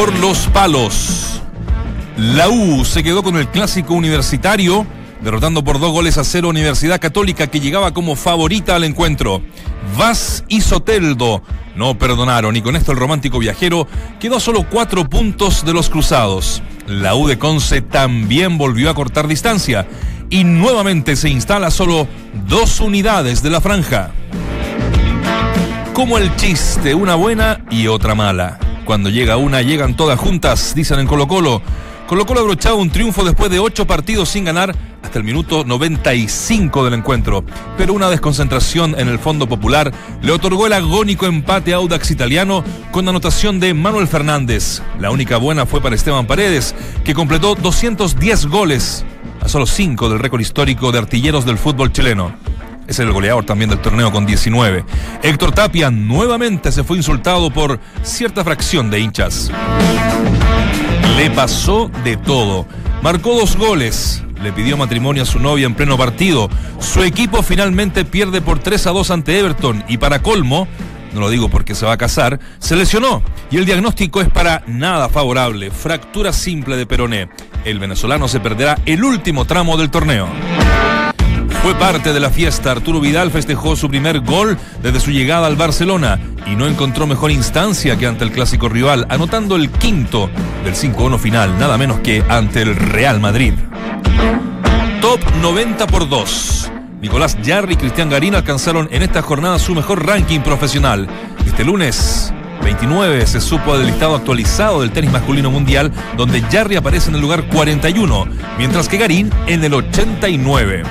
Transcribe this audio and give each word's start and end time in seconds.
por 0.00 0.18
los 0.18 0.46
palos. 0.46 1.42
La 2.16 2.48
U 2.48 2.86
se 2.86 3.02
quedó 3.02 3.22
con 3.22 3.36
el 3.36 3.48
clásico 3.48 3.92
universitario, 3.92 4.86
derrotando 5.20 5.62
por 5.62 5.78
dos 5.78 5.92
goles 5.92 6.16
a 6.16 6.24
cero 6.24 6.48
Universidad 6.48 6.98
Católica 6.98 7.48
que 7.48 7.60
llegaba 7.60 7.92
como 7.92 8.16
favorita 8.16 8.76
al 8.76 8.84
encuentro. 8.84 9.42
Vaz 9.98 10.42
y 10.48 10.62
Soteldo 10.62 11.42
no 11.76 11.98
perdonaron 11.98 12.56
y 12.56 12.62
con 12.62 12.76
esto 12.76 12.92
el 12.92 12.98
romántico 12.98 13.38
viajero 13.40 13.86
quedó 14.18 14.40
solo 14.40 14.64
cuatro 14.70 15.06
puntos 15.06 15.66
de 15.66 15.74
los 15.74 15.90
cruzados. 15.90 16.62
La 16.86 17.14
U 17.14 17.28
de 17.28 17.38
Conce 17.38 17.82
también 17.82 18.56
volvió 18.56 18.88
a 18.88 18.94
cortar 18.94 19.28
distancia 19.28 19.86
y 20.30 20.44
nuevamente 20.44 21.14
se 21.14 21.28
instala 21.28 21.70
solo 21.70 22.08
dos 22.48 22.80
unidades 22.80 23.42
de 23.42 23.50
la 23.50 23.60
franja. 23.60 24.12
Como 25.92 26.16
el 26.16 26.34
chiste, 26.36 26.94
una 26.94 27.16
buena 27.16 27.66
y 27.70 27.86
otra 27.86 28.14
mala. 28.14 28.69
Cuando 28.90 29.08
llega 29.08 29.36
una, 29.36 29.62
llegan 29.62 29.94
todas 29.94 30.18
juntas, 30.18 30.74
dicen 30.74 30.98
en 30.98 31.06
Colo 31.06 31.28
Colo. 31.28 31.62
Colo 32.08 32.26
Colo 32.26 32.40
abrochaba 32.40 32.74
un 32.74 32.90
triunfo 32.90 33.22
después 33.22 33.48
de 33.48 33.60
ocho 33.60 33.86
partidos 33.86 34.30
sin 34.30 34.44
ganar 34.44 34.74
hasta 35.00 35.16
el 35.16 35.22
minuto 35.22 35.62
95 35.64 36.84
del 36.84 36.94
encuentro. 36.94 37.44
Pero 37.78 37.94
una 37.94 38.10
desconcentración 38.10 38.98
en 38.98 39.06
el 39.06 39.20
Fondo 39.20 39.48
Popular 39.48 39.92
le 40.22 40.32
otorgó 40.32 40.66
el 40.66 40.72
agónico 40.72 41.26
empate 41.26 41.72
a 41.72 41.76
Audax 41.76 42.10
Italiano 42.10 42.64
con 42.90 43.08
anotación 43.08 43.60
de 43.60 43.74
Manuel 43.74 44.08
Fernández. 44.08 44.82
La 44.98 45.12
única 45.12 45.36
buena 45.36 45.66
fue 45.66 45.80
para 45.80 45.94
Esteban 45.94 46.26
Paredes, 46.26 46.74
que 47.04 47.14
completó 47.14 47.54
210 47.54 48.46
goles 48.46 49.04
a 49.40 49.48
solo 49.48 49.66
5 49.66 50.08
del 50.08 50.18
récord 50.18 50.40
histórico 50.40 50.90
de 50.90 50.98
artilleros 50.98 51.44
del 51.44 51.58
fútbol 51.58 51.92
chileno. 51.92 52.34
Es 52.90 52.98
el 52.98 53.12
goleador 53.12 53.44
también 53.44 53.70
del 53.70 53.78
torneo 53.78 54.10
con 54.10 54.26
19. 54.26 54.84
Héctor 55.22 55.52
Tapia 55.52 55.92
nuevamente 55.92 56.72
se 56.72 56.82
fue 56.82 56.96
insultado 56.96 57.48
por 57.52 57.78
cierta 58.02 58.42
fracción 58.42 58.90
de 58.90 58.98
hinchas. 58.98 59.48
Le 61.16 61.30
pasó 61.30 61.88
de 62.02 62.16
todo. 62.16 62.66
Marcó 63.00 63.32
dos 63.36 63.54
goles. 63.56 64.24
Le 64.42 64.52
pidió 64.52 64.76
matrimonio 64.76 65.22
a 65.22 65.26
su 65.26 65.38
novia 65.38 65.66
en 65.66 65.76
pleno 65.76 65.96
partido. 65.96 66.50
Su 66.80 67.04
equipo 67.04 67.44
finalmente 67.44 68.04
pierde 68.04 68.40
por 68.40 68.58
3 68.58 68.88
a 68.88 68.90
2 68.90 69.10
ante 69.12 69.38
Everton. 69.38 69.84
Y 69.86 69.98
para 69.98 70.20
colmo, 70.20 70.66
no 71.14 71.20
lo 71.20 71.30
digo 71.30 71.48
porque 71.48 71.76
se 71.76 71.86
va 71.86 71.92
a 71.92 71.96
casar, 71.96 72.40
se 72.58 72.74
lesionó. 72.74 73.22
Y 73.52 73.58
el 73.58 73.66
diagnóstico 73.66 74.20
es 74.20 74.28
para 74.28 74.64
nada 74.66 75.08
favorable. 75.08 75.70
Fractura 75.70 76.32
simple 76.32 76.76
de 76.76 76.86
peroné. 76.86 77.28
El 77.64 77.78
venezolano 77.78 78.26
se 78.26 78.40
perderá 78.40 78.78
el 78.84 79.04
último 79.04 79.44
tramo 79.44 79.76
del 79.76 79.90
torneo. 79.90 80.26
Fue 81.62 81.74
parte 81.74 82.14
de 82.14 82.20
la 82.20 82.30
fiesta. 82.30 82.70
Arturo 82.72 83.00
Vidal 83.00 83.30
festejó 83.30 83.76
su 83.76 83.88
primer 83.88 84.20
gol 84.20 84.56
desde 84.82 84.98
su 84.98 85.10
llegada 85.10 85.46
al 85.46 85.56
Barcelona 85.56 86.18
y 86.46 86.56
no 86.56 86.66
encontró 86.66 87.06
mejor 87.06 87.30
instancia 87.30 87.96
que 87.96 88.06
ante 88.06 88.24
el 88.24 88.32
clásico 88.32 88.70
rival, 88.70 89.06
anotando 89.10 89.56
el 89.56 89.70
quinto 89.70 90.30
del 90.64 90.74
5-1 90.74 91.18
final, 91.18 91.58
nada 91.58 91.76
menos 91.76 92.00
que 92.00 92.24
ante 92.28 92.62
el 92.62 92.74
Real 92.74 93.20
Madrid. 93.20 93.52
Top 95.02 95.20
90 95.42 95.86
por 95.86 96.08
2. 96.08 96.72
Nicolás 97.02 97.36
Jarry 97.44 97.74
y 97.74 97.76
Cristian 97.76 98.08
Garín 98.08 98.34
alcanzaron 98.34 98.88
en 98.90 99.02
esta 99.02 99.20
jornada 99.20 99.58
su 99.58 99.74
mejor 99.74 100.06
ranking 100.06 100.40
profesional. 100.40 101.08
Este 101.46 101.64
lunes 101.64 102.32
29 102.62 103.26
se 103.26 103.40
supo 103.40 103.76
del 103.76 103.86
listado 103.86 104.16
actualizado 104.16 104.80
del 104.80 104.92
tenis 104.92 105.10
masculino 105.10 105.50
mundial, 105.50 105.92
donde 106.16 106.42
Jarry 106.42 106.76
aparece 106.76 107.10
en 107.10 107.16
el 107.16 107.20
lugar 107.20 107.44
41, 107.48 108.26
mientras 108.58 108.88
que 108.88 108.98
Garín 108.98 109.30
en 109.46 109.64
el 109.64 109.74
89. 109.74 110.82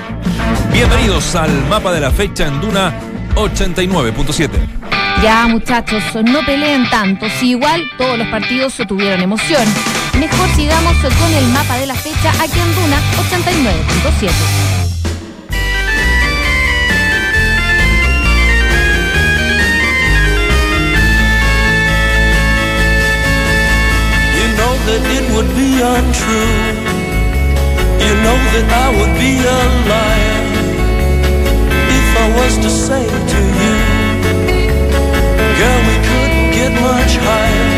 Bienvenidos 0.80 1.36
al 1.36 1.52
mapa 1.68 1.92
de 1.92 2.00
la 2.00 2.10
fecha 2.10 2.48
en 2.48 2.62
Duna 2.62 2.98
89.7. 3.36 4.50
Ya 5.22 5.46
muchachos, 5.46 6.02
no 6.24 6.40
peleen 6.46 6.90
tanto, 6.90 7.28
si 7.38 7.50
igual 7.50 7.84
todos 7.98 8.18
los 8.18 8.26
partidos 8.30 8.76
tuvieron 8.88 9.20
emoción. 9.20 9.68
Mejor 10.18 10.48
sigamos 10.56 10.96
con 11.20 11.34
el 11.34 11.46
mapa 11.48 11.76
de 11.76 11.86
la 11.86 11.96
fecha 11.96 12.32
aquí 12.42 12.58
en 12.58 12.76
Duna 12.76 12.98
89.7. 13.28 14.32
that 24.86 25.06
it 25.06 25.26
would 25.36 25.50
be 25.56 25.82
untrue. 25.84 26.56
You 28.00 28.14
know 28.24 28.38
that 28.54 28.68
I 28.72 28.90
would 28.98 29.14
be 29.20 29.38
a 29.38 29.90
liar 29.90 30.29
was 32.38 32.58
to 32.58 32.70
say 32.70 33.06
to 33.34 33.40
you, 33.62 33.76
Girl, 35.60 35.80
we 35.90 35.96
couldn't 36.08 36.50
get 36.58 36.72
much 36.90 37.14
higher. 37.28 37.70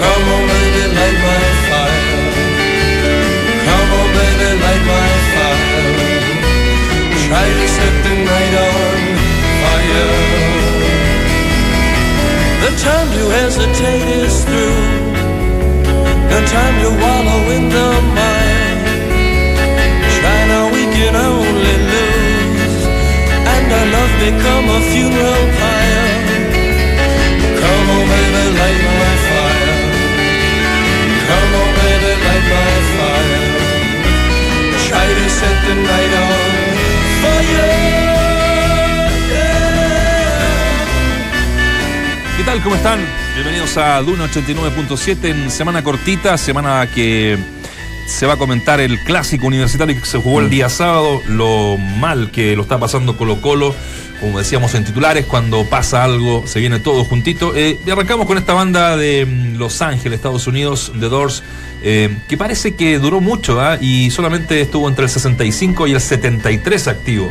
Come 0.00 0.24
on, 0.34 0.42
baby, 0.50 0.84
light 0.98 1.18
my 1.26 1.42
fire. 1.68 2.22
Come 3.68 3.90
on, 3.98 4.08
baby, 4.18 4.48
light 4.64 4.84
my 4.92 5.08
fire. 5.34 5.84
Try 7.24 7.46
to 7.60 7.66
set 7.76 7.94
the 8.06 8.14
night 8.30 8.54
on 8.68 8.98
fire. 9.62 10.12
The 12.64 12.70
time 12.88 13.08
to 13.16 13.22
hesitate 13.38 14.08
is 14.22 14.34
through. 14.44 14.82
No 16.30 16.38
time 16.56 16.76
to 16.82 16.90
wallow 17.02 17.42
in 17.56 17.64
the 17.76 17.88
mire. 18.18 18.72
Try 20.18 20.38
now, 20.52 20.64
we 20.72 20.82
can 20.96 21.14
only 21.16 21.33
become 24.18 24.68
a 24.70 24.80
funeral 24.90 25.44
pyre. 25.58 26.08
Come 27.60 27.90
on, 27.94 28.04
baby, 28.10 28.44
light 28.58 28.80
my 28.84 29.14
fire. 29.28 29.76
Come 31.28 31.54
on, 31.60 31.70
baby, 31.78 32.12
light 32.26 32.46
my 32.52 32.74
fire. 32.94 33.44
Try 34.86 35.06
to 35.18 35.26
set 35.38 35.56
the 35.66 35.74
night 35.74 36.12
on 36.22 36.40
fire. 37.22 37.94
¿Qué 42.36 42.42
tal? 42.44 42.62
¿Cómo 42.62 42.76
están? 42.76 43.00
Bienvenidos 43.34 43.76
a 43.76 44.00
Duna 44.02 44.26
89.7 44.26 45.24
en 45.30 45.50
semana 45.50 45.82
cortita, 45.82 46.36
semana 46.38 46.88
que 46.92 47.38
se 48.06 48.26
va 48.26 48.34
a 48.34 48.36
comentar 48.36 48.80
el 48.80 49.00
clásico 49.00 49.46
universitario 49.46 49.98
que 49.98 50.06
se 50.06 50.18
jugó 50.18 50.40
el 50.40 50.50
día 50.50 50.68
sábado, 50.68 51.22
lo 51.26 51.78
mal 51.78 52.30
que 52.30 52.54
lo 52.54 52.62
está 52.62 52.78
pasando 52.78 53.16
Colo 53.16 53.40
Colo, 53.40 53.74
como 54.24 54.38
decíamos 54.38 54.74
en 54.74 54.84
titulares, 54.86 55.26
cuando 55.26 55.66
pasa 55.66 56.02
algo 56.02 56.46
se 56.46 56.58
viene 56.58 56.80
todo 56.80 57.04
juntito. 57.04 57.54
Eh, 57.54 57.78
y 57.84 57.90
arrancamos 57.90 58.26
con 58.26 58.38
esta 58.38 58.54
banda 58.54 58.96
de 58.96 59.26
mm, 59.26 59.58
Los 59.58 59.82
Ángeles, 59.82 60.16
Estados 60.16 60.46
Unidos, 60.46 60.92
The 60.98 61.10
Doors, 61.10 61.42
eh, 61.82 62.16
que 62.26 62.38
parece 62.38 62.74
que 62.74 62.98
duró 62.98 63.20
mucho 63.20 63.60
¿ah? 63.60 63.76
y 63.78 64.10
solamente 64.10 64.62
estuvo 64.62 64.88
entre 64.88 65.04
el 65.04 65.10
65 65.10 65.88
y 65.88 65.92
el 65.92 66.00
73 66.00 66.88
activo. 66.88 67.30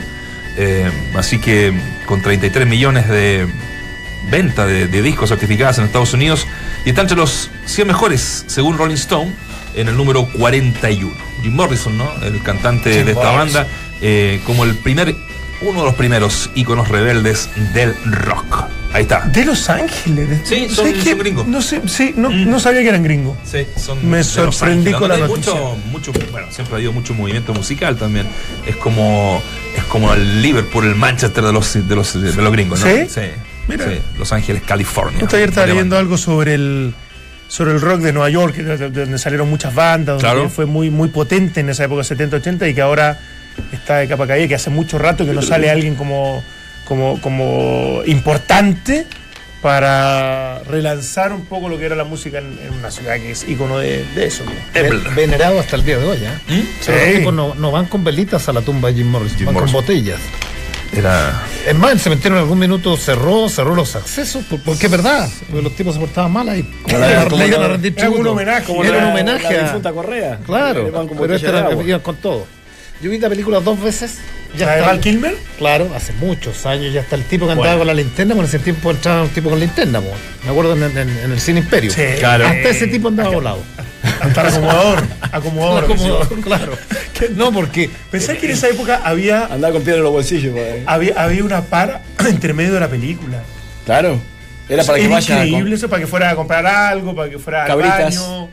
Eh, 0.56 0.92
así 1.16 1.40
que 1.40 1.74
con 2.06 2.22
33 2.22 2.68
millones 2.68 3.10
de 3.10 3.48
venta 4.30 4.68
de, 4.68 4.88
de, 4.88 5.02
discos 5.02 5.30
certificadas 5.30 5.80
en 5.80 5.86
Estados 5.86 6.14
Unidos 6.14 6.46
y 6.86 6.90
está 6.90 7.02
entre 7.02 7.18
los 7.18 7.50
100 7.66 7.88
mejores, 7.88 8.46
según 8.46 8.78
Rolling 8.78 8.94
Stone, 8.94 9.32
en 9.74 9.88
el 9.88 9.98
número 9.98 10.28
41. 10.38 11.12
Jim 11.42 11.56
Morrison, 11.56 11.98
¿no? 11.98 12.14
El 12.22 12.40
cantante 12.44 12.94
Jim 12.94 13.06
de 13.06 13.12
esta 13.14 13.32
banda, 13.32 13.68
como 14.46 14.64
el 14.64 14.76
primer, 14.76 15.16
uno 15.64 15.80
de 15.80 15.86
los 15.86 15.96
primeros 15.96 16.50
íconos 16.56 16.88
rebeldes 16.90 17.50
del 17.74 17.96
rock. 18.06 18.66
Ahí 18.94 19.04
está. 19.04 19.22
De 19.22 19.44
Los 19.44 19.70
Ángeles. 19.72 20.42
Sí, 20.44 20.68
son, 20.70 20.86
gringos. 21.18 21.48
No 21.48 21.62
sé, 21.64 21.82
sí, 21.88 22.14
no, 22.16 22.30
no 22.30 22.60
sabía 22.60 22.82
que 22.82 22.90
eran 22.90 23.02
gringos. 23.04 23.36
Sí, 23.44 23.66
son 23.76 24.08
Me 24.08 24.18
Los 24.20 24.28
sorprendí 24.28 24.92
con 24.92 25.10
la 25.10 25.18
noticia. 25.18 25.52
Mucho, 25.54 26.12
mucho, 26.12 26.12
bueno, 26.32 26.48
siempre 26.52 26.76
ha 26.76 26.78
habido 26.78 26.92
mucho 26.94 27.14
movimiento 27.16 27.54
musical 27.56 27.96
también. 27.98 28.28
Es 28.68 28.76
como, 28.76 29.42
es 29.76 29.84
como 29.86 30.14
el 30.14 30.44
Liverpool, 30.44 30.86
el 30.86 30.96
Manchester 30.96 31.44
de 31.44 31.52
los, 31.52 31.74
de 31.74 31.96
los, 31.96 32.14
de 32.22 32.42
los 32.42 32.52
gringos, 32.52 32.82
¿no? 32.82 32.86
¿Sí? 32.86 33.06
Sí. 33.10 33.22
Mira. 33.68 33.86
Sí, 33.90 33.98
Los 34.20 34.32
Ángeles, 34.32 34.62
California. 34.64 35.22
Justo 35.22 35.38
ayer 35.38 35.50
estaba 35.50 35.66
leyendo 35.68 35.98
algo 35.98 36.18
sobre 36.18 36.54
el 36.54 36.94
sobre 37.48 37.72
el 37.74 37.82
rock 37.82 38.00
de 38.02 38.14
Nueva 38.14 38.30
York, 38.30 38.56
de- 38.56 38.78
de- 38.78 38.90
de 38.90 39.02
donde 39.02 39.18
salieron 39.20 39.48
muchas 39.50 39.74
bandas, 39.76 40.16
donde 40.22 40.22
Claro. 40.24 40.50
fue 40.50 40.66
muy 40.66 40.90
muy 40.90 41.10
potente 41.10 41.60
en 41.62 41.70
esa 41.70 41.84
época 41.86 42.02
70-80 42.04 42.68
y 42.70 42.74
que 42.74 42.82
ahora 42.82 43.20
está 43.72 43.98
de 43.98 44.08
capa 44.08 44.28
caída, 44.28 44.48
que 44.48 44.56
hace 44.56 44.70
mucho 44.70 44.98
rato 44.98 45.26
que 45.26 45.34
no 45.34 45.42
sale 45.42 45.70
alguien 45.70 45.96
como 45.96 46.44
como 46.86 47.20
como 47.22 48.02
importante 48.06 49.06
para 49.62 50.60
relanzar 50.70 51.32
un 51.32 51.46
poco 51.46 51.70
lo 51.70 51.78
que 51.80 51.86
era 51.86 51.96
la 51.96 52.04
música 52.04 52.40
en, 52.40 52.60
en 52.62 52.74
una 52.74 52.92
ciudad 52.92 53.16
que 53.16 53.32
es 53.32 53.48
ícono 53.48 53.78
de, 53.80 54.04
de 54.14 54.26
eso. 54.26 54.44
venerado 55.16 55.60
hasta 55.60 55.78
el 55.78 55.86
día 55.86 55.98
de 55.98 56.06
hoy, 56.06 56.18
¿eh? 56.18 56.64
O 56.80 56.84
sea, 56.84 56.96
Sí. 57.00 57.06
los 57.12 57.18
tipos 57.20 57.34
no, 57.34 57.56
no 57.56 57.72
van 57.72 57.86
con 57.86 58.04
velitas 58.04 58.50
a 58.50 58.54
la 58.54 58.62
tumba 58.62 58.90
de 58.90 58.96
Jim 58.96 59.08
Morrison, 59.10 59.38
Jim 59.38 59.46
van 59.46 59.54
Morrison. 59.56 59.76
con 59.78 59.86
botellas. 59.88 60.20
Era. 60.96 61.42
Es 61.68 61.74
más, 61.76 61.92
el 61.94 62.00
cementerio 62.02 62.38
en 62.38 62.44
algún 62.44 62.60
minuto 62.60 62.96
cerró, 62.98 63.50
cerró 63.50 63.74
los 63.74 63.96
accesos, 63.96 64.44
por- 64.44 64.60
porque 64.60 64.86
es 64.86 64.92
verdad, 64.92 65.28
porque 65.50 65.64
los 65.64 65.76
tipos 65.76 65.96
se 65.96 66.00
portaban 66.02 66.32
mal 66.32 66.48
ahí. 66.50 66.70
La- 66.88 67.24
como 67.24 67.38
le 67.38 67.48
iban 67.48 67.60
la- 67.62 67.66
a 67.66 67.70
rendir 67.70 67.94
era 67.98 68.10
un 68.12 68.28
homenaje, 68.28 68.64
como 68.66 68.84
era 68.84 68.98
la- 68.98 69.04
un 69.06 69.12
homenaje 69.12 69.54
la 69.56 69.60
a- 69.62 69.64
difunta 69.64 69.92
Correa. 69.92 70.40
Claro, 70.46 71.08
pero 71.20 71.34
este 71.36 71.48
era, 71.48 71.72
iban 71.72 72.02
con 72.02 72.18
todo. 72.18 72.46
Yo 73.04 73.12
vi 73.12 73.20
la 73.20 73.30
película 73.30 73.60
dos 73.60 73.80
veces 73.82 74.18
ya 74.58 74.66
¿La 74.68 74.76
de 74.76 74.82
Val 74.82 75.00
Kilmer? 75.00 75.36
Claro, 75.58 75.92
hace 75.96 76.14
muchos 76.14 76.66
años 76.66 76.94
ya 76.94 77.02
está 77.02 77.16
el 77.16 77.24
tipo 77.24 77.46
que 77.48 77.52
andaba 77.54 77.70
Bueno. 77.70 77.80
con 77.80 77.88
la 77.88 77.94
linterna, 77.96 78.36
por 78.36 78.46
ese 78.46 78.60
tiempo 78.60 78.92
entraba 78.92 79.24
un 79.24 79.30
tipo 79.30 79.50
con 79.50 79.60
linterna, 79.60 80.00
po. 80.00 80.08
me 80.46 80.52
acuerdo 80.52 80.74
en, 80.74 80.84
en- 80.98 81.10
en 81.10 81.32
el 81.32 81.40
cine 81.42 81.60
Imperio. 81.62 81.92
Sí. 81.92 82.02
Claro. 82.20 82.46
Hasta 82.46 82.70
ese 82.70 82.88
tipo 82.88 83.08
andaba 83.10 83.30
volado. 83.32 83.60
Hasta 84.22 84.42
el 84.42 84.48
acomodador. 84.48 85.04
Acomodador. 85.32 85.88
Como- 85.88 86.24
sí. 86.26 86.36
claro. 86.44 86.78
No, 87.36 87.52
porque 87.52 87.90
Pensé 88.12 88.38
que 88.38 88.46
en 88.46 88.52
esa 88.54 88.70
época 88.70 89.02
había, 89.04 89.46
Andaba 89.48 89.74
con 89.74 89.82
piedra 89.84 89.98
en 89.98 90.04
los 90.04 90.14
bolsillos. 90.14 90.54
pues. 90.54 90.84
había, 90.86 91.14
había 91.22 91.44
una 91.44 91.62
para 91.64 92.02
entre 92.28 92.54
medio 92.54 92.74
de 92.74 92.80
la 92.80 92.88
película. 92.90 93.42
Claro. 93.86 94.20
Era 94.70 94.84
para 94.84 94.98
que 95.00 95.06
Era 95.06 95.16
vaya. 95.16 95.46
increíble 95.46 95.76
eso, 95.76 95.90
para 95.90 96.00
que 96.02 96.08
fuera 96.08 96.30
a 96.30 96.36
comprar 96.36 96.66
algo, 96.66 97.14
para 97.16 97.30
que 97.30 97.38
fuera 97.40 97.64
al 97.64 97.68
Cabritas. 97.68 98.16
baño. 98.18 98.50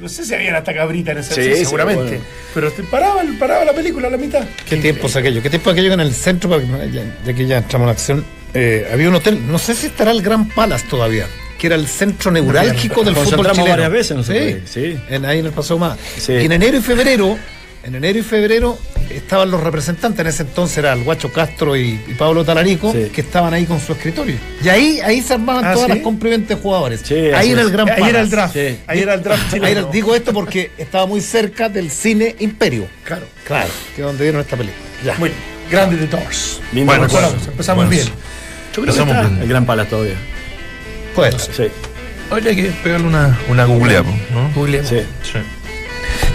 No 0.00 0.08
sé 0.08 0.24
si 0.24 0.34
habían 0.34 0.54
hasta 0.56 0.74
cabrita 0.74 1.12
en 1.12 1.18
ese 1.18 1.34
Sí, 1.34 1.42
sí, 1.42 1.54
sí, 1.58 1.64
seguramente. 1.64 2.02
bueno. 2.02 2.24
Pero 2.52 2.70
te 2.72 2.82
paraba, 2.84 3.22
paraba 3.38 3.64
la 3.64 3.72
película 3.72 4.08
a 4.08 4.10
la 4.10 4.16
mitad. 4.18 4.44
¿Qué 4.68 4.76
tiempos 4.76 5.16
aquello? 5.16 5.42
¿Qué 5.42 5.48
tiempo 5.50 5.70
aquello 5.70 5.88
que 5.88 5.94
en 5.94 6.00
el 6.00 6.12
centro, 6.14 6.50
para 6.50 6.62
que- 6.62 6.90
ya, 6.92 7.02
ya 7.24 7.32
que 7.32 7.46
ya 7.46 7.58
entramos 7.58 7.86
en 7.86 7.90
acción, 7.90 8.24
eh, 8.52 8.88
había 8.92 9.08
un 9.08 9.14
hotel, 9.14 9.40
no 9.46 9.58
sé 9.58 9.74
si 9.74 9.86
estará 9.86 10.10
el 10.10 10.20
Gran 10.20 10.48
Palace 10.48 10.86
todavía, 10.90 11.26
que 11.58 11.68
era 11.68 11.76
el 11.76 11.86
centro 11.86 12.30
neurálgico 12.30 13.02
del 13.02 13.14
fútbol 13.16 13.50
chileno. 13.52 13.70
varias 13.70 13.90
veces 13.90 14.16
nosotros 14.16 14.42
sí, 14.42 14.48
ahí, 14.48 14.62
sí. 14.94 14.98
En, 15.08 15.24
ahí 15.24 15.38
en 15.38 15.46
el 15.46 15.52
Paseo 15.52 15.78
Más. 15.78 15.98
Sí. 16.18 16.32
Y 16.32 16.44
en 16.44 16.52
enero 16.52 16.76
y 16.76 16.80
febrero, 16.80 17.38
en 17.84 17.94
enero 17.94 18.18
y 18.18 18.22
febrero 18.22 18.78
estaban 19.10 19.50
los 19.50 19.62
representantes, 19.62 20.20
en 20.20 20.26
ese 20.26 20.42
entonces 20.42 20.78
era 20.78 20.92
el 20.92 21.04
Guacho 21.04 21.30
Castro 21.32 21.76
y, 21.76 22.00
y 22.08 22.14
Pablo 22.18 22.44
Talarico, 22.44 22.90
Sí. 22.92 23.10
que 23.12 23.20
estaban 23.20 23.52
ahí 23.54 23.64
con 23.66 23.78
su 23.80 23.92
escritorio. 23.92 24.36
Y 24.62 24.68
ahí, 24.68 25.00
ahí 25.00 25.20
se 25.22 25.34
armaban 25.34 25.64
Ah, 25.64 25.72
todas 25.74 25.90
¿sí? 25.90 26.02
las 26.02 26.48
de 26.48 26.54
jugadores. 26.56 27.00
Sí, 27.04 27.14
ahí 27.14 27.50
era 27.50 27.60
es. 27.60 27.66
el 27.66 27.72
Gran 27.72 27.90
Ahí 27.90 28.02
era 28.08 28.20
el 28.20 28.30
draft. 28.30 28.54
Sí. 28.54 28.78
Ahí 28.86 29.00
era 29.00 29.14
el 29.14 29.22
draft 29.22 29.52
Ahí 29.54 29.72
era- 29.72 29.82
digo 29.84 30.14
esto 30.14 30.32
porque 30.32 30.70
estaba 30.78 31.06
muy 31.06 31.20
cerca 31.20 31.68
del 31.68 31.90
cine 31.90 32.34
Imperio. 32.40 32.86
Claro. 33.04 33.26
Claro, 33.46 33.68
que 33.94 34.00
es 34.00 34.06
donde 34.06 34.24
dieron 34.24 34.40
esta 34.40 34.56
película. 34.56 34.82
Ya. 35.04 35.14
Muy 35.18 35.30
grande 35.70 35.96
de 35.96 36.06
Doors. 36.06 36.60
Lindo 36.72 36.90
Bueno, 36.92 37.04
empezamos 37.06 37.84
Bueno, 37.86 37.90
bien. 37.90 38.06
Yo 38.06 38.12
creo 38.82 38.84
que 38.86 38.90
empezamos 38.90 39.14
está 39.16 39.28
bien. 39.28 39.42
el 39.42 39.48
Gran 39.48 39.66
Palace 39.66 39.90
todavía. 39.90 40.16
Puede 41.14 41.38
Sí. 41.38 41.64
Oye, 42.30 42.48
hay 42.50 42.56
que 42.56 42.62
pegarle 42.82 43.06
una, 43.06 43.38
una 43.48 43.64
googlea, 43.66 44.02
¿no? 44.02 44.50
Googleemos. 44.54 44.88
Sí. 44.88 45.38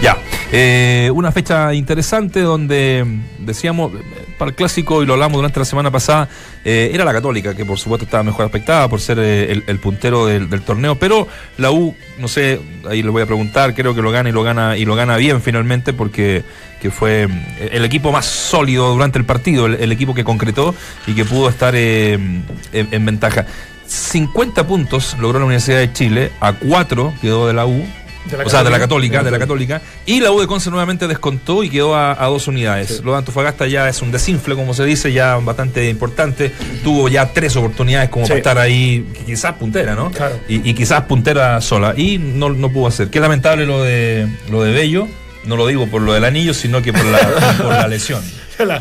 Ya, 0.02 0.16
eh, 0.52 1.10
una 1.14 1.30
fecha 1.30 1.74
interesante 1.74 2.40
donde 2.40 3.04
decíamos, 3.38 3.92
para 4.38 4.50
el 4.50 4.56
clásico, 4.56 5.02
y 5.02 5.06
lo 5.06 5.12
hablamos 5.12 5.36
durante 5.36 5.60
la 5.60 5.64
semana 5.64 5.90
pasada, 5.90 6.28
eh, 6.64 6.90
era 6.92 7.04
la 7.04 7.12
Católica, 7.12 7.54
que 7.54 7.64
por 7.64 7.78
supuesto 7.78 8.06
estaba 8.06 8.22
mejor 8.22 8.46
aspectada 8.46 8.88
por 8.88 9.00
ser 9.00 9.18
eh, 9.20 9.62
el, 9.66 9.78
puntero 9.78 10.26
del, 10.26 10.48
torneo, 10.62 10.94
pero 10.96 11.28
la 11.58 11.70
U, 11.70 11.94
no 12.18 12.28
sé, 12.28 12.60
ahí 12.88 13.02
le 13.02 13.10
voy 13.10 13.22
a 13.22 13.26
preguntar, 13.26 13.74
creo 13.74 13.94
que 13.94 14.02
lo 14.02 14.10
gana 14.10 14.30
y 14.30 14.32
lo 14.32 14.42
gana 14.42 14.76
y 14.76 14.84
lo 14.86 14.96
gana 14.96 15.18
bien 15.18 15.42
finalmente 15.42 15.92
porque 15.92 16.42
que 16.80 16.90
fue 16.90 17.28
el 17.70 17.84
equipo 17.84 18.10
más 18.10 18.24
sólido 18.24 18.90
durante 18.90 19.18
el 19.18 19.26
partido, 19.26 19.66
el, 19.66 19.92
equipo 19.92 20.14
que 20.14 20.24
concretó 20.24 20.74
y 21.06 21.12
que 21.12 21.26
pudo 21.26 21.50
estar 21.50 21.76
en, 21.76 22.42
en 22.72 23.04
ventaja. 23.04 23.44
50 23.86 24.66
puntos 24.66 25.16
logró 25.18 25.40
la 25.40 25.44
Universidad 25.44 25.78
de 25.78 25.92
Chile, 25.92 26.32
a 26.40 26.52
4 26.52 27.12
quedó 27.20 27.48
de 27.48 27.52
la 27.52 27.66
U, 27.66 27.84
De 28.28 28.36
la 28.36 28.44
o 28.44 28.50
sea, 28.50 28.62
de 28.62 28.70
la 28.70 28.78
Católica. 28.78 29.22
De 29.22 29.30
la 29.30 29.38
Católica. 29.38 29.80
Y 30.04 30.20
la 30.20 30.30
U 30.30 30.40
de 30.40 30.46
Conce 30.46 30.68
nuevamente 30.70 31.08
descontó 31.08 31.64
y 31.64 31.70
quedó 31.70 31.94
a, 31.94 32.12
a 32.22 32.26
dos 32.26 32.48
unidades. 32.48 33.02
Lo 33.02 33.12
de 33.12 33.18
Antofagasta 33.18 33.66
ya 33.66 33.88
es 33.88 34.02
un 34.02 34.12
desinfle, 34.12 34.54
como 34.54 34.74
se 34.74 34.84
dice, 34.84 35.12
ya 35.12 35.36
bastante 35.36 35.88
importante. 35.88 36.52
Tuvo 36.84 37.08
ya 37.08 37.32
tres 37.32 37.56
oportunidades 37.56 38.10
como 38.10 38.26
Sí. 38.26 38.30
para 38.30 38.38
estar 38.38 38.58
ahí, 38.58 39.06
quizás 39.26 39.54
puntera, 39.54 39.94
¿no? 39.94 40.10
Claro. 40.10 40.38
Y, 40.48 40.68
y 40.68 40.74
quizás 40.74 41.02
puntera 41.04 41.60
sola. 41.62 41.94
Y 41.96 42.18
no, 42.18 42.50
no 42.50 42.70
pudo 42.70 42.88
hacer. 42.88 43.08
Qué 43.08 43.20
lamentable 43.20 43.64
lo 43.66 43.82
de 43.82 44.28
lo 44.50 44.62
de 44.62 44.72
Bello. 44.72 45.08
No 45.44 45.56
lo 45.56 45.66
digo 45.66 45.86
por 45.86 46.02
lo 46.02 46.12
del 46.12 46.24
anillo, 46.24 46.52
sino 46.54 46.82
que 46.82 46.92
por 46.92 47.04
la, 47.04 47.18
por 47.58 47.66
la 47.72 47.88
lesión. 47.88 48.22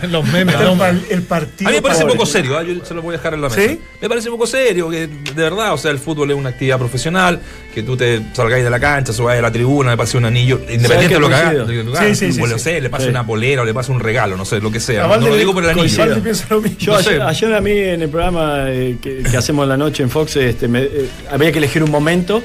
Los 0.10 0.26
memes, 0.28 0.56
El, 0.56 0.66
¿no? 0.66 0.78
par- 0.78 0.94
el 1.10 1.22
partido. 1.22 1.70
A 1.70 1.72
mí 1.72 1.78
me 1.78 1.82
parece 1.82 2.02
para- 2.02 2.14
poco 2.14 2.26
serio, 2.26 2.58
¿ah? 2.58 2.64
yo 2.64 2.84
se 2.84 2.94
lo 2.94 3.02
voy 3.02 3.16
a 3.16 3.18
dejar 3.18 3.34
en 3.36 3.42
la 3.42 3.48
mesa. 3.48 3.62
¿Sí? 3.62 3.80
Me 4.02 4.10
parece 4.10 4.30
poco 4.30 4.46
serio, 4.46 4.90
que 4.90 5.08
de 5.08 5.42
verdad, 5.42 5.72
o 5.74 5.78
sea, 5.78 5.92
el 5.92 6.00
fútbol 6.00 6.30
es 6.32 6.36
una 6.36 6.50
actividad 6.50 6.78
profesional, 6.78 7.40
que 7.74 7.82
tú 7.82 7.96
te 7.96 8.20
salgáis 8.34 8.66
de 8.66 8.70
la 8.70 8.78
cancha, 8.82 9.14
subáis 9.14 9.40
a 9.40 9.44
la 9.44 9.52
tribuna, 9.54 9.92
le 9.92 9.96
pase 9.98 10.18
un 10.18 10.26
anillo, 10.26 10.60
independiente 10.70 11.14
de 11.14 11.20
lo 11.22 11.30
que 11.30 11.36
hagas, 11.36 11.66
de 11.66 11.86
Sí, 12.10 12.16
sí, 12.16 12.34
sí, 12.34 12.42
o 12.42 12.48
no 12.48 12.58
sí. 12.58 12.64
sé, 12.66 12.82
le 12.82 12.90
pase 12.90 13.06
Sí. 13.06 13.10
una 13.12 13.26
polera 13.26 13.62
o 13.62 13.66
le 13.66 13.74
pase 13.74 13.94
un 13.94 14.02
regalo, 14.02 14.36
no 14.36 14.44
sé, 14.44 14.60
lo 14.60 14.70
que 14.70 14.82
sea. 14.82 15.08
No, 15.08 15.16
lo 15.16 15.36
digo 15.38 15.54
por 15.54 15.64
el 15.64 15.70
anillo. 15.70 16.06
lo 16.08 16.16
mismo. 16.18 16.76
Yo 16.78 16.92
No 17.18 17.28
ayer, 17.30 17.54
a 17.54 17.62
mí 17.62 17.72
en 17.72 18.02
el 18.02 18.10
programa 18.10 18.66
eh, 18.68 18.98
que, 19.02 19.24
que 19.24 19.38
hacemos 19.38 19.64
en 19.64 19.70
la 19.70 19.78
noche 19.78 20.04
en 20.04 20.10
Fox, 20.10 20.36
este, 20.36 20.68
me- 20.68 20.84
eh, 20.84 21.10
había 21.32 21.54
que 21.54 21.60
elegir 21.60 21.84
un 21.84 21.92
momento 21.92 22.44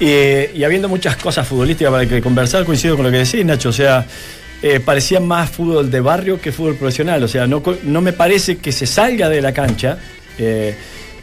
y 0.00 0.62
habiendo 0.64 0.88
muchas 0.88 1.16
cosas 1.16 1.46
futbolísticas 1.46 1.90
para 1.90 2.06
que 2.06 2.20
conversar, 2.20 2.64
coincido 2.64 2.96
con 2.96 3.04
lo 3.06 3.10
que 3.10 3.18
decís, 3.18 3.44
Nacho. 3.44 3.70
O 3.70 3.72
sea, 3.72 4.06
eh, 4.62 4.80
parecía 4.80 5.20
más 5.20 5.50
fútbol 5.50 5.90
de 5.90 6.00
barrio 6.00 6.40
que 6.40 6.52
fútbol 6.52 6.76
profesional. 6.76 7.22
O 7.22 7.28
sea, 7.28 7.46
no, 7.46 7.62
no 7.84 8.00
me 8.00 8.12
parece 8.12 8.58
que 8.58 8.72
se 8.72 8.86
salga 8.86 9.28
de 9.28 9.42
la 9.42 9.52
cancha. 9.52 9.98
eh, 10.38 10.74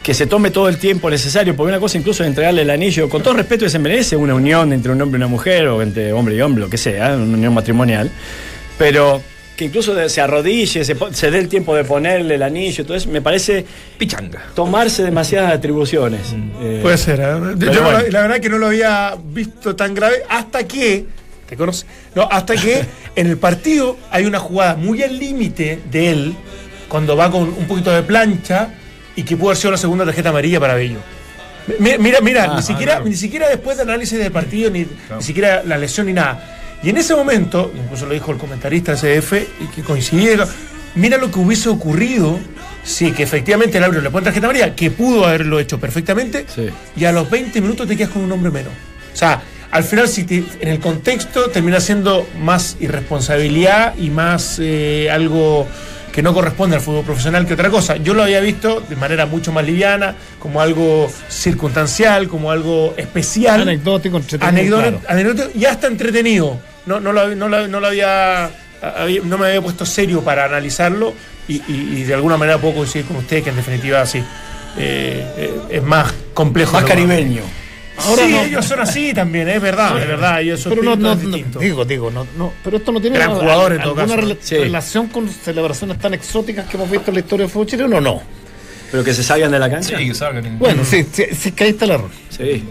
que 0.06 0.14
se 0.14 0.28
tome 0.28 0.52
todo 0.52 0.68
el 0.68 0.76
tiempo 0.76 1.10
necesario, 1.10 1.56
porque 1.56 1.70
una 1.70 1.80
cosa 1.80 1.98
incluso 1.98 2.22
es 2.22 2.28
entregarle 2.28 2.62
el 2.62 2.70
anillo, 2.70 3.08
con 3.08 3.24
todo 3.24 3.34
respeto 3.34 3.64
que 3.64 3.70
se 3.70 3.80
merece 3.80 4.16
una 4.16 4.36
unión 4.36 4.72
entre 4.72 4.92
un 4.92 5.02
hombre 5.02 5.18
y 5.18 5.20
una 5.20 5.26
mujer, 5.26 5.66
o 5.66 5.82
entre 5.82 6.12
hombre 6.12 6.36
y 6.36 6.40
hombre, 6.40 6.62
lo 6.62 6.70
que 6.70 6.76
sea, 6.76 7.16
una 7.16 7.36
unión 7.36 7.52
matrimonial, 7.52 8.08
pero 8.78 9.20
que 9.56 9.64
incluso 9.64 10.08
se 10.08 10.20
arrodille, 10.20 10.84
se, 10.84 10.94
se 11.12 11.30
dé 11.30 11.38
el 11.38 11.48
tiempo 11.48 11.74
de 11.74 11.82
ponerle 11.84 12.34
el 12.34 12.42
anillo, 12.42 12.82
entonces 12.82 13.08
me 13.08 13.22
parece 13.22 13.64
Pichanga. 13.96 14.42
tomarse 14.54 15.02
demasiadas 15.02 15.52
atribuciones. 15.54 16.20
Eh, 16.60 16.80
Puede 16.82 16.98
ser. 16.98 17.20
¿eh? 17.20 17.24
Yo 17.56 17.82
bueno. 17.82 17.92
la, 17.92 18.02
la 18.10 18.20
verdad 18.22 18.40
que 18.40 18.48
no 18.50 18.58
lo 18.58 18.66
había 18.66 19.16
visto 19.24 19.74
tan 19.74 19.94
grave 19.94 20.16
hasta 20.28 20.64
que. 20.66 21.06
¿Te 21.48 21.56
conoces? 21.56 21.86
No, 22.14 22.28
hasta 22.30 22.54
que 22.56 22.84
en 23.16 23.26
el 23.28 23.38
partido 23.38 23.96
hay 24.10 24.26
una 24.26 24.38
jugada 24.40 24.74
muy 24.76 25.02
al 25.02 25.18
límite 25.18 25.80
de 25.90 26.10
él, 26.10 26.34
cuando 26.88 27.16
va 27.16 27.30
con 27.30 27.42
un 27.44 27.66
poquito 27.66 27.90
de 27.92 28.02
plancha 28.02 28.68
y 29.14 29.22
que 29.22 29.36
pudo 29.36 29.48
haber 29.50 29.56
sido 29.58 29.70
la 29.70 29.76
segunda 29.78 30.04
tarjeta 30.04 30.28
amarilla 30.28 30.60
para 30.60 30.74
Bello. 30.74 30.98
Mi- 31.78 31.96
Mira, 31.98 32.20
mira, 32.20 32.44
Ah, 32.50 32.56
ni, 32.56 32.62
siquiera, 32.62 32.92
claro. 32.96 33.08
ni 33.08 33.16
siquiera 33.16 33.48
después 33.48 33.76
del 33.78 33.88
análisis 33.88 34.18
del 34.18 34.30
partido, 34.30 34.70
ni, 34.70 34.80
ni 34.80 35.22
siquiera 35.22 35.62
la 35.64 35.78
lesión 35.78 36.06
ni 36.06 36.12
nada. 36.12 36.52
Y 36.82 36.90
en 36.90 36.96
ese 36.98 37.14
momento, 37.14 37.72
incluso 37.76 38.06
lo 38.06 38.14
dijo 38.14 38.30
el 38.32 38.38
comentarista 38.38 38.94
CDF, 38.94 39.32
y 39.60 39.66
que 39.74 39.82
coincide, 39.82 40.38
mira 40.94 41.16
lo 41.18 41.30
que 41.30 41.38
hubiese 41.38 41.68
ocurrido 41.68 42.38
si 42.84 43.10
que 43.12 43.24
efectivamente 43.24 43.78
el 43.78 43.84
árbitro 43.84 44.02
le 44.02 44.10
pone 44.10 44.24
tarjeta 44.24 44.46
amarilla, 44.46 44.74
que 44.76 44.90
pudo 44.92 45.26
haberlo 45.26 45.58
hecho 45.58 45.80
perfectamente, 45.80 46.46
Sí. 46.54 46.68
y 46.96 47.04
a 47.04 47.12
los 47.12 47.28
20 47.28 47.60
minutos 47.60 47.88
te 47.88 47.96
quedas 47.96 48.10
con 48.10 48.22
un 48.22 48.30
hombre 48.30 48.50
menos. 48.52 48.72
O 49.12 49.16
sea, 49.16 49.42
al 49.72 49.82
final, 49.82 50.06
si 50.08 50.22
te- 50.24 50.44
en 50.60 50.68
el 50.68 50.78
contexto 50.78 51.50
termina 51.50 51.80
siendo 51.80 52.28
más 52.40 52.76
irresponsabilidad 52.78 53.94
y 53.98 54.10
más 54.10 54.58
eh, 54.60 55.08
algo 55.10 55.66
que 56.16 56.22
no 56.22 56.32
corresponde 56.32 56.76
al 56.76 56.82
fútbol 56.82 57.04
profesional 57.04 57.46
que 57.46 57.52
otra 57.52 57.68
cosa. 57.68 57.96
Yo 57.98 58.14
lo 58.14 58.22
había 58.22 58.40
visto 58.40 58.80
de 58.80 58.96
manera 58.96 59.26
mucho 59.26 59.52
más 59.52 59.66
liviana, 59.66 60.14
como 60.40 60.62
algo 60.62 61.12
circunstancial, 61.28 62.26
como 62.26 62.50
algo 62.50 62.94
especial. 62.96 63.60
Anecdótico, 63.60 64.16
entretenido, 64.16 64.78
Anecdótico, 64.78 65.00
claro. 65.00 65.12
anecdótico 65.20 65.58
y 65.58 65.64
hasta 65.66 65.86
entretenido. 65.88 66.58
No, 66.86 67.00
no, 67.00 67.12
lo, 67.12 67.34
no, 67.34 67.48
lo- 67.48 67.68
no 67.68 67.80
lo 67.80 67.86
había, 67.86 68.50
había- 68.80 69.20
no 69.24 69.36
me 69.38 69.46
había 69.48 69.60
puesto 69.60 69.84
serio 69.84 70.22
para 70.22 70.46
analizarlo 70.46 71.12
y, 71.48 71.56
y- 71.70 71.92
y 71.98 72.04
de 72.04 72.14
alguna 72.14 72.36
manera 72.38 72.58
puedo 72.58 72.76
coincidir 72.76 73.04
con 73.06 73.16
usted 73.18 73.42
que 73.44 73.50
en 73.50 73.56
definitiva 73.56 74.04
sí. 74.06 74.18
eh, 74.78 75.26
eh, 75.36 75.60
es 75.70 75.82
más 75.82 76.12
complejo. 76.34 76.72
más 76.72 76.84
caribeño. 76.84 77.42
Ahora 77.98 78.24
sí, 78.24 78.30
no. 78.32 78.42
ellos 78.44 78.64
son 78.64 78.80
así 78.80 79.14
también, 79.14 79.48
es 79.48 79.60
verdad, 79.60 79.98
es 80.00 80.06
verdad. 80.06 80.40
Y 80.40 80.50
eso 80.50 80.68
Pero 80.68 80.82
no, 80.82 80.96
no, 80.96 81.16
digo, 81.16 81.84
digo, 81.84 82.10
no, 82.10 82.26
no, 82.36 82.52
pero 82.62 82.76
esto 82.76 82.92
no 82.92 83.00
tiene 83.00 83.16
Gran 83.18 83.34
jugador 83.34 83.72
en 83.72 83.80
todo 83.82 83.90
alguna 84.00 84.16
caso. 84.16 84.28
rela- 84.28 84.36
Sí. 84.40 84.56
relación 84.56 85.06
con 85.08 85.28
celebraciones 85.28 85.98
tan 85.98 86.12
exóticas 86.14 86.66
que 86.68 86.76
hemos 86.76 86.90
visto 86.90 87.10
en 87.10 87.14
la 87.14 87.20
historia 87.20 87.44
del 87.44 87.52
fútbol 87.52 87.66
chileno, 87.66 88.00
no. 88.00 88.22
Pero 88.90 89.02
que 89.02 89.14
se 89.14 89.22
salgan 89.22 89.50
de 89.50 89.58
la 89.58 89.70
cancha. 89.70 89.98
Sí, 89.98 90.08
que 90.08 90.14
salgan. 90.14 90.58
Bueno, 90.58 90.84
sí, 90.84 91.06
sí, 91.10 91.24
sí 91.38 91.52
que 91.52 91.64
ahí 91.64 91.70
está 91.70 91.86
el 91.86 91.90
error. 91.92 92.10
Sí. 92.28 92.62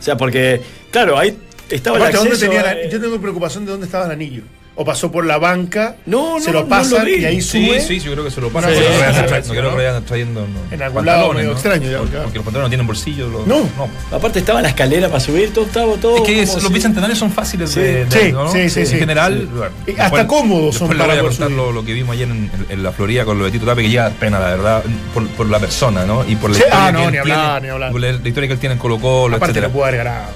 O 0.00 0.02
sea, 0.02 0.16
porque, 0.16 0.60
claro, 0.90 1.18
ahí 1.18 1.36
estaba 1.70 1.98
Aparte, 1.98 2.16
el 2.18 2.22
¿dónde 2.24 2.38
tenía 2.38 2.62
la- 2.62 2.72
eh, 2.72 2.88
yo 2.90 3.00
tengo 3.00 3.20
preocupación 3.20 3.64
de 3.64 3.70
dónde 3.72 3.86
estaba 3.86 4.06
el 4.06 4.10
anillo. 4.12 4.42
O 4.78 4.84
pasó 4.84 5.10
por 5.10 5.24
la 5.24 5.38
banca, 5.38 5.96
No, 6.04 6.38
se 6.38 6.48
no, 6.48 6.58
lo 6.58 6.62
no 6.64 6.68
pasan 6.68 7.04
lo 7.06 7.08
y 7.10 7.24
ahí 7.24 7.40
Sí, 7.40 7.66
sube. 7.66 7.80
sí, 7.80 7.98
yo 7.98 8.12
creo 8.12 8.24
que 8.24 8.30
se 8.30 8.42
lo 8.42 8.50
pasa. 8.50 8.68
Sí, 8.68 8.74
no, 8.74 8.80
creo 8.80 8.90
que 8.90 8.96
sí, 8.96 9.20
sí, 9.20 9.42
sí, 9.42 9.48
no 9.48 9.54
creo 9.54 9.70
¿no? 9.70 9.76
vayan 9.76 10.04
trayendo 10.04 10.40
no, 10.42 10.58
En 10.74 10.82
algún 10.82 11.06
lado 11.06 11.32
medio 11.32 11.46
¿no? 11.48 11.52
extraño, 11.54 11.90
ya, 11.90 11.98
Porque, 11.98 12.14
los 12.16 12.24
pantalones 12.44 12.62
no 12.64 12.68
tienen 12.68 12.86
bolsillo. 12.86 13.28
los- 13.28 13.46
No. 13.46 13.66
aparte 14.12 14.40
estaba 14.40 14.60
la 14.60 14.68
escalera 14.68 15.08
para 15.08 15.20
subir, 15.20 15.50
todo 15.54 15.64
estaba 15.64 15.94
todo. 15.94 16.16
Es 16.18 16.22
que 16.24 16.42
es- 16.42 16.62
los 16.62 16.70
bicentenarios 16.70 17.18
son 17.18 17.30
fáciles 17.32 17.70
Sí. 17.70 17.80
de, 17.80 18.04
de- 18.04 18.20
Sí, 18.26 18.32
¿no? 18.32 18.52
sí, 18.52 18.68
sí, 18.68 18.80
En 18.80 18.86
sí. 18.86 18.98
general, 18.98 19.46
bueno, 19.46 19.70
hasta 19.98 20.26
cómodos 20.26 20.74
son 20.76 20.88
para 20.88 21.06
voy 21.06 21.16
a 21.16 21.22
contar 21.22 21.50
lo, 21.50 21.72
lo 21.72 21.82
que 21.82 21.94
vimos 21.94 22.12
ayer 22.14 22.28
en, 22.28 22.36
en- 22.52 22.66
en 22.68 22.82
la 22.82 22.92
Florida 22.92 23.24
con 23.24 23.38
lo 23.38 23.46
de 23.46 23.52
Tito 23.52 23.64
Tape, 23.64 23.80
que 23.82 23.90
ya 23.90 24.10
pena, 24.10 24.38
la 24.38 24.48
verdad, 24.48 24.82
por, 25.14 25.26
por 25.28 25.48
la 25.48 25.58
persona, 25.58 26.04
¿no? 26.04 26.22
Y 26.28 26.36
por 26.36 26.50
la 26.50 26.56
Sí, 26.56 26.62
historia 26.64 26.86
ah, 26.86 26.92
no, 26.92 26.98
que 26.98 27.04
él 27.06 27.12
ni 27.12 27.18
hablar, 27.18 27.50
tiene, 27.52 27.60
ni 27.62 27.68
hablar. 27.72 27.92
por 27.92 28.00
la, 28.02 28.12
la 28.12 28.28
historia 28.28 28.46
que 28.46 28.52
él 28.52 28.60
tiene 28.60 28.72
en 28.74 28.78
Colo 28.78 28.98
Colo, 28.98 29.36
Aparte 29.36 29.52
etcétera. 29.52 29.68
lo 29.68 29.72
pudo 29.72 29.84
haber 29.86 29.96
ganado. 30.04 30.26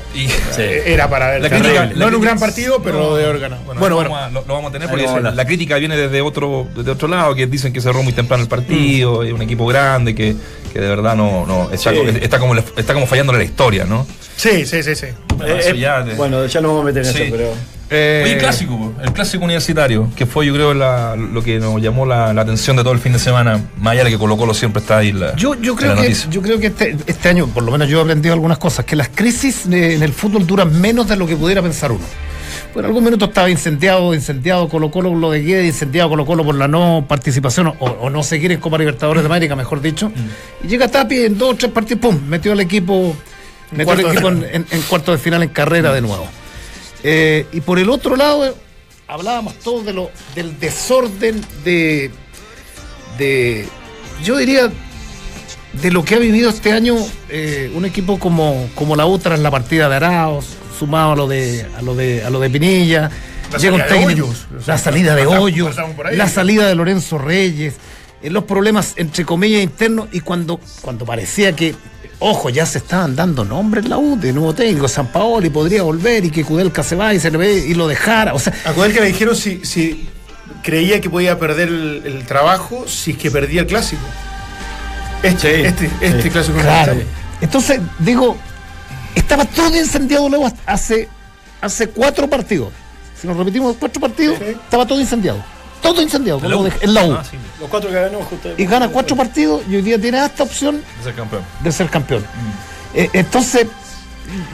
Era 0.59 1.09
para 1.11 1.31
ver. 1.33 1.43
La 1.43 1.49
terrible. 1.51 1.77
crítica- 1.77 1.99
no 1.99 2.09
en 2.09 2.15
un 2.15 2.21
gran 2.23 2.39
partido, 2.39 2.83
pero 2.83 2.99
no, 2.99 3.05
lo 3.11 3.17
de 3.17 3.25
haber 3.25 3.41
ganado. 3.41 3.63
Bueno, 3.65 3.97
Bueno, 3.97 4.30
lo. 4.33 4.41
Vamos 4.43 4.47
a, 4.47 4.47
lo, 4.47 4.47
lo 4.49 4.55
vamos 4.55 4.69
a 4.71 4.73
tener 4.73 4.89
porque 4.89 5.05
vamos 5.05 5.15
a 5.15 5.19
hablar. 5.19 5.35
la 5.35 5.45
crítica 5.45 5.77
viene 5.77 5.97
desde 5.97 6.21
otro, 6.21 6.67
desde 6.77 6.91
otro 6.91 7.09
lado, 7.09 7.35
que 7.35 7.47
dicen 7.47 7.73
que 7.73 7.81
cerró 7.81 8.03
muy 8.03 8.13
temprano 8.13 8.43
el 8.43 8.49
partido, 8.49 9.23
es 9.23 9.33
un 9.33 9.43
equipo 9.43 9.67
grande, 9.67 10.15
que, 10.15 10.35
que 10.73 10.81
de 10.81 10.89
verdad 10.89 11.15
no, 11.17 11.47
no 11.47 11.71
está, 11.71 11.91
Sí. 11.93 11.99
está 12.21 12.39
como, 12.39 12.55
está 12.57 12.95
como 12.95 13.07
fallándole 13.07 13.39
la 13.39 13.45
historia, 13.45 13.85
¿no? 13.85 14.07
Sí, 14.37 14.65
sí, 14.65 14.83
sí, 14.83 14.95
sí. 14.95 15.07
Bueno, 15.37 15.55
Eh, 15.55 15.61
eh, 15.71 15.79
ya 15.79 16.03
de- 16.03 16.15
Bueno, 16.15 16.47
ya 16.47 16.61
no 16.61 16.69
vamos 16.69 16.83
a 16.83 16.87
meter 16.87 17.05
en 17.07 17.13
Sí. 17.13 17.23
eso, 17.23 17.37
pero. 17.37 17.53
Eh, 17.93 18.21
Oye, 18.25 18.33
el 18.35 18.39
clásico, 18.39 18.93
el 19.03 19.13
clásico 19.13 19.43
universitario, 19.45 20.09
que 20.15 20.25
fue 20.25 20.47
yo 20.47 20.55
creo 20.55 20.73
la- 20.75 21.17
lo 21.17 21.43
que 21.43 21.59
nos 21.59 21.83
llamó 21.83 22.07
la, 22.07 22.33
la 22.33 22.43
atención 22.43 22.77
de 22.77 22.85
todo 22.85 22.93
el 22.93 23.01
fin 23.01 23.13
de 23.13 23.19
semana, 23.19 23.61
más 23.79 23.93
allá 23.95 24.05
de 24.05 24.11
que 24.11 24.19
Colo 24.19 24.37
Colo 24.37 24.55
siempre 24.55 24.81
está 24.81 24.99
ahí 24.99 25.11
la, 25.11 25.35
Yo, 25.35 25.57
yo 25.57 25.73
en 25.73 25.77
creo 25.79 25.89
la 25.91 25.97
que, 25.97 26.03
noticia. 26.03 26.31
yo 26.31 26.41
creo 26.41 26.61
que 26.61 26.69
este, 26.69 26.97
este 27.09 27.29
año, 27.29 27.49
por 27.49 27.65
lo 27.65 27.73
menos 27.73 27.89
yo 27.89 27.99
he 27.99 28.03
aprendido 28.03 28.33
algunas 28.33 28.59
cosas, 28.59 28.85
que 28.85 28.95
las 28.95 29.09
crisis 29.09 29.67
en 29.67 30.05
el 30.05 30.13
fútbol 30.13 30.47
duran 30.47 30.81
menos 30.81 31.09
de 31.09 31.17
lo 31.17 31.27
que 31.27 31.35
pudiera 31.35 31.63
pensar 31.63 31.91
uno. 31.91 32.05
Por 32.75 32.85
algún 32.87 33.03
minuto 33.03 33.25
estaba 33.25 33.51
incendiado, 33.51 34.15
incendiado 34.15 34.69
Colo 34.69 34.91
Colo 34.93 35.15
lo 35.15 35.31
de 35.33 35.43
Guedes, 35.43 35.67
incendiado 35.67 36.09
Colo 36.09 36.25
Colo 36.25 36.45
por 36.45 36.55
la 36.55 36.69
no 36.69 37.05
participación 37.09 37.67
o, 37.67 37.75
o 37.81 38.11
no 38.11 38.23
seguir 38.23 38.53
en 38.53 38.61
Copa 38.61 38.79
Libertadores 38.79 39.23
de 39.23 39.27
América, 39.27 39.57
mejor 39.57 39.81
dicho. 39.81 40.13
Y 40.63 40.69
llega 40.69 40.87
Tapi 40.89 41.25
en 41.25 41.37
dos 41.37 41.51
o 41.51 41.57
tres 41.57 41.73
partidos, 41.73 42.01
¡pum! 42.01 42.21
Metió 42.29 42.53
al 42.53 42.61
equipo, 42.61 43.17
metió 43.73 43.93
al 43.93 44.01
equipo 44.01 44.29
en, 44.29 44.37
final. 44.37 44.51
en- 44.55 44.67
en 44.71 44.83
cuarto 44.83 45.11
de 45.11 45.19
final 45.19 45.43
en 45.43 45.49
carrera 45.49 45.93
de 45.93 46.01
nuevo. 46.01 46.27
Eh, 47.03 47.47
y 47.53 47.61
por 47.61 47.79
el 47.81 47.91
otro 47.91 48.15
lado, 48.15 48.55
hablábamos 49.09 49.55
todos 49.59 49.85
de 49.85 49.93
lo, 49.93 50.11
del 50.37 50.59
desorden 50.61 51.41
de, 51.65 52.11
de, 53.19 53.67
yo 54.23 54.37
diría, 54.37 54.71
de 55.83 55.91
lo 55.91 56.05
que 56.05 56.15
ha 56.15 56.19
vivido 56.19 56.51
este 56.51 56.71
año 56.73 56.95
eh, 57.31 57.73
un 57.75 57.85
equipo 57.85 58.19
como, 58.21 58.69
como 58.77 58.95
la 58.95 59.07
U 59.07 59.19
tras 59.19 59.41
la 59.41 59.51
partida 59.51 59.89
de 59.89 59.97
Araos, 59.97 60.47
sumado 60.81 61.13
a 61.13 61.17
lo 61.17 61.29
de, 61.29 61.67
a 61.79 61.83
lo 61.83 61.95
de, 61.95 62.25
a 62.25 62.31
lo 62.31 62.41
de 62.41 62.51
Pinilla. 62.51 63.11
La 63.53 63.59
llega 63.59 63.75
un 63.77 63.83
técnico- 63.83 64.27
Hoyos, 64.27 64.47
la 64.67 64.79
salida 64.79 65.15
de 65.15 65.27
Hoyos, 65.27 65.77
la 66.13 66.29
salida 66.29 66.67
de 66.67 66.75
Lorenzo 66.75 67.19
Reyes, 67.19 67.75
eh, 68.23 68.31
los 68.31 68.45
problemas 68.45 68.95
entre 68.97 69.25
comillas 69.25 69.63
internos 69.63 70.09
y 70.13 70.21
cuando, 70.21 70.61
cuando 70.81 71.05
parecía 71.05 71.55
que, 71.55 71.75
ojo, 72.21 72.49
ya 72.51 72.65
se 72.67 72.79
estaban 72.79 73.15
dando 73.17 73.45
nombres 73.45 73.85
en 73.85 73.91
la 73.91 73.99
U 73.99 74.17
de 74.19 74.33
nuevo 74.33 74.55
técnico, 74.55 74.87
San 74.89 75.09
Paoli 75.09 75.51
podría 75.51 75.83
volver 75.83 76.25
y 76.25 76.31
que 76.31 76.45
Kudelka 76.45 76.83
se 76.83 76.95
va 76.97 77.13
y 77.15 77.21
se 77.21 77.31
le 77.31 77.39
ve 77.39 77.65
y 77.67 77.75
lo 77.75 77.87
dejara. 77.89 78.35
O 78.35 78.39
sea, 78.39 78.53
A 78.65 78.73
Cudel 78.73 78.93
que 78.93 79.01
le 79.01 79.07
dijeron 79.09 79.35
si, 79.37 79.65
si 79.65 80.09
creía 80.63 81.01
que 81.01 81.11
podía 81.11 81.39
perder 81.39 81.69
el, 81.69 82.03
el 82.05 82.25
trabajo 82.27 82.87
si 82.87 83.13
es 83.13 83.17
que 83.19 83.31
perdía 83.31 83.63
el 83.63 83.67
clásico. 83.67 84.03
Este, 85.23 85.57
Sí, 85.63 85.67
este, 85.67 85.91
este 86.01 86.23
sí. 86.23 86.31
clásico 86.31 86.59
Claro. 86.59 86.95
Entonces, 87.41 87.81
digo, 87.99 88.37
estaba 89.15 89.45
todo 89.45 89.77
incendiado 89.77 90.29
luego 90.29 90.51
hace, 90.67 91.09
hace 91.61 91.89
cuatro 91.89 92.29
partidos. 92.29 92.73
Si 93.21 93.27
nos 93.27 93.37
repetimos 93.37 93.77
cuatro 93.79 94.01
partidos, 94.01 94.39
Sí. 94.39 94.45
estaba 94.51 94.87
todo 94.87 95.01
incendiado. 95.01 95.43
Todo 95.83 96.03
incendiado, 96.03 96.39
¿En 96.39 96.43
como 96.51 96.55
la 96.55 96.61
U? 96.61 96.65
de- 96.65 96.85
en 96.85 96.95
la 96.95 97.05
U. 97.07 97.13
Ah, 97.13 97.25
sí, 97.29 97.37
Los 97.59 97.69
cuatro 97.71 97.89
que 97.91 97.97
ganó 97.97 98.19
justo. 98.23 98.51
Y 98.57 98.67
gana 98.67 98.89
cuatro 98.89 99.17
partidos 99.17 99.63
y 99.69 99.77
hoy 99.77 99.83
día 99.83 99.99
tiene 100.01 100.19
hasta 100.19 100.43
opción 100.43 100.77
de 100.99 101.05
ser 101.05 101.15
campeón. 101.15 101.43
de 101.63 101.73
ser 101.73 101.89
campeón. 101.89 102.27
Eh, 102.95 103.09
entonces, 103.15 103.67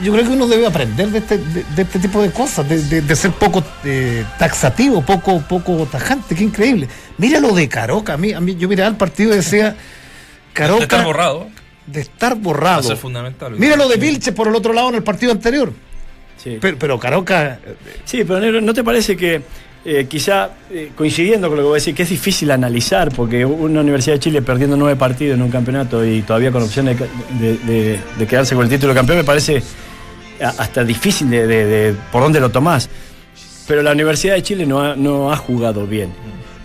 yo 0.01 0.13
creo 0.13 0.23
que 0.25 0.31
uno 0.31 0.47
debe 0.47 0.65
aprender 0.65 1.09
de 1.09 1.17
este, 1.19 1.37
de, 1.37 1.63
de 1.75 1.81
este 1.81 1.99
tipo 1.99 2.21
de 2.21 2.31
cosas, 2.31 2.67
de, 2.69 2.81
de- 2.81 3.01
de 3.01 3.15
ser 3.15 3.31
poco 3.31 3.61
eh, 3.83 4.25
taxativo, 4.39 5.01
poco, 5.01 5.41
poco 5.41 5.85
tajante, 5.91 6.33
qué 6.33 6.43
increíble. 6.45 6.87
Mira 7.17 7.39
lo 7.41 7.51
de 7.53 7.67
Caroca, 7.67 8.13
a 8.13 8.17
mí, 8.17 8.31
a 8.33 8.39
mí 8.39 8.55
yo 8.55 8.67
miraba 8.69 8.89
el 8.89 8.95
partido 8.95 9.33
y 9.33 9.37
decía, 9.37 9.75
Caroca... 10.53 10.83
Está 10.83 11.03
borrado. 11.03 11.47
De 11.87 12.01
estar 12.01 12.33
a 12.33 12.35
borrado. 12.35 12.83
ser 12.83 12.97
fundamental. 12.97 13.53
Mira 13.57 13.75
lo 13.75 13.87
de 13.87 13.97
Vilche 13.97 14.31
por 14.33 14.47
el 14.47 14.55
otro 14.55 14.73
lado 14.73 14.89
en 14.89 14.95
el 14.95 15.03
partido 15.03 15.31
anterior. 15.31 15.71
Sí. 16.37 16.57
Pero, 16.61 16.77
pero 16.77 16.99
Caroca, 16.99 17.53
eh, 17.65 17.75
Sí, 18.05 18.23
pero 18.27 18.61
¿no 18.61 18.73
te 18.73 18.83
parece 18.83 19.17
que 19.17 19.41
eh, 19.85 20.05
quizá 20.09 20.49
eh, 20.69 20.91
coincidiendo 20.95 21.47
con 21.47 21.57
lo 21.57 21.63
que 21.63 21.67
vos 21.69 21.79
decís, 21.83 21.95
que 21.95 22.03
es 22.03 22.09
difícil 22.09 22.51
analizar, 22.51 23.09
porque 23.15 23.45
una 23.45 23.79
Universidad 23.81 24.15
de 24.15 24.19
Chile 24.19 24.41
perdiendo 24.41 24.75
nueve 24.77 24.95
partidos 24.97 25.35
en 25.35 25.41
un 25.41 25.49
campeonato 25.49 26.05
y 26.05 26.21
todavía 26.23 26.51
con 26.51 26.61
opción 26.63 26.85
de, 26.87 26.95
de- 27.39 27.57
de- 27.65 27.99
de 28.19 28.27
quedarse 28.27 28.53
con 28.53 28.65
el 28.65 28.69
título 28.69 28.93
de 28.93 28.99
campeón, 28.99 29.17
me 29.19 29.23
parece 29.23 29.63
a- 30.41 30.49
hasta 30.49 30.83
difícil 30.83 31.29
de, 31.29 31.47
de- 31.47 31.65
de 31.65 31.95
por 32.11 32.21
dónde 32.21 32.39
lo 32.39 32.49
tomás. 32.49 32.89
Pero 33.67 33.81
la 33.81 33.91
Universidad 33.93 34.35
de 34.35 34.43
Chile 34.43 34.65
no 34.65 34.81
ha, 34.81 34.95
no 34.95 35.31
ha 35.31 35.37
jugado 35.37 35.87
bien. 35.87 36.09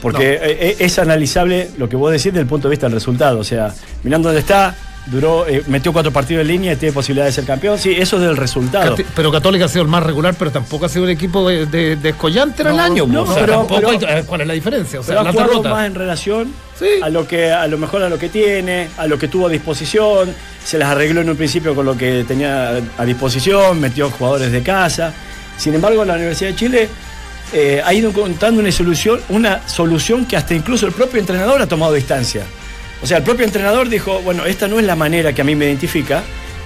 Porque 0.01 0.39
eh, 0.43 0.77
es 0.81 0.99
analizable 0.99 1.71
lo 1.79 1.89
que 1.89 1.95
vos 1.97 2.11
decís 2.11 2.25
desde 2.27 2.41
el 2.41 2.47
punto 2.47 2.69
de 2.69 2.73
vista 2.73 2.87
del 2.87 2.95
resultado. 2.95 3.39
O 3.39 3.45
sea, 3.45 3.73
mirando 4.03 4.29
dónde 4.29 4.41
está, 4.41 4.77
duró, 5.07 5.47
eh, 5.49 5.63
metió 5.67 5.93
cuatro 5.93 6.13
partidos 6.13 6.43
en 6.43 6.49
línea 6.49 6.73
y 6.73 6.77
tiene 6.77 6.93
posibilidad 6.93 7.27
de 7.27 7.33
ser 7.33 7.45
campeón. 7.45 7.79
Sí, 7.79 7.91
eso 7.93 8.17
es 8.17 8.23
del 8.23 8.37
resultado. 8.37 8.95
Pero 9.17 9.33
Católica 9.33 9.65
ha 9.65 9.69
sido 9.69 9.83
el 9.83 9.89
más 9.89 10.03
regular, 10.03 10.35
pero 10.39 10.51
tampoco 10.53 10.87
ha 10.87 10.89
sido 10.89 11.05
un 11.05 11.11
equipo 11.11 11.49
de, 11.49 11.67
de, 11.67 11.97
de 11.97 12.09
escollante 12.11 12.63
en 12.63 12.69
el 12.69 12.77
No, 12.77 12.83
año. 12.83 13.07
no, 13.07 13.23
o 13.23 13.27
sea, 13.27 13.35
pero- 13.41 13.59
tampoco 13.59 13.81
pero- 13.81 13.89
hay- 14.09 14.19
eh, 14.21 14.25
¿Cuál 14.27 14.41
es 14.43 14.47
la 14.47 14.55
diferencia? 14.55 15.01
O 15.01 15.03
sea, 15.03 15.17
Pero 15.17 15.29
ha 15.29 15.33
jugado 15.33 15.49
derrotas. 15.51 15.73
más 15.73 15.87
en 15.87 15.95
relación 15.95 16.53
Sí. 16.79 16.87
a 17.03 17.09
lo 17.09 17.27
que 17.27 17.51
a 17.53 17.67
lo 17.67 17.79
mejor 17.79 18.03
a 18.03 18.09
lo 18.09 18.19
que 18.19 18.29
tiene, 18.29 18.89
a 18.97 19.07
lo 19.07 19.19
que 19.19 19.29
tuvo 19.29 19.47
a 19.47 19.51
disposición, 19.51 20.35
se 20.65 20.79
las 20.79 20.89
arregló 20.91 21.21
en 21.21 21.31
un 21.31 21.37
principio 21.37 21.75
con 21.75 21.85
lo 21.87 21.97
que 21.97 22.25
tenía 22.27 22.81
a 22.97 23.05
disposición, 23.05 23.81
metió 23.81 24.11
jugadores 24.11 24.53
de 24.53 24.63
casa. 24.63 25.13
Sin 25.59 25.75
embargo, 25.75 26.05
la 26.05 26.15
Universidad 26.15 26.51
de 26.51 26.57
Chile 26.57 26.89
eh, 27.53 27.83
ha 27.85 27.93
ido 27.93 28.09
encontrando 28.09 28.61
una 28.61 28.73
solución, 28.73 29.21
una 29.29 29.69
solución 29.69 30.25
que 30.25 30.37
hasta 30.37 30.55
incluso 30.55 30.87
el 30.87 30.93
propio 30.93 31.21
entrenador 31.21 31.61
ha 31.61 31.67
tomado 31.67 31.93
distancia. 31.93 32.45
O 33.03 33.07
sea, 33.07 33.19
el 33.19 33.25
propio 33.25 33.45
entrenador 33.45 33.89
dijo, 33.89 34.21
bueno, 34.23 34.47
esta 34.47 34.69
no 34.69 34.79
es 34.79 34.87
la 34.87 34.97
manera 34.97 35.33
que 35.33 35.43
a 35.43 35.45
mí 35.45 35.55
me 35.55 35.67
identifica, 35.67 36.23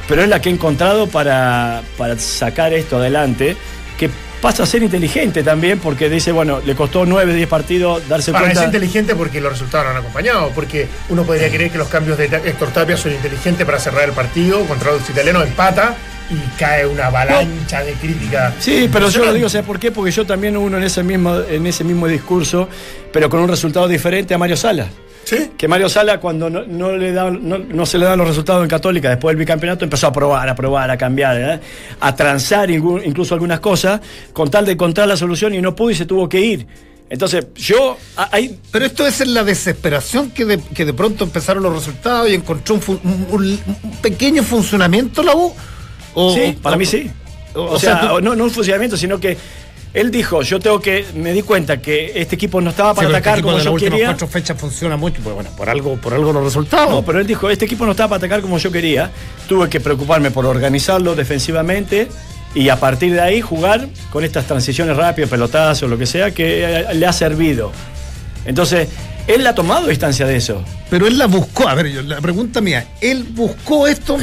pero 0.08 0.22
es 0.22 0.28
la 0.28 0.40
que 0.40 0.50
he 0.50 0.52
encontrado 0.52 1.06
para, 1.08 1.82
para 1.96 2.18
sacar 2.18 2.72
esto 2.74 2.98
adelante, 2.98 3.56
que 3.98 4.10
pasa 4.40 4.64
a 4.64 4.66
ser 4.66 4.82
inteligente 4.82 5.42
también, 5.42 5.78
porque 5.78 6.08
dice, 6.10 6.32
bueno, 6.32 6.60
le 6.64 6.74
costó 6.74 7.06
9, 7.06 7.34
10 7.34 7.48
partidos 7.48 8.06
darse 8.08 8.32
Para 8.32 8.44
cuenta. 8.44 8.60
es 8.60 8.66
inteligente 8.66 9.14
porque 9.14 9.40
los 9.40 9.52
resultados 9.52 9.86
no 9.86 9.92
han 9.92 9.96
acompañado, 9.96 10.50
porque 10.54 10.86
uno 11.08 11.24
podría 11.24 11.48
creer 11.50 11.70
que 11.70 11.78
los 11.78 11.88
cambios 11.88 12.18
de 12.18 12.26
Héctor 12.26 12.68
Tapia 12.70 12.96
son 12.96 13.12
inteligentes 13.12 13.64
para 13.64 13.78
cerrar 13.78 14.04
el 14.04 14.12
partido, 14.12 14.64
contra 14.66 14.92
los 14.92 15.08
italianos 15.08 15.44
empata 15.46 15.96
y 16.28 16.58
cae 16.58 16.86
una 16.86 17.06
avalancha 17.06 17.82
de 17.82 17.92
crítica. 17.94 18.52
Sí, 18.58 18.90
pero 18.92 19.08
yo 19.08 19.24
lo 19.24 19.32
digo. 19.32 19.48
¿sabes 19.48 19.66
por 19.66 19.78
qué? 19.78 19.90
Porque 19.90 20.10
yo 20.10 20.26
también 20.26 20.56
uno 20.56 20.76
en 20.76 20.84
ese 20.84 21.02
mismo, 21.02 21.38
en 21.48 21.66
ese 21.66 21.84
mismo 21.84 22.06
discurso, 22.08 22.68
pero 23.12 23.30
con 23.30 23.40
un 23.40 23.48
resultado 23.48 23.88
diferente 23.88 24.34
a 24.34 24.38
Mario 24.38 24.56
Sala. 24.56 24.88
¿Sí? 25.26 25.50
Que 25.58 25.66
Mario 25.66 25.88
Sala, 25.88 26.20
cuando 26.20 26.48
no, 26.48 26.62
no 26.64 26.92
le 26.96 27.10
da, 27.12 27.28
no, 27.30 27.58
no 27.58 27.84
se 27.84 27.98
le 27.98 28.04
dan 28.06 28.16
los 28.16 28.28
resultados 28.28 28.62
en 28.62 28.68
Católica 28.70 29.08
después 29.08 29.32
del 29.32 29.38
bicampeonato, 29.40 29.82
empezó 29.84 30.06
a 30.06 30.12
probar, 30.12 30.48
a 30.48 30.54
probar, 30.54 30.88
a 30.88 30.96
cambiar, 30.96 31.36
¿eh? 31.40 31.60
a 31.98 32.14
transar 32.14 32.70
incluso 32.70 33.34
algunas 33.34 33.58
cosas, 33.58 34.00
con 34.32 34.48
tal 34.52 34.64
de 34.64 34.72
encontrar 34.72 35.08
la 35.08 35.16
solución 35.16 35.52
y 35.52 35.60
no 35.60 35.74
pudo 35.74 35.90
y 35.90 35.96
se 35.96 36.06
tuvo 36.06 36.28
que 36.28 36.40
ir. 36.40 36.66
Entonces, 37.10 37.46
yo. 37.56 37.96
Hay, 38.16 38.56
Pero 38.70 38.84
esto 38.86 39.04
es 39.04 39.20
en 39.20 39.34
la 39.34 39.42
desesperación 39.42 40.30
que 40.30 40.44
de, 40.44 40.58
que 40.60 40.84
de 40.84 40.92
pronto 40.92 41.24
empezaron 41.24 41.62
los 41.64 41.74
resultados 41.74 42.30
y 42.30 42.34
encontró 42.34 42.76
un, 42.76 42.80
fun- 42.80 43.00
un- 43.02 43.26
un- 43.30 43.60
un 43.82 43.96
pequeño 44.00 44.44
funcionamiento 44.44 45.24
la 45.24 45.34
U. 45.34 45.52
O- 46.14 46.34
sí, 46.34 46.56
para 46.62 46.76
o- 46.76 46.78
mí 46.78 46.86
sí. 46.86 47.10
O, 47.54 47.62
O, 47.62 47.70
o 47.72 47.78
sea, 47.80 47.98
sea, 48.00 48.08
tú- 48.10 48.20
no, 48.20 48.34
no 48.36 48.44
un 48.44 48.50
funcionamiento, 48.50 48.96
sino 48.96 49.18
que 49.18 49.36
él 49.96 50.10
dijo, 50.10 50.42
yo 50.42 50.60
tengo 50.60 50.78
que, 50.80 51.06
me 51.14 51.32
di 51.32 51.42
cuenta 51.42 51.78
que 51.80 52.12
este 52.14 52.34
equipo 52.34 52.60
no 52.60 52.70
estaba 52.70 52.92
para 52.94 53.08
este 53.08 53.16
atacar 53.18 53.42
como 53.42 53.56
de 53.56 53.64
yo 53.64 53.74
quería. 53.76 54.06
cuatro 54.08 54.28
fechas 54.28 54.60
funciona 54.60 54.96
mucho, 54.96 55.20
pues 55.22 55.34
bueno, 55.34 55.50
por 55.56 55.70
algo, 55.70 55.96
por 55.96 56.12
algo 56.12 56.32
los 56.32 56.44
resultados. 56.44 56.90
No, 56.90 57.02
pero 57.02 57.18
él 57.18 57.26
dijo, 57.26 57.48
este 57.48 57.64
equipo 57.64 57.84
no 57.86 57.92
estaba 57.92 58.10
para 58.10 58.18
atacar 58.18 58.42
como 58.42 58.58
yo 58.58 58.70
quería. 58.70 59.10
Tuve 59.48 59.68
que 59.70 59.80
preocuparme 59.80 60.30
por 60.30 60.44
organizarlo 60.44 61.14
defensivamente 61.14 62.08
y 62.54 62.68
a 62.68 62.76
partir 62.78 63.12
de 63.14 63.20
ahí 63.20 63.40
jugar 63.40 63.88
con 64.10 64.22
estas 64.24 64.46
transiciones 64.46 64.96
rápidas, 64.96 65.30
pelotazos, 65.30 65.88
lo 65.88 65.96
que 65.98 66.06
sea, 66.06 66.30
que 66.30 66.84
le 66.92 67.06
ha 67.06 67.12
servido. 67.12 67.72
Entonces, 68.44 68.88
él 69.26 69.46
ha 69.46 69.54
tomado 69.54 69.88
distancia 69.88 70.26
de 70.26 70.36
eso. 70.36 70.62
Pero 70.88 71.06
él 71.06 71.18
la 71.18 71.26
buscó. 71.26 71.68
A 71.68 71.74
ver, 71.74 71.88
yo- 71.90 72.02
la 72.02 72.20
pregunta 72.20 72.60
mía, 72.60 72.86
él 73.00 73.24
buscó 73.30 73.86
esto. 73.86 74.16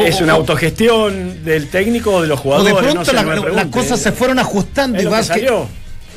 O- 0.00 0.06
es 0.06 0.20
o- 0.20 0.24
una 0.24 0.34
o- 0.34 0.38
autogestión 0.38 1.44
del 1.44 1.68
técnico 1.68 2.12
o 2.16 2.22
de 2.22 2.28
los 2.28 2.38
O 2.40 2.42
jugadores. 2.42 2.74
de 2.74 2.80
no 2.82 2.92
pronto 2.92 3.04
sé, 3.04 3.12
la- 3.16 3.22
no 3.22 3.48
las 3.48 3.66
cosas 3.66 4.00
se 4.00 4.12
fueron 4.12 4.38
ajustando 4.38 4.98
Es 4.98 5.04
y 5.04 5.06
vas 5.06 5.26
que- 5.28 5.34
salió. 5.34 5.68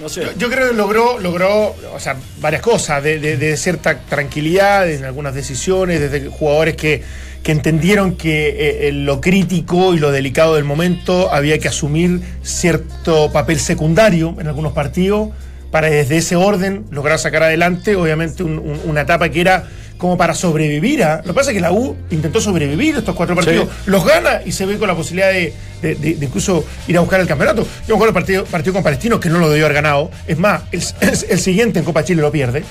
No 0.02 0.10
sé. 0.10 0.24
Yo 0.40 0.50
creo 0.50 0.70
que 0.72 0.76
logró, 0.76 1.20
logró 1.20 1.76
o 1.94 2.00
sea, 2.00 2.16
varias 2.42 2.64
cosas, 2.64 3.04
de, 3.04 3.20
de- 3.20 3.38
de 3.38 3.56
cierta 3.58 4.00
tranquilidad 4.00 4.90
en 4.90 5.06
algunas 5.06 5.36
decisiones, 5.36 6.00
desde 6.00 6.28
jugadores 6.30 6.76
que, 6.76 7.04
que 7.44 7.52
entendieron 7.52 8.16
que 8.16 8.50
eh, 8.50 8.88
eh, 8.88 8.92
lo 8.92 9.22
crítico 9.22 9.94
y 9.94 10.00
lo 10.00 10.12
delicado 10.12 10.56
del 10.56 10.64
momento 10.64 11.32
había 11.32 11.60
que 11.60 11.68
asumir 11.68 12.22
cierto 12.42 13.32
papel 13.32 13.60
secundario 13.60 14.36
en 14.40 14.48
algunos 14.48 14.74
partidos 14.74 15.30
para 15.70 15.90
desde 15.90 16.18
ese 16.18 16.36
orden 16.38 16.86
lograr 16.90 17.20
sacar 17.20 17.44
adelante, 17.44 17.96
obviamente, 17.96 18.44
un- 18.44 18.60
un- 18.60 18.82
una 18.86 19.02
etapa 19.02 19.30
que 19.30 19.42
era 19.42 19.68
como 20.04 20.18
para 20.18 20.34
sobrevivir 20.34 21.02
a... 21.02 21.18
Lo 21.20 21.28
que 21.28 21.34
pasa 21.34 21.52
es 21.52 21.56
que 21.56 21.62
la 21.62 21.72
U 21.72 21.96
intentó 22.12 22.42
sobrevivir 22.42 22.98
estos 22.98 23.16
cuatro 23.16 23.36
partidos, 23.36 23.70
los 23.86 24.04
gana 24.06 24.42
y 24.46 24.52
se 24.52 24.66
ve 24.66 24.78
con 24.78 24.90
la 24.90 24.96
posibilidad 24.96 25.30
de, 25.32 25.54
de- 25.82 25.96
de- 25.96 26.16
de 26.16 26.26
incluso 26.26 26.66
ir 26.90 26.98
a 26.98 27.00
buscar 27.00 27.22
el 27.22 27.28
campeonato. 27.28 27.62
Yo 27.88 27.88
me 27.88 27.94
acuerdo 27.94 28.10
el 28.10 28.14
partido, 28.14 28.44
partido 28.44 28.74
con 28.74 28.84
Palestino 28.84 29.18
que 29.18 29.30
no 29.30 29.40
lo 29.40 29.50
debió 29.50 29.64
haber 29.64 29.76
ganado. 29.76 30.12
Es 30.28 30.38
más, 30.38 30.64
el, 30.74 30.84
el 31.30 31.40
siguiente 31.40 31.80
en 31.80 31.86
Copa 31.86 32.04
Chile 32.04 32.22
lo 32.22 32.34
pierde. 32.34 32.66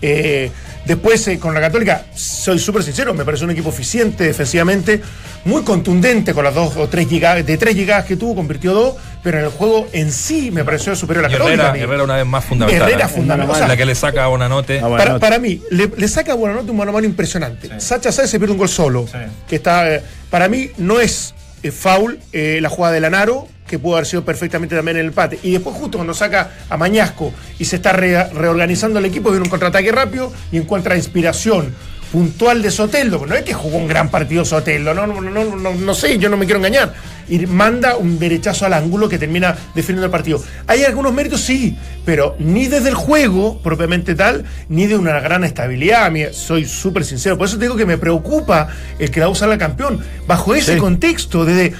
Eh, 0.00 0.50
después 0.86 1.28
eh, 1.28 1.38
con 1.38 1.52
la 1.52 1.60
Católica, 1.60 2.06
soy 2.14 2.58
súper 2.58 2.82
sincero, 2.82 3.12
me 3.12 3.26
parece 3.26 3.44
un 3.44 3.50
equipo 3.50 3.68
eficiente 3.68 4.24
defensivamente, 4.24 5.02
muy 5.44 5.60
contundente 5.64 6.32
con 6.32 6.44
las 6.44 6.54
dos 6.54 6.78
o 6.78 6.88
tres 6.88 7.10
llegadas, 7.10 7.44
de 7.44 7.58
tres 7.58 7.76
llegadas 7.76 8.06
que 8.06 8.16
tuvo, 8.16 8.34
convirtió 8.36 8.72
dos, 8.72 8.94
pero 9.22 9.38
en 9.38 9.44
el 9.44 9.50
juego 9.50 9.88
en 9.92 10.12
sí 10.12 10.50
me 10.50 10.64
pareció 10.64 10.94
superior 10.96 11.24
a 11.24 11.28
la 11.28 11.32
Católica. 11.36 11.54
Herrera, 11.62 11.70
a 11.70 11.74
mí. 11.74 11.80
Herrera 11.80 12.04
una 12.04 12.16
vez 12.16 12.26
más 12.26 12.44
fundamental. 12.44 12.88
Herrera 12.88 13.04
¿eh? 13.06 13.08
fundamental. 13.08 13.54
O 13.54 13.58
sea, 13.58 13.68
la 13.68 13.76
que 13.76 13.84
le 13.84 13.94
saca 13.94 14.24
a 14.24 14.28
Bonanote. 14.28 14.80
Ah, 14.80 14.88
para, 14.88 15.04
nota. 15.12 15.18
para 15.20 15.38
mí, 15.38 15.60
le, 15.70 15.90
le 15.96 16.08
saca 16.08 16.34
Buenanote 16.34 16.70
un 16.70 16.76
mano 16.76 16.90
a 16.90 16.94
mano 16.94 17.06
impresionante. 17.06 17.80
Sacha 17.80 18.12
Sáez 18.12 18.30
se 18.30 18.38
pierde 18.38 18.52
un 18.52 18.58
gol 18.58 18.68
solo. 18.68 19.06
Sí. 19.06 19.18
Que 19.48 19.56
está, 19.56 19.94
eh, 19.94 20.02
para 20.30 20.48
mí 20.48 20.70
no 20.78 21.00
es 21.00 21.34
eh, 21.62 21.70
foul 21.70 22.18
eh, 22.32 22.58
la 22.62 22.68
jugada 22.70 22.94
de 22.94 23.00
Lanaro, 23.00 23.46
que 23.66 23.78
pudo 23.78 23.94
haber 23.96 24.06
sido 24.06 24.24
perfectamente 24.24 24.74
también 24.74 24.96
el 24.96 25.06
empate. 25.06 25.38
Y 25.42 25.52
después, 25.52 25.76
justo 25.76 25.98
cuando 25.98 26.14
saca 26.14 26.50
a 26.68 26.76
Mañasco 26.76 27.32
y 27.58 27.64
se 27.66 27.76
está 27.76 27.92
re- 27.92 28.24
reorganizando 28.30 28.98
el 28.98 29.04
equipo, 29.04 29.30
viene 29.30 29.44
un 29.44 29.50
contraataque 29.50 29.92
rápido 29.92 30.32
y 30.50 30.56
encuentra 30.56 30.96
inspiración 30.96 31.74
puntual 32.10 32.62
de 32.62 32.70
Soteldo. 32.70 33.24
No 33.26 33.34
es 33.34 33.42
que 33.42 33.54
jugó 33.54 33.78
un 33.78 33.88
gran 33.88 34.10
partido 34.10 34.44
Soteldo, 34.44 34.94
no, 34.94 35.06
no, 35.06 35.20
no, 35.20 35.56
no, 35.56 35.74
no 35.74 35.94
sé, 35.94 36.18
yo 36.18 36.28
no 36.28 36.36
me 36.36 36.44
quiero 36.44 36.58
engañar. 36.58 36.94
Y 37.28 37.46
manda 37.46 37.96
un 37.96 38.18
derechazo 38.18 38.66
al 38.66 38.72
ángulo 38.72 39.08
que 39.08 39.16
termina 39.18 39.56
definiendo 39.74 40.06
el 40.06 40.10
partido. 40.10 40.42
Hay 40.66 40.82
algunos 40.84 41.12
méritos, 41.12 41.40
sí, 41.40 41.76
pero 42.04 42.34
ni 42.40 42.66
desde 42.66 42.88
el 42.88 42.96
juego 42.96 43.62
propiamente 43.62 44.16
tal, 44.16 44.44
ni 44.68 44.86
de 44.88 44.96
una 44.96 45.20
gran 45.20 45.44
estabilidad. 45.44 46.06
A 46.06 46.10
mí, 46.10 46.24
soy 46.32 46.64
súper 46.64 47.04
sincero. 47.04 47.38
Por 47.38 47.46
eso 47.46 47.56
te 47.56 47.66
digo 47.66 47.76
que 47.76 47.86
me 47.86 47.98
preocupa 47.98 48.68
el 48.98 49.10
que 49.12 49.20
la 49.20 49.28
U 49.28 49.34
salga 49.36 49.58
campeón. 49.58 50.00
Bajo 50.26 50.54
ese 50.56 50.74
Sí. 50.74 50.80
contexto, 50.80 51.44
desde 51.44 51.72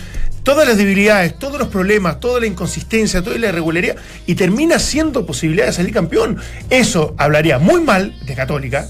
todas 0.45 0.67
las 0.69 0.77
debilidades, 0.77 1.37
todos 1.39 1.59
los 1.59 1.69
problemas, 1.69 2.21
toda 2.21 2.39
la 2.41 2.47
inconsistencia, 2.47 3.21
toda 3.23 3.37
la 3.37 3.49
irregularidad, 3.49 3.97
y 4.27 4.37
termina 4.37 4.79
siendo 4.79 5.27
posibilidad 5.27 5.67
de 5.67 5.73
salir 5.73 5.93
campeón. 5.93 6.39
Eso 6.71 7.15
hablaría 7.19 7.59
muy 7.59 7.81
mal 7.81 8.15
de 8.25 8.35
Católica. 8.37 8.87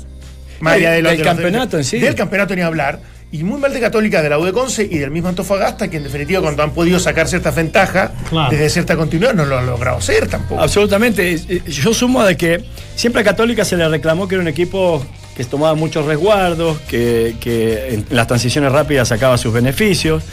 Más 0.61 0.75
Del- 0.75 0.83
allá 0.87 0.93
de 0.95 1.03
lo- 1.03 1.09
del 1.11 1.19
de 1.19 1.25
los- 1.25 1.35
campeonato 1.35 1.77
en 1.79 1.85
sí. 1.85 1.99
Del 1.99 2.15
campeonato 2.15 2.55
ni 2.55 2.63
hablar. 2.63 3.01
Y 3.33 3.45
muy 3.45 3.61
mal 3.61 3.73
de 3.73 3.79
Católica, 3.81 4.23
de 4.23 4.29
la 4.29 4.39
U 4.41 4.45
de 4.45 4.53
Conce 4.53 4.83
y 4.91 4.99
del 4.99 5.13
mismo 5.13 5.29
Antofagasta, 5.29 5.89
que 5.89 5.99
en 5.99 6.03
definitiva 6.03 6.41
cuando 6.41 6.65
han 6.65 6.73
podido 6.73 6.99
sacar 6.99 7.29
ciertas 7.29 7.55
ventajas 7.55 8.11
Claro. 8.29 8.51
desde 8.51 8.69
cierta 8.71 8.97
continuidad 8.97 9.35
no 9.35 9.45
lo 9.45 9.57
han 9.57 9.67
logrado 9.67 9.99
hacer 9.99 10.27
tampoco. 10.27 10.61
Absolutamente. 10.61 11.33
Eh, 11.49 11.63
Yo 11.69 11.95
sumo 11.95 12.25
de 12.25 12.37
que 12.37 12.65
siempre 12.97 13.23
a 13.23 13.25
Católica 13.25 13.65
se 13.65 13.77
le 13.77 13.89
reclamó 13.89 14.27
que 14.27 14.35
era 14.35 14.43
un 14.43 14.49
equipo 14.49 15.07
que 15.37 15.45
tomaba 15.45 15.75
muchos 15.77 16.05
resguardos, 16.07 16.79
que, 16.89 17.37
que 17.41 17.95
en 17.95 18.05
las 18.11 18.27
transiciones 18.27 18.73
rápidas 18.73 19.07
sacaba 19.09 19.39
sus 19.39 19.53
beneficios. 19.55 20.25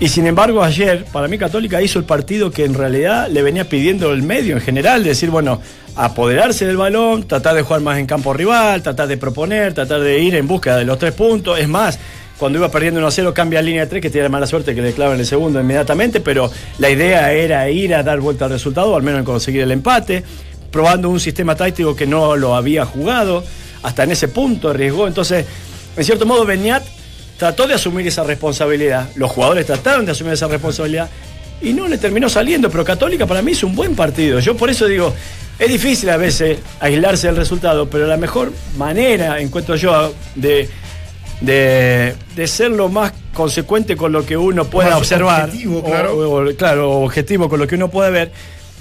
Y 0.00 0.08
sin 0.08 0.28
embargo, 0.28 0.62
ayer, 0.62 1.04
para 1.12 1.26
mí, 1.26 1.38
Católica 1.38 1.82
hizo 1.82 1.98
el 1.98 2.04
partido 2.04 2.52
que 2.52 2.64
en 2.64 2.74
realidad 2.74 3.28
le 3.28 3.42
venía 3.42 3.68
pidiendo 3.68 4.12
el 4.12 4.22
medio 4.22 4.54
en 4.54 4.60
general, 4.60 5.02
decir, 5.02 5.28
bueno, 5.28 5.60
apoderarse 5.96 6.64
del 6.66 6.76
balón, 6.76 7.26
tratar 7.26 7.56
de 7.56 7.62
jugar 7.62 7.80
más 7.80 7.98
en 7.98 8.06
campo 8.06 8.32
rival, 8.32 8.80
tratar 8.82 9.08
de 9.08 9.16
proponer, 9.16 9.74
tratar 9.74 10.00
de 10.00 10.20
ir 10.20 10.36
en 10.36 10.46
búsqueda 10.46 10.76
de 10.76 10.84
los 10.84 11.00
tres 11.00 11.14
puntos. 11.14 11.58
Es 11.58 11.68
más, 11.68 11.98
cuando 12.38 12.58
iba 12.58 12.70
perdiendo 12.70 13.00
1 13.00 13.08
a 13.08 13.10
0, 13.10 13.34
cambia 13.34 13.58
a 13.58 13.62
línea 13.62 13.82
de 13.82 13.86
3, 13.88 14.00
que 14.00 14.10
tiene 14.10 14.28
mala 14.28 14.46
suerte 14.46 14.72
que 14.72 14.82
le 14.82 14.92
clavan 14.92 15.18
el 15.18 15.26
segundo 15.26 15.60
inmediatamente, 15.60 16.20
pero 16.20 16.48
la 16.78 16.90
idea 16.90 17.32
era 17.32 17.68
ir 17.68 17.92
a 17.96 18.04
dar 18.04 18.20
vuelta 18.20 18.44
al 18.44 18.52
resultado, 18.52 18.92
o 18.92 18.96
al 18.96 19.02
menos 19.02 19.18
en 19.18 19.24
conseguir 19.24 19.62
el 19.62 19.72
empate, 19.72 20.22
probando 20.70 21.10
un 21.10 21.18
sistema 21.18 21.56
táctico 21.56 21.96
que 21.96 22.06
no 22.06 22.36
lo 22.36 22.54
había 22.54 22.84
jugado, 22.84 23.42
hasta 23.82 24.04
en 24.04 24.12
ese 24.12 24.28
punto 24.28 24.68
arriesgó. 24.68 25.08
Entonces, 25.08 25.44
en 25.96 26.04
cierto 26.04 26.24
modo, 26.24 26.46
Beñat 26.46 26.84
trató 27.38 27.66
de 27.66 27.74
asumir 27.74 28.06
esa 28.06 28.24
responsabilidad, 28.24 29.08
los 29.14 29.30
jugadores 29.30 29.64
trataron 29.64 30.04
de 30.04 30.12
asumir 30.12 30.34
esa 30.34 30.48
responsabilidad 30.48 31.08
y 31.62 31.72
no 31.72 31.88
le 31.88 31.96
terminó 31.98 32.28
saliendo, 32.28 32.68
pero 32.70 32.84
Católica 32.84 33.26
para 33.26 33.40
mí 33.42 33.52
hizo 33.52 33.66
un 33.66 33.74
buen 33.74 33.94
partido. 33.96 34.38
Yo 34.40 34.56
por 34.56 34.68
eso 34.70 34.86
digo, 34.86 35.14
es 35.58 35.68
difícil 35.68 36.10
a 36.10 36.16
veces 36.16 36.58
aislarse 36.80 37.28
del 37.28 37.36
resultado, 37.36 37.88
pero 37.88 38.06
la 38.06 38.16
mejor 38.16 38.52
manera, 38.76 39.40
encuentro 39.40 39.74
yo, 39.76 40.12
de, 40.34 40.68
de, 41.40 42.14
de 42.36 42.46
ser 42.46 42.70
lo 42.72 42.88
más 42.88 43.12
consecuente 43.32 43.96
con 43.96 44.12
lo 44.12 44.26
que 44.26 44.36
uno 44.36 44.64
pueda 44.64 44.96
observar, 44.96 45.44
objetivo, 45.44 45.78
o- 45.78 45.84
claro. 45.84 46.16
o- 46.48 46.54
claro, 46.56 46.90
objetivo 47.00 47.48
con 47.48 47.60
lo 47.60 47.66
que 47.66 47.76
uno 47.76 47.88
puede 47.88 48.10
ver, 48.10 48.32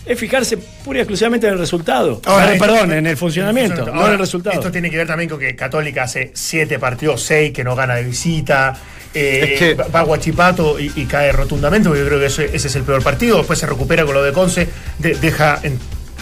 es 0.07 0.17
fijarse 0.19 0.57
pura 0.57 0.99
y 0.99 1.01
exclusivamente 1.01 1.47
en 1.47 1.53
el 1.53 1.59
resultado. 1.59 2.21
Ahora, 2.25 2.53
esto- 2.53 2.65
perdón, 2.65 2.91
en 2.93 3.07
el 3.07 3.17
funcionamiento, 3.17 3.85
no 3.85 4.05
en 4.07 4.13
el 4.13 4.19
resultado. 4.19 4.55
Esto 4.55 4.71
tiene 4.71 4.89
que 4.89 4.97
ver 4.97 5.07
también 5.07 5.29
con 5.29 5.39
que 5.39 5.55
Católica 5.55 6.03
hace 6.03 6.31
siete 6.33 6.79
partidos, 6.79 7.21
seis 7.23 7.51
que 7.53 7.63
no 7.63 7.75
gana 7.75 7.95
de 7.95 8.03
visita. 8.03 8.75
eh, 9.13 9.53
Es 9.53 9.59
que- 9.59 9.73
va 9.75 10.01
a 10.01 10.03
Guachipato 10.03 10.79
y, 10.79 10.91
y 10.95 11.05
cae 11.05 11.31
rotundamente, 11.31 11.87
porque 11.89 12.01
yo 12.03 12.07
creo 12.07 12.19
que 12.19 12.27
ese, 12.27 12.45
ese 12.55 12.67
es 12.67 12.75
el 12.75 12.83
peor 12.83 13.01
partido. 13.01 13.37
Después 13.37 13.57
se 13.57 13.65
recupera 13.65 14.05
con 14.05 14.13
lo 14.13 14.21
de 14.21 14.31
Conce, 14.33 14.67
de- 14.99 15.15
deja 15.15 15.59
en- 15.63 15.79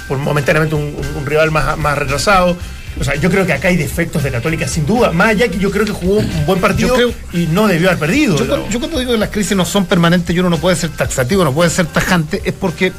por 0.08 0.18
momentáneamente 0.18 0.76
un, 0.76 0.84
un- 0.96 1.18
un 1.18 1.26
rival 1.26 1.52
más, 1.52 1.78
más 1.78 1.98
retrasado. 1.98 2.56
O 2.98 3.04
sea, 3.04 3.16
yo 3.16 3.30
creo 3.30 3.46
que 3.46 3.52
acá 3.52 3.68
hay 3.68 3.76
defectos 3.76 4.24
de 4.24 4.32
Católica, 4.32 4.68
sin 4.70 4.86
duda. 4.86 5.12
Más 5.12 5.30
allá 5.30 5.50
que 5.50 5.58
yo 5.58 5.70
creo 5.72 5.84
que 5.84 5.92
jugó 5.92 6.20
un 6.20 6.46
buen 6.46 6.62
partido 6.62 6.96
creo- 6.96 7.14
y 7.34 7.48
no 7.48 7.68
debió 7.68 7.90
haber 7.90 8.00
perdido. 8.00 8.38
Yo, 8.38 8.48
cuando- 8.48 8.70
yo 8.70 8.80
cuando 8.80 9.00
digo 9.00 9.12
que 9.12 9.18
las 9.18 9.30
crisis 9.30 9.58
no 9.58 9.66
son 9.66 9.86
permanentes 9.88 10.34
y 10.34 10.40
uno 10.40 10.50
no 10.50 10.58
puede 10.60 10.78
ser 10.78 10.92
taxativo, 10.92 11.44
no 11.44 11.52
puede 11.54 11.70
ser 11.72 11.88
tajante, 11.88 12.42
es 12.46 12.54
porque. 12.54 12.94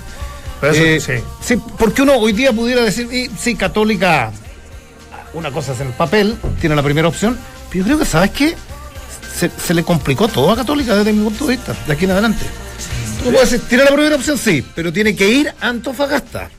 Pero 0.60 0.72
eso, 0.72 0.82
eh, 0.82 1.00
sí. 1.00 1.24
sí, 1.54 1.62
porque 1.78 2.02
uno 2.02 2.14
hoy 2.16 2.32
día 2.32 2.52
pudiera 2.52 2.82
decir, 2.82 3.12
y, 3.12 3.30
sí, 3.38 3.54
Católica, 3.54 4.32
una 5.34 5.50
cosa 5.50 5.72
es 5.72 5.80
en 5.80 5.88
el 5.88 5.92
papel, 5.92 6.36
tiene 6.60 6.74
la 6.74 6.82
primera 6.82 7.08
opción, 7.08 7.38
pero 7.68 7.80
yo 7.80 7.84
creo 7.84 7.98
que, 7.98 8.04
¿sabes 8.04 8.30
qué? 8.30 8.54
Se, 9.36 9.50
se 9.50 9.74
le 9.74 9.82
complicó 9.82 10.28
todo 10.28 10.50
a 10.50 10.56
Católica 10.56 10.96
desde 10.96 11.12
mi 11.12 11.22
punto 11.24 11.46
de 11.46 11.56
vista, 11.56 11.74
de 11.86 11.92
aquí 11.92 12.06
en 12.06 12.12
adelante. 12.12 12.44
Tú 13.22 13.30
puedes 13.30 13.50
decir, 13.50 13.66
tiene 13.68 13.84
la 13.84 13.90
primera 13.90 14.16
opción, 14.16 14.38
sí, 14.38 14.64
pero 14.74 14.92
tiene 14.92 15.14
que 15.14 15.28
ir 15.28 15.52
a 15.60 15.68
Antofagasta. 15.68 16.50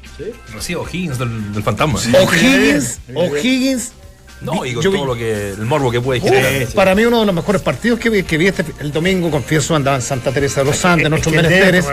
Recibe 0.53 0.81
O'Higgins 0.81 1.17
del, 1.17 1.53
del 1.53 1.63
fantasma. 1.63 1.99
O'Higgins, 2.19 2.99
O'Higgins. 3.13 3.91
No, 4.39 4.63
y 4.65 4.73
con 4.73 4.83
Yo 4.83 4.91
vi- 4.91 4.97
todo 4.97 5.07
lo 5.07 5.15
que, 5.15 5.49
el 5.51 5.65
morbo 5.65 5.89
que 5.91 5.99
puede 5.99 6.19
generar. 6.19 6.67
Para 6.75 6.93
mí 6.93 7.03
uno 7.05 7.21
de 7.21 7.25
los 7.25 7.33
mejores 7.33 7.61
partidos 7.61 7.99
que 7.99 8.09
vi, 8.11 8.21
que 8.23 8.37
vi 8.37 8.47
este, 8.47 8.63
el 8.79 8.91
domingo, 8.91 9.31
confieso, 9.31 9.75
andaba 9.75 9.95
en 9.97 10.03
Santa 10.03 10.31
Teresa 10.31 10.61
de 10.61 10.67
los 10.67 10.85
Andes, 10.85 11.05
Es 11.05 11.09
nuestros 11.09 11.33
menesteres. 11.35 11.85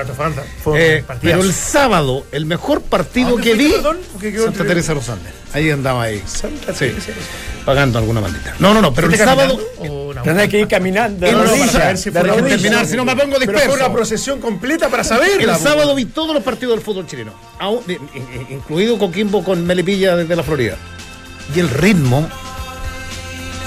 Eh, 0.76 1.04
pero 1.22 1.40
el 1.42 1.52
sábado, 1.54 2.26
el 2.32 2.44
mejor 2.46 2.82
partido 2.82 3.28
¿A 3.28 3.30
dónde 3.32 3.50
que 3.50 3.54
vi, 3.54 3.70
Santa 3.72 3.90
entre- 4.46 4.64
Teresa 4.66 4.88
de 4.92 4.94
los 4.96 5.08
Andes. 5.08 5.32
Ahí 5.54 5.70
andaba 5.70 6.02
ahí. 6.02 6.22
Santa 6.26 6.72
Sí, 6.74 6.86
Teresa. 6.90 7.12
pagando 7.64 7.98
alguna 7.98 8.20
maldita. 8.20 8.54
No, 8.58 8.74
no, 8.74 8.82
no, 8.82 8.92
pero 8.92 9.06
el 9.06 9.12
¿Fuiste 9.12 9.24
sábado. 9.24 9.58
Tendrás 10.22 10.48
que 10.48 10.60
ir 10.60 10.68
caminando. 10.68 11.30
No, 11.30 11.44
no, 11.44 11.50
para 11.50 11.66
saber 11.72 11.98
si 11.98 12.10
de 12.10 12.22
rodillas. 12.22 12.48
terminar, 12.48 12.86
si 12.86 12.96
no 12.96 13.04
me 13.04 13.16
pongo 13.16 13.36
Pero 13.38 13.52
disperso. 13.52 13.76
fue 13.76 13.84
una 13.86 13.92
procesión 13.92 14.40
completa 14.40 14.88
para 14.88 15.02
saberla. 15.04 15.52
El 15.54 15.58
po. 15.58 15.64
sábado 15.64 15.94
vi 15.94 16.04
todos 16.06 16.34
los 16.34 16.42
partidos 16.42 16.74
del 16.76 16.84
fútbol 16.84 17.06
chileno, 17.06 17.32
incluido 18.50 18.98
Coquimbo 18.98 19.42
con 19.44 19.66
Melipilla 19.66 20.16
desde 20.16 20.36
la 20.36 20.42
Florida. 20.42 20.76
Y 21.54 21.58
el 21.60 21.68
ritmo 21.68 22.28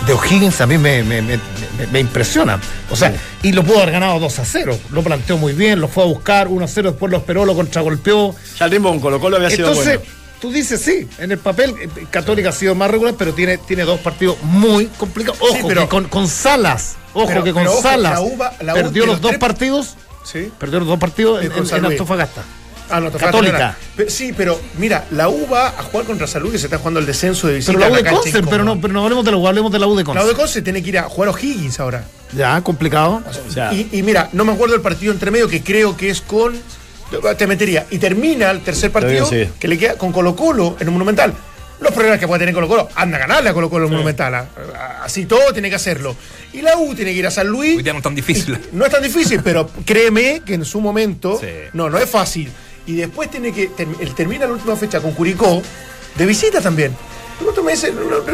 de 0.06 0.13
O'Higgins 0.13 0.62
a 0.62 0.68
mí 0.68 0.78
me, 0.78 1.04
me- 1.04 1.22
me- 1.22 1.38
me- 1.38 1.88
me 1.92 2.00
impresiona. 2.00 2.60
O 2.90 2.96
sea, 2.96 3.13
y 3.44 3.52
lo 3.52 3.63
pudo 3.63 3.78
haber 3.80 3.92
ganado 3.92 4.20
2 4.20 4.40
a 4.40 4.46
0. 4.46 4.80
Lo 4.92 5.04
planteó 5.04 5.38
muy 5.38 5.54
bien, 5.54 5.82
lo 5.82 5.88
fue 5.88 6.04
a 6.04 6.08
buscar 6.08 6.48
1 6.48 6.63
a 6.63 6.68
0, 6.68 6.92
después 6.92 7.12
lo 7.12 7.18
esperó, 7.18 7.46
lo 7.46 7.56
contragolpeó. 7.56 8.34
Ya 8.58 8.66
el 8.66 8.72
ritmo 8.72 8.90
con 8.90 9.00
Colo 9.02 9.20
Colo 9.20 9.36
había 9.38 9.50
sido 9.50 9.68
Entonces, 9.70 9.98
bueno. 10.00 10.12
tú 10.40 10.52
dices 10.52 10.82
sí, 10.82 11.08
en 11.20 11.32
el 11.34 11.38
papel 11.40 11.76
eh, 11.80 11.90
Católica 12.10 12.50
ha 12.50 12.54
sido 12.54 12.74
más 12.74 12.90
regular, 12.90 13.16
pero 13.18 13.34
tiene, 13.34 13.58
tiene 13.58 13.84
dos 13.84 14.00
partidos 14.00 14.38
muy 14.44 14.86
complicados. 14.88 15.40
Ojo, 15.42 15.54
Sí, 15.56 15.62
pero- 15.68 15.82
que 15.82 15.88
con, 15.90 16.06
con 16.06 16.28
Salas, 16.30 16.96
ojo 17.13 17.28
Pero- 17.28 17.44
que 17.44 17.54
con 17.54 17.68
ojo, 17.68 17.82
Salas 17.82 18.13
la 18.13 18.22
U 18.22 18.38
va- 18.38 18.54
la 18.62 18.74
perdió 18.74 19.06
los 19.06 19.20
dos 19.20 19.36
partidos, 19.38 19.96
Sí. 20.24 20.52
perdió 20.58 20.80
los 20.80 20.88
dos 20.88 21.00
partidos 21.00 21.44
en, 21.44 21.52
en- 21.52 21.70
en. 21.70 21.86
Antofagasta. 21.86 22.44
Ah, 22.89 23.00
no, 23.00 23.12
Católica. 23.12 23.76
Católica. 23.95 24.10
Sí, 24.10 24.34
pero 24.36 24.60
mira, 24.78 25.06
la 25.12 25.30
U 25.30 25.47
va 25.52 25.67
a 25.67 25.84
jugar 25.84 26.06
contra 26.06 26.28
Salud 26.28 26.52
que 26.52 26.58
se 26.58 26.65
está 26.67 26.78
jugando 26.78 27.00
el 27.00 27.06
descenso 27.06 27.47
de 27.47 27.56
visita. 27.56 27.73
Pero 27.73 27.80
la 27.89 27.91
U 27.91 28.23
de 28.23 28.43
pero 28.43 28.63
no, 28.63 28.80
pero 28.80 28.93
no 28.93 29.04
hablemos 29.04 29.26
de 29.26 29.32
la 29.32 29.38
U, 29.38 29.47
hablemos 29.47 29.71
de 29.71 29.80
la 29.80 29.88
U 29.88 29.95
de 29.95 30.04
La 30.04 30.23
U 30.23 30.28
de 30.28 30.34
Conce 30.34 30.62
tiene 30.62 30.82
que 30.84 30.89
ir 30.89 31.00
a 31.00 31.04
jugar 31.04 31.30
a 31.30 31.32
O'Higgins 31.32 31.80
ahora. 31.80 32.04
Ya, 32.34 32.62
complicado. 32.62 33.21
O 33.47 33.52
sea, 33.52 33.73
Y, 33.73 33.89
y 33.91 34.04
mira, 34.04 34.30
no 34.34 34.43
me 34.45 34.52
acuerdo 34.54 34.76
el 34.76 34.82
partido 34.82 35.13
entre 35.13 35.32
medio 35.32 35.47
que 35.47 35.62
creo 35.63 35.95
que 35.97 36.10
es 36.10 36.21
con. 36.21 36.54
Te 37.38 37.47
metería. 37.47 37.86
Y 37.89 38.00
termina 38.00 38.52
el 38.52 38.62
tercer 38.62 38.91
partido 38.91 39.26
sí. 39.26 39.47
que 39.60 39.67
le 39.67 39.78
queda 39.78 39.95
con 39.95 40.12
Colo 40.12 40.36
Colo 40.36 40.76
en 40.80 40.88
un 40.89 40.93
Monumental. 40.95 41.34
Los 41.80 41.93
problemas 41.93 42.19
que 42.19 42.28
puede 42.28 42.39
tener 42.39 42.56
Colo 42.56 42.67
Colo, 42.67 42.89
anda 42.95 43.17
a 43.17 43.19
ganarle 43.21 43.50
a 43.50 43.54
Colo 43.54 43.69
Colo 43.69 43.86
en 43.86 43.91
un 43.91 43.97
Monumental. 43.97 44.34
a- 44.36 44.39
a- 44.76 45.04
Así 45.06 45.26
todo 45.26 45.54
tiene 45.54 45.69
que 45.69 45.76
hacerlo. 45.76 46.15
Y 46.52 46.62
la 46.62 46.76
U 46.78 46.95
tiene 46.95 47.13
que 47.13 47.19
ir 47.19 47.28
a 47.28 47.32
San 47.32 47.47
Luis. 47.47 47.78
Hoy 47.78 47.84
día 47.84 47.93
no 47.93 48.00
es 48.00 48.04
tan 48.04 48.15
difícil. 48.15 48.58
Y 48.73 48.76
No 48.76 48.84
es 48.86 48.91
tan 48.91 49.02
difícil, 49.04 49.41
pero 49.43 49.69
créeme 49.86 50.41
que 50.45 50.56
en 50.56 50.65
su 50.65 50.82
momento. 50.82 51.39
Sí. 51.39 51.47
No, 51.73 51.89
no 51.89 51.97
es 51.97 52.10
fácil. 52.10 52.52
Y 52.88 52.95
después 52.95 53.30
tiene 53.30 53.52
que. 53.54 53.67
termina 54.15 54.47
la 54.47 54.54
última 54.54 54.76
fecha 54.76 55.00
con 55.02 55.12
Curicó, 55.12 55.62
de 56.15 56.26
visita 56.26 56.60
también. 56.62 56.95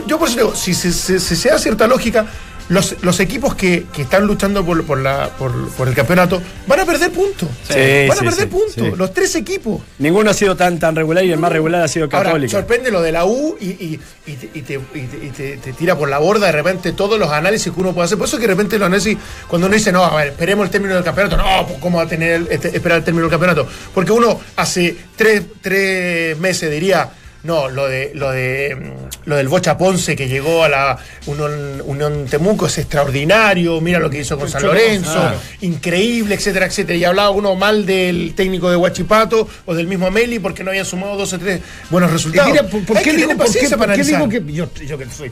Yo 0.08 0.18
por 0.18 0.30
eso 0.30 0.38
digo, 0.38 0.56
si 0.56 0.74
se, 0.74 0.94
se- 0.94 1.20
se- 1.20 1.36
se 1.36 1.50
da 1.50 1.60
cierta 1.60 1.88
lógica, 1.88 2.26
los, 2.70 2.96
los 3.04 3.20
equipos 3.20 3.56
que, 3.56 3.86
que 3.94 4.04
están 4.04 4.26
luchando 4.26 4.66
por, 4.66 4.84
por 4.86 5.00
la, 5.00 5.30
por, 5.38 5.70
por 5.72 5.88
el 5.88 5.94
campeonato 5.94 6.42
van 6.68 6.80
a 6.80 6.86
perder 6.86 7.12
puntos. 7.12 7.50
Sí, 7.68 8.08
van 8.08 8.18
a 8.18 8.22
perder 8.22 8.34
sí, 8.34 8.46
puntos. 8.46 8.98
Los 8.98 9.14
tres 9.14 9.36
equipos. 9.36 9.82
ninguno 10.00 10.30
ha 10.30 10.34
sido 10.34 10.56
tan, 10.56 10.80
tan 10.80 10.96
regular 10.96 11.24
y 11.26 11.32
el 11.32 11.40
más 11.40 11.52
regular 11.52 11.82
ha 11.84 11.88
sido 11.88 12.06
Ahora, 12.12 12.24
Católica. 12.30 12.52
sorprende 12.52 12.90
lo 12.92 13.02
de 13.02 13.12
la 13.12 13.26
U 13.26 13.58
y, 13.60 13.66
y- 13.70 14.00
y 14.26 14.34
te, 14.36 14.50
y 14.54 14.62
te- 14.62 14.74
y 14.94 15.02
te- 15.08 15.26
y 15.26 15.30
te- 15.32 15.58
te 15.58 15.74
tira 15.74 15.98
por 15.98 16.10
la 16.10 16.20
borda 16.20 16.46
de 16.48 16.54
repente 16.54 16.92
todos 16.94 17.20
los 17.20 17.30
análisis 17.30 17.72
que 17.74 17.80
uno 17.80 17.94
puede 17.94 18.06
hacer. 18.06 18.18
Por 18.18 18.28
eso 18.28 18.38
que 18.38 18.44
de 18.44 18.54
repente 18.54 18.80
los 18.80 18.86
análisis, 18.88 19.18
cuando 19.48 19.68
uno 19.68 19.76
dice, 19.76 19.92
no, 19.92 20.04
a 20.04 20.16
ver, 20.16 20.28
esperemos 20.30 20.66
el 20.66 20.72
término 20.72 20.96
del 20.96 21.04
campeonato, 21.04 21.38
no, 21.38 21.68
pues, 21.68 21.80
¿cómo 21.80 21.98
va 21.98 22.04
a 22.06 22.08
tener 22.08 22.32
el- 22.32 22.48
este- 22.50 22.76
esperar 22.76 23.00
el 23.00 23.04
término 23.04 23.24
del 23.24 23.32
campeonato? 23.32 23.68
Porque 23.94 24.12
uno 24.12 24.40
hace 24.56 24.96
tres, 25.16 25.44
tres 25.62 26.38
meses 26.40 26.72
diría, 26.72 27.10
no, 27.44 27.70
lo 27.70 27.88
de 27.88 28.12
lo 28.16 28.32
de 28.32 28.76
mm, 28.76 29.30
lo 29.30 29.36
del 29.38 29.48
Bocha 29.48 29.78
Ponce 29.78 30.16
que 30.16 30.28
llegó 30.28 30.64
a 30.64 30.70
la 30.70 30.98
Unión, 31.26 31.82
Unión 31.86 32.26
Temuco 32.30 32.68
es 32.68 32.78
extraordinario, 32.78 33.80
mira 33.82 34.00
lo 34.00 34.10
que 34.10 34.20
hizo 34.20 34.38
con 34.38 34.50
San 34.50 34.64
Lorenzo, 34.64 35.12
Claro. 35.14 35.38
increíble, 35.62 36.36
etcétera, 36.36 36.66
etcétera. 36.68 36.98
Y 36.98 37.04
hablaba 37.06 37.30
uno 37.32 37.56
mal 37.56 37.86
del 37.86 38.34
técnico 38.36 38.70
de 38.70 38.76
Huachipato 38.78 39.48
o 39.66 39.74
del 39.76 39.88
mismo 39.88 40.10
Meli 40.12 40.40
porque 40.40 40.64
no 40.64 40.70
habían 40.72 40.86
sumado 40.86 41.16
dos 41.18 41.34
o 41.34 41.40
tres 41.40 41.62
buenos 41.90 42.12
resultados. 42.12 42.52
mira, 42.52 42.64
¿por, 42.68 42.84
por 42.86 42.98
qué 42.98 43.04
que 43.12 43.18
digo, 43.18 43.30
por 43.38 43.52
qué- 43.52 43.70
por 43.78 43.94
qué 43.94 44.04
digo 44.04 44.30
que 44.30 44.44
yo, 44.54 44.70
yo 44.86 44.98
que 44.98 45.06
soy 45.10 45.32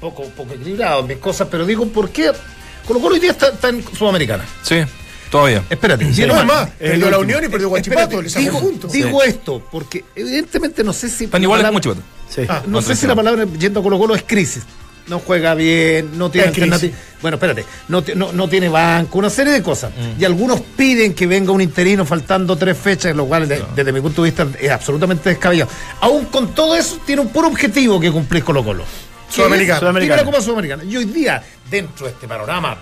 poco, 0.00 0.24
poco 0.36 0.54
equilibrado 0.54 1.00
en 1.00 1.06
mis 1.08 1.18
cosas, 1.18 1.48
pero 1.50 1.66
digo, 1.66 1.86
¿por 1.88 2.10
qué 2.10 2.30
Colo 2.86 3.00
Colo 3.00 3.14
hoy 3.14 3.20
día 3.20 3.32
está, 3.32 3.48
está 3.48 3.68
en 3.68 3.84
Sudamericana? 3.94 4.44
Sí. 4.62 4.76
Todavía. 5.30 5.62
Espérate. 5.68 6.12
Sí, 6.12 6.22
no, 6.26 6.38
es 6.38 6.44
más. 6.44 6.46
más, 6.46 6.70
perdió 6.70 7.10
la 7.10 7.18
Unión 7.18 7.44
y 7.44 7.48
perdió 7.48 7.68
Guachipato, 7.68 8.22
le 8.22 8.28
digo, 8.28 8.60
puntos. 8.60 8.92
digo 8.92 9.22
esto 9.22 9.62
porque 9.70 10.04
evidentemente 10.14 10.82
no 10.84 10.92
sé 10.92 11.08
si. 11.08 11.24
Están 11.24 11.42
iguales 11.42 11.66
como 11.66 11.80
palabra- 11.80 12.02
Chipato. 12.02 12.18
Sí. 12.34 12.42
Ah, 12.48 12.62
No 12.66 12.82
sé 12.82 12.94
si 12.96 13.06
la 13.06 13.14
palabra 13.14 13.46
yendo 13.58 13.80
a 13.80 13.82
Colo 13.82 13.98
Colo 13.98 14.14
es 14.14 14.22
crisis. 14.22 14.62
No 15.08 15.20
juega 15.20 15.54
bien, 15.54 16.18
no 16.18 16.30
tiene 16.30 16.48
Es 16.48 16.52
crisis. 16.52 16.70
alternativa. 16.72 17.02
Bueno, 17.22 17.34
espérate, 17.36 17.64
no, 17.88 18.04
no, 18.14 18.30
no 18.32 18.46
tiene 18.46 18.68
banco, 18.68 19.18
una 19.18 19.30
serie 19.30 19.54
de 19.54 19.62
cosas. 19.62 19.90
Mm. 19.90 20.20
Y 20.20 20.24
algunos 20.26 20.60
piden 20.60 21.14
que 21.14 21.26
venga 21.26 21.50
un 21.50 21.62
interino 21.62 22.04
faltando 22.04 22.56
tres 22.56 22.76
fechas, 22.76 23.16
lo 23.16 23.24
cual 23.24 23.48
de- 23.48 23.64
desde 23.74 23.90
mi 23.90 24.02
punto 24.02 24.22
de 24.22 24.28
vista 24.30 24.46
es 24.60 24.70
absolutamente 24.70 25.30
descabellado. 25.30 25.70
Aún 26.02 26.26
con 26.26 26.54
todo 26.54 26.76
eso, 26.76 26.98
tiene 27.06 27.22
un 27.22 27.28
puro 27.28 27.48
objetivo 27.48 27.98
que 27.98 28.10
cumplir 28.12 28.44
Colo 28.44 28.62
Colo. 28.62 28.84
Sudamericano. 29.30 29.80
Sudamericano. 29.80 30.20
la 30.20 30.24
Copa 30.26 30.40
Sudamericana. 30.42 30.84
Y 30.84 30.96
hoy 30.98 31.04
día, 31.06 31.42
dentro 31.70 32.04
de 32.06 32.12
este 32.12 32.28
panorama 32.28 32.76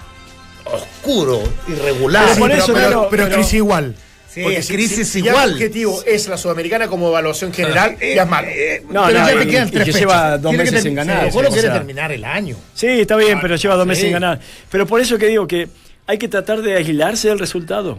oscuro, 0.72 1.42
irregular, 1.68 2.24
Pero 2.28 2.38
por 2.40 2.50
eso, 2.52 2.72
pero- 2.72 3.08
pero 3.10 3.24
pero- 3.24 3.34
crisis 3.36 3.54
igual. 3.54 3.94
Sí, 4.32 4.42
Porque 4.42 4.58
es 4.58 4.68
crisis 4.68 4.96
si- 4.98 5.04
si 5.06 5.22
ya 5.22 5.30
igual. 5.30 5.48
el 5.48 5.54
objetivo 5.54 6.02
es 6.06 6.28
la 6.28 6.36
Sudamericana 6.36 6.88
como 6.88 7.08
evaluación 7.08 7.54
general, 7.54 7.96
Eh, 7.98 8.12
ya 8.16 8.24
es 8.24 8.28
malo. 8.28 8.48
eh, 8.50 8.82
No, 8.90 9.06
pero 9.06 9.20
no, 9.20 9.26
ya 9.28 9.34
y- 9.34 9.38
te 9.38 9.46
quedan 9.48 9.68
y 9.68 9.70
tres 9.70 9.84
que 9.84 9.92
fechas. 9.92 10.00
lleva 10.00 10.36
dos 10.38 10.52
meses 10.52 10.82
sin 10.82 10.94
ganar, 10.94 11.24
sí, 11.26 11.30
quiere 11.32 11.48
o 11.48 11.52
sea. 11.52 11.72
terminar 11.72 12.12
el 12.12 12.22
año. 12.24 12.56
Sí, 12.74 12.86
está 12.86 13.16
bien, 13.16 13.40
pero 13.40 13.56
lleva 13.56 13.76
dos 13.76 13.86
meses 13.86 14.04
sin 14.04 14.12
ganar. 14.12 14.38
Pero 14.70 14.86
por 14.86 15.00
eso 15.00 15.16
que 15.16 15.26
digo 15.28 15.46
que 15.46 15.68
hay 16.06 16.18
que 16.18 16.28
tratar 16.28 16.60
de 16.60 16.76
aislarse 16.76 17.28
del 17.28 17.38
resultado. 17.38 17.98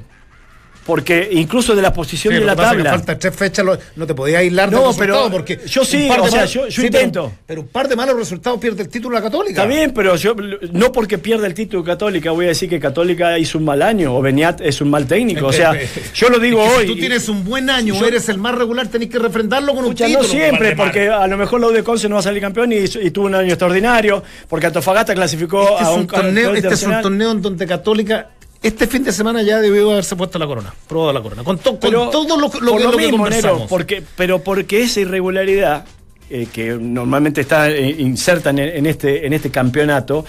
Porque 0.87 1.27
incluso 1.33 1.75
de 1.75 1.81
la 1.81 1.91
posición 1.93 2.33
Sí, 2.33 2.39
de 2.39 2.45
la 2.45 2.55
tabla. 2.55 2.89
faltan 2.91 3.19
tres 3.19 3.35
fechas, 3.35 3.65
no 3.95 4.07
te 4.07 4.13
podías 4.15 4.39
aislar 4.39 4.71
No, 4.71 4.87
resultado 4.87 5.23
pero 5.25 5.31
porque 5.31 5.59
yo 5.67 5.83
sí, 5.85 6.03
de 6.03 6.09
o 6.11 6.13
sea, 6.29 6.31
malos- 6.41 6.53
yo- 6.53 6.65
yo 6.67 6.71
sí, 6.71 6.87
pero- 6.89 7.03
intento. 7.03 7.31
Pero, 7.45 7.61
un 7.61 7.67
par 7.67 7.87
de 7.89 7.95
malos 7.97 8.15
resultados 8.15 8.59
pierde 8.59 8.83
el 8.83 8.89
título 8.89 9.13
la 9.15 9.21
Católica. 9.21 9.61
Está 9.61 9.65
bien, 9.65 9.91
pero 9.93 10.15
yo 10.15 10.33
no 10.71 10.91
porque 10.91 11.17
pierda 11.17 11.45
el 11.45 11.53
título 11.53 11.83
Católica 11.83 12.31
voy 12.31 12.45
a 12.45 12.49
decir 12.49 12.69
que 12.69 12.79
Católica 12.79 13.37
hizo 13.37 13.57
un 13.57 13.65
mal 13.65 13.81
año 13.81 14.15
o 14.15 14.21
Beniat 14.21 14.61
es 14.61 14.79
un 14.81 14.89
mal 14.89 15.05
técnico. 15.05 15.47
O 15.47 15.53
sea, 15.53 15.73
yo 16.15 16.29
lo 16.29 16.39
digo 16.39 16.63
Es 16.63 16.69
que 16.71 16.75
hoy. 16.77 16.87
Si 16.87 16.93
tú 16.93 16.99
tienes 16.99 17.27
un 17.29 17.43
buen 17.43 17.69
año, 17.69 17.93
yo- 17.93 18.05
eres 18.07 18.29
el 18.29 18.37
más 18.37 18.55
regular, 18.55 18.87
tenés 18.87 19.09
que 19.09 19.19
refrendarlo 19.19 19.75
con 19.75 19.83
un 19.85 19.93
título. 19.93 20.19
no 20.19 20.23
siempre, 20.23 20.75
porque 20.75 21.09
a 21.09 21.27
lo 21.27 21.35
mejor 21.37 21.59
la 21.59 21.67
U 21.67 21.71
de 21.71 21.83
Conce 21.83 22.07
no 22.07 22.15
va 22.15 22.19
a 22.21 22.23
salir 22.23 22.41
campeón 22.41 22.71
y, 22.71 22.77
y 22.77 23.11
tuvo 23.11 23.25
un 23.25 23.35
año 23.35 23.49
extraordinario, 23.49 24.23
porque 24.47 24.67
Antofagasta 24.67 25.13
clasificó 25.13 25.61
Este 25.63 25.81
es 25.83 25.87
a 25.87 25.91
un 25.91 25.99
un 26.01 26.07
torneo, 26.07 26.53
este 26.55 26.73
es 26.73 26.83
un 26.83 27.01
torneo 27.01 27.31
en 27.31 27.41
donde 27.41 27.65
Católica 27.67 28.29
este 28.61 28.87
fin 28.87 29.03
de 29.03 29.11
semana 29.11 29.41
ya 29.43 29.59
debió 29.59 29.91
haberse 29.91 30.15
puesto 30.15 30.39
la 30.39 30.47
corona, 30.47 30.73
probado 30.87 31.13
la 31.13 31.21
corona, 31.21 31.43
con, 31.43 31.57
to- 31.59 31.79
con 31.79 31.91
todo 31.91 32.37
lo, 32.37 32.47
lo 32.47 32.49
por 32.49 32.77
que, 32.77 32.83
lo 32.83 32.91
que 32.91 32.97
mismo, 32.97 33.29
Nero, 33.29 33.49
conversamos. 33.49 33.69
porque, 33.69 34.03
pero 34.15 34.39
porque 34.43 34.81
esa 34.81 34.99
irregularidad 35.01 35.85
eh, 36.29 36.47
que 36.51 36.73
normalmente 36.73 37.41
está 37.41 37.69
eh, 37.69 37.89
inserta 37.99 38.49
en, 38.49 38.59
en 38.59 38.85
este, 38.85 39.25
en 39.25 39.33
este 39.33 39.49
campeonato 39.51 40.25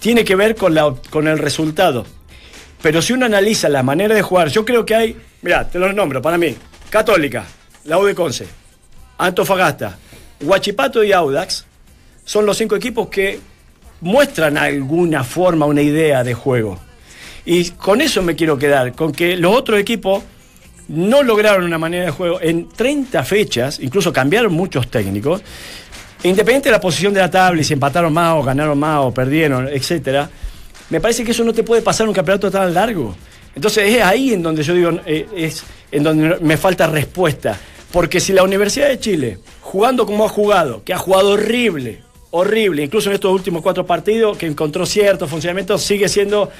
tiene 0.00 0.24
que 0.24 0.36
ver 0.36 0.54
con, 0.56 0.74
la, 0.74 0.94
con 1.10 1.26
el 1.28 1.38
resultado. 1.38 2.04
Pero 2.82 3.00
si 3.02 3.12
uno 3.12 3.26
analiza 3.26 3.68
la 3.68 3.82
manera 3.82 4.14
de 4.14 4.22
jugar, 4.22 4.48
yo 4.48 4.64
creo 4.64 4.84
que 4.84 4.94
hay, 4.94 5.16
mira, 5.42 5.68
te 5.68 5.78
los 5.78 5.94
nombro 5.94 6.20
para 6.22 6.38
mí, 6.38 6.54
Católica, 6.90 7.44
la 7.84 7.98
U 7.98 8.04
de 8.04 8.14
Conce, 8.14 8.46
Antofagasta, 9.18 9.98
Huachipato 10.40 11.02
y 11.02 11.12
Audax 11.12 11.64
son 12.24 12.46
los 12.46 12.56
cinco 12.58 12.76
equipos 12.76 13.08
que 13.08 13.40
muestran 14.00 14.56
alguna 14.58 15.24
forma, 15.24 15.66
una 15.66 15.82
idea 15.82 16.22
de 16.22 16.34
juego. 16.34 16.78
Y 17.50 17.70
con 17.70 18.02
eso 18.02 18.20
me 18.20 18.36
quiero 18.36 18.58
quedar, 18.58 18.92
con 18.92 19.10
que 19.10 19.34
los 19.34 19.56
otros 19.56 19.80
equipos 19.80 20.22
no 20.88 21.22
lograron 21.22 21.64
una 21.64 21.78
manera 21.78 22.04
de 22.04 22.10
juego 22.10 22.38
en 22.42 22.68
30 22.68 23.24
fechas, 23.24 23.80
incluso 23.80 24.12
cambiaron 24.12 24.52
muchos 24.52 24.90
técnicos, 24.90 25.40
independiente 26.24 26.68
de 26.68 26.72
la 26.72 26.80
posición 26.80 27.14
de 27.14 27.20
la 27.20 27.30
tabla 27.30 27.62
y 27.62 27.64
si 27.64 27.72
empataron 27.72 28.12
más 28.12 28.34
o 28.34 28.42
ganaron 28.42 28.78
más 28.78 29.00
o 29.00 29.14
perdieron, 29.14 29.66
etcétera, 29.66 30.28
me 30.90 31.00
parece 31.00 31.24
que 31.24 31.30
eso 31.30 31.42
no 31.42 31.54
te 31.54 31.62
puede 31.62 31.80
pasar 31.80 32.06
un 32.06 32.12
campeonato 32.12 32.50
tan 32.50 32.74
largo. 32.74 33.16
Entonces 33.54 33.94
es 33.94 34.02
ahí 34.02 34.34
en 34.34 34.42
donde 34.42 34.62
yo 34.62 34.74
digo, 34.74 34.90
eh, 35.06 35.26
es 35.34 35.64
en 35.90 36.02
donde 36.02 36.36
me 36.42 36.58
falta 36.58 36.86
respuesta. 36.86 37.58
Porque 37.90 38.20
si 38.20 38.34
la 38.34 38.42
Universidad 38.42 38.88
de 38.88 39.00
Chile, 39.00 39.38
jugando 39.62 40.04
como 40.04 40.26
ha 40.26 40.28
jugado, 40.28 40.84
que 40.84 40.92
ha 40.92 40.98
jugado 40.98 41.30
horrible, 41.30 42.02
horrible, 42.30 42.82
incluso 42.82 43.08
en 43.08 43.14
estos 43.14 43.32
últimos 43.32 43.62
cuatro 43.62 43.86
partidos, 43.86 44.36
que 44.36 44.44
encontró 44.44 44.84
cierto 44.84 45.26
funcionamiento, 45.26 45.78
sigue 45.78 46.10
siendo 46.10 46.50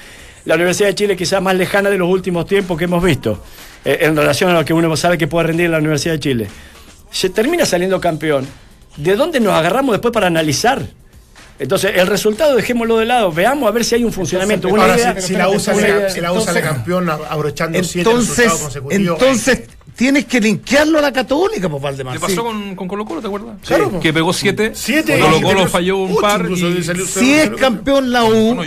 la 0.45 0.55
Universidad 0.55 0.89
de 0.89 0.95
Chile 0.95 1.15
quizás 1.17 1.41
más 1.41 1.55
lejana 1.55 1.89
de 1.89 1.97
los 1.97 2.09
últimos 2.09 2.45
tiempos 2.45 2.77
que 2.77 2.85
hemos 2.85 3.03
visto, 3.03 3.43
eh, 3.85 3.99
en 4.01 4.15
relación 4.15 4.49
a 4.51 4.53
lo 4.53 4.65
que 4.65 4.73
uno 4.73 4.95
sabe 4.97 5.17
que 5.17 5.27
puede 5.27 5.47
rendir 5.47 5.69
la 5.69 5.77
Universidad 5.79 6.13
de 6.15 6.19
Chile. 6.19 6.47
Se 7.11 7.29
termina 7.29 7.65
saliendo 7.65 7.99
campeón. 7.99 8.47
¿De 8.97 9.15
dónde 9.15 9.39
nos 9.39 9.53
agarramos 9.53 9.93
después 9.93 10.11
para 10.13 10.27
analizar? 10.27 10.85
Entonces, 11.57 11.91
el 11.95 12.07
resultado 12.07 12.55
dejémoslo 12.55 12.97
de 12.97 13.05
lado, 13.05 13.31
veamos 13.31 13.67
a 13.67 13.71
ver 13.71 13.83
si 13.83 13.95
hay 13.95 14.03
un 14.05 14.13
funcionamiento. 14.13 14.69
una 14.69 14.83
Ahora, 14.83 14.95
idea- 14.95 15.19
si, 15.19 15.27
si 15.27 15.33
la 15.33 15.49
USA 15.49 15.73
una 15.73 15.81
sale, 15.81 15.97
idea- 15.97 16.09
si 16.09 16.21
la 16.21 16.31
USA 16.31 16.61
campeón 16.61 17.09
abrochando 17.09 17.83
siete 17.83 18.09
Entonces, 18.09 18.37
resultados 18.37 18.61
consecutivos. 18.61 19.21
entonces 19.21 19.61
tienes 19.95 20.25
que 20.25 20.39
linkearlo 20.39 20.99
a 20.99 21.01
la 21.01 21.11
Católica, 21.11 21.67
pues 21.67 21.83
Valdemar. 21.83 22.13
¿Qué 22.13 22.19
pasó 22.21 22.33
sí. 22.33 22.39
con, 22.41 22.75
con 22.77 22.87
Colo 22.87 23.03
Colo, 23.05 23.19
te 23.19 23.27
acuerdas? 23.27 23.57
Claro, 23.65 23.89
po. 23.91 23.99
Que 23.99 24.13
pegó 24.13 24.31
siete. 24.31 24.71
Siete. 24.73 25.19
Colo 25.19 25.41
Colo 25.41 25.67
falló 25.67 25.97
un 25.97 26.15
par. 26.21 26.49
y- 26.49 26.83
Si 27.05 27.33
es 27.33 27.49
campeón 27.51 28.11
la 28.13 28.23
U. 28.23 28.57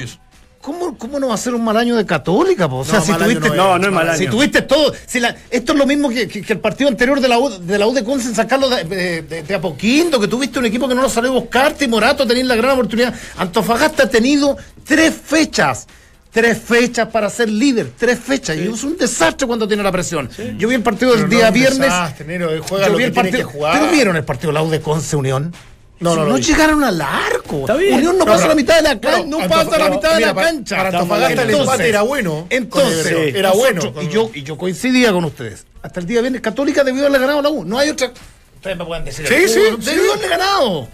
¿Cómo, 0.62 0.96
¿Cómo 0.96 1.18
no 1.18 1.28
va 1.28 1.34
a 1.34 1.38
ser 1.38 1.54
un 1.54 1.62
mal 1.64 1.76
año 1.76 1.96
de 1.96 2.06
Católica? 2.06 2.68
po? 2.70 2.78
O 2.78 2.84
sea, 2.84 3.00
No, 3.00 3.04
si 3.04 3.12
tuviste, 3.12 3.40
no 3.40 3.46
es. 3.46 3.56
No, 3.56 3.78
no 3.80 3.86
es 3.88 3.92
mal 3.92 4.08
año. 4.08 4.16
Si 4.18 4.26
tuviste 4.28 4.62
todo. 4.62 4.94
Si 5.06 5.18
la- 5.20 5.36
esto 5.50 5.72
es 5.72 5.78
lo 5.78 5.86
mismo 5.86 6.08
que, 6.08 6.28
que- 6.28 6.40
que 6.40 6.52
el 6.52 6.60
partido 6.60 6.88
anterior 6.88 7.20
de 7.20 7.28
la 7.28 7.38
U 7.38 7.48
de, 7.50 7.78
la 7.78 7.86
U 7.88 7.92
de 7.92 8.04
Conce 8.04 8.28
en 8.28 8.34
sacarlo 8.36 8.68
de, 8.70 8.84
de, 8.84 9.22
de- 9.22 9.42
de 9.42 9.54
a 9.54 9.60
poquito, 9.60 10.20
que 10.20 10.28
tuviste 10.28 10.60
un 10.60 10.64
equipo 10.66 10.86
que 10.88 10.94
no 10.94 11.02
lo 11.02 11.08
salió 11.08 11.30
a 11.30 11.34
buscarte 11.34 11.84
y 11.84 11.88
Morato 11.88 12.26
tenía 12.26 12.44
la 12.44 12.54
gran 12.56 12.70
oportunidad. 12.72 13.12
Antofagasta 13.36 14.04
ha 14.04 14.08
tenido 14.08 14.56
tres 14.86 15.12
fechas. 15.26 15.86
Tres 16.30 16.56
fechas 16.62 17.08
para 17.08 17.28
ser 17.28 17.50
líder, 17.50 17.90
tres 17.98 18.18
fechas. 18.18 18.56
Y 18.56 18.60
es 18.72 18.84
un 18.84 18.96
desastre 18.96 19.46
cuando 19.46 19.68
tiene 19.68 19.82
la 19.82 19.92
presión. 19.92 20.30
Yo 20.56 20.66
vi 20.68 20.76
el 20.76 20.82
partido 20.82 21.14
del 21.14 21.28
día 21.28 21.50
viernes. 21.50 21.80
desastre, 21.80 22.24
Nero, 22.24 22.48
él 22.50 22.60
juega 22.66 22.86
yo 22.86 22.92
lo 22.92 22.96
vi 22.98 23.02
que 23.04 23.08
el 23.08 23.12
partido. 23.12 23.36
que 23.36 23.44
jugar. 23.44 23.78
¿Pero 23.78 23.92
vieron 23.92 24.16
el 24.16 24.24
partido 24.24 24.48
de 24.48 24.54
la 24.54 24.62
U 24.62 24.70
de 24.70 24.80
Conce 24.80 25.14
Unión? 25.16 25.52
No, 26.02 26.14
Si 26.14 26.20
no 26.20 26.38
llegaron 26.38 26.84
al 26.84 27.00
arco. 27.00 27.60
Está 27.60 27.76
bien. 27.76 27.94
Unión 27.94 28.18
no 28.18 28.24
pasa 28.26 28.42
no. 28.44 28.48
la 28.50 28.54
mitad 28.54 28.76
de 28.76 28.82
la 28.82 29.00
cancha. 29.00 29.24
No 29.26 29.38
pasa 29.48 29.78
la 29.78 29.90
mitad 29.90 30.14
de 30.14 30.20
la 30.20 30.34
para- 30.34 30.46
cancha. 30.48 30.76
para 30.76 30.88
Antofagasta 30.90 31.42
el 31.42 31.50
empate 31.50 31.88
era 31.88 32.02
bueno. 32.02 32.46
Entonces, 32.50 33.34
era 33.34 33.50
nosotros- 33.50 33.92
bueno. 33.94 34.02
Y 34.02 34.08
yo, 34.12 34.30
y 34.34 34.42
yo 34.42 34.56
coincidía 34.58 35.12
con 35.12 35.24
ustedes. 35.24 35.64
Hasta 35.82 36.00
el 36.00 36.06
día 36.06 36.20
viernes, 36.20 36.40
Católica 36.42 36.84
debió 36.84 37.02
haberle 37.02 37.18
ganado 37.18 37.38
a 37.38 37.42
la 37.42 37.50
U. 37.50 37.64
No 37.64 37.78
hay 37.78 37.90
otra. 37.90 38.12
Ustedes 38.56 38.76
me 38.76 38.84
pueden 38.84 39.04
decir. 39.04 39.26
Sí, 39.26 39.48
sí. 39.48 39.60
Debió 39.78 40.12
haberle 40.12 40.28
ganado. 40.28 40.88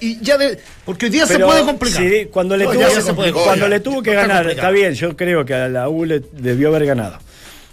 Y, 0.00 0.06
y 0.12 0.18
ya 0.20 0.38
de, 0.38 0.60
porque 0.84 1.06
hoy 1.06 1.10
día 1.10 1.26
se 1.26 1.38
puede 1.40 1.64
complicar. 1.64 2.02
sí, 2.02 2.28
cuando 2.32 2.56
le 2.56 2.64
No, 2.66 2.70
tuvo, 2.72 2.88
se 3.00 3.14
puede 3.14 3.32
cuando 3.32 3.66
le 3.68 3.80
tuvo 3.80 4.00
que 4.00 4.10
Está 4.10 4.22
ganar, 4.22 4.36
complicado. 4.44 4.68
está 4.68 4.80
bien, 4.80 4.94
yo 4.94 5.16
creo 5.16 5.44
que 5.44 5.54
a 5.54 5.68
la 5.68 5.88
U 5.88 6.04
le 6.04 6.20
debió 6.32 6.68
haber 6.68 6.86
ganado. 6.86 7.18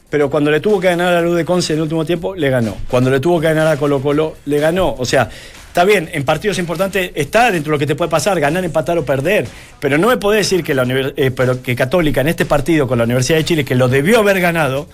Pero 0.09 0.27
cuando 0.31 0.49
le 0.49 0.59
tuvo 0.59 0.79
que 0.79 0.87
ganar 0.87 1.13
a 1.13 1.21
la 1.21 1.27
U 1.29 1.35
de 1.35 1.45
Conce 1.45 1.73
en 1.73 1.77
el 1.77 1.83
último 1.83 2.03
tiempo, 2.05 2.33
le 2.33 2.49
ganó. 2.49 2.75
Cuando 2.89 3.11
le 3.11 3.19
tuvo 3.19 3.39
que 3.39 3.45
ganar 3.47 3.67
a 3.67 3.77
Colo 3.77 4.01
Colo, 4.01 4.37
le 4.45 4.57
ganó. 4.59 4.95
O 4.97 5.05
sea, 5.05 5.29
está 5.69 5.85
bien, 5.85 6.09
en 6.11 6.23
partidos 6.25 6.59
importantes 6.59 7.11
está 7.15 7.49
dentro 7.51 7.71
de 7.71 7.75
lo 7.75 7.79
que 7.79 7.87
te 7.87 7.95
puede 7.95 8.11
pasar, 8.11 8.39
ganar, 8.39 8.63
empatar 8.65 8.97
o 8.97 9.05
perder. 9.05 9.47
Pero 9.79 9.97
no 9.97 10.07
me 10.09 10.17
puede 10.17 10.39
decir 10.39 10.63
que 10.63 10.73
la 10.75 10.83
eh, 11.15 11.31
pero 11.31 11.61
que 11.63 11.75
Católica 11.75 12.21
en 12.21 12.27
este 12.27 12.45
partido 12.45 12.87
con 12.87 12.97
la 12.97 13.05
Universidad 13.05 13.37
de 13.37 13.45
Chile, 13.45 13.63
que 13.65 13.75
lo 13.75 13.87
debió 13.87 14.19
haber 14.19 14.41
ganado, 14.41 14.87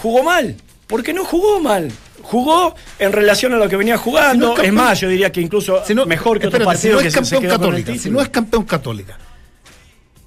jugó 0.00 0.22
mal. 0.22 0.54
Porque 0.86 1.12
no 1.12 1.24
jugó 1.24 1.60
mal. 1.60 1.90
Jugó 2.22 2.74
en 2.98 3.12
relación 3.12 3.52
a 3.54 3.56
lo 3.56 3.68
que 3.68 3.76
venía 3.76 3.96
jugando. 3.98 4.52
Si 4.54 4.56
no 4.58 4.62
es 4.64 4.72
más, 4.72 5.00
yo 5.00 5.08
diría 5.08 5.30
que 5.32 5.40
incluso 5.40 5.82
Si 5.86 5.94
no- 5.94 6.04
mejor 6.06 6.38
que 6.38 6.46
espérate, 6.46 6.64
si 6.64 6.88
partidos 6.88 6.94
no 6.96 7.02
que 7.02 7.08
es 7.08 7.14
se- 7.14 7.24
se 7.24 7.30
campeón 7.36 7.58
católica, 7.58 7.94
si 7.96 8.10
no 8.10 8.20
es 8.20 8.28
campeón 8.28 8.64
católica, 8.64 9.18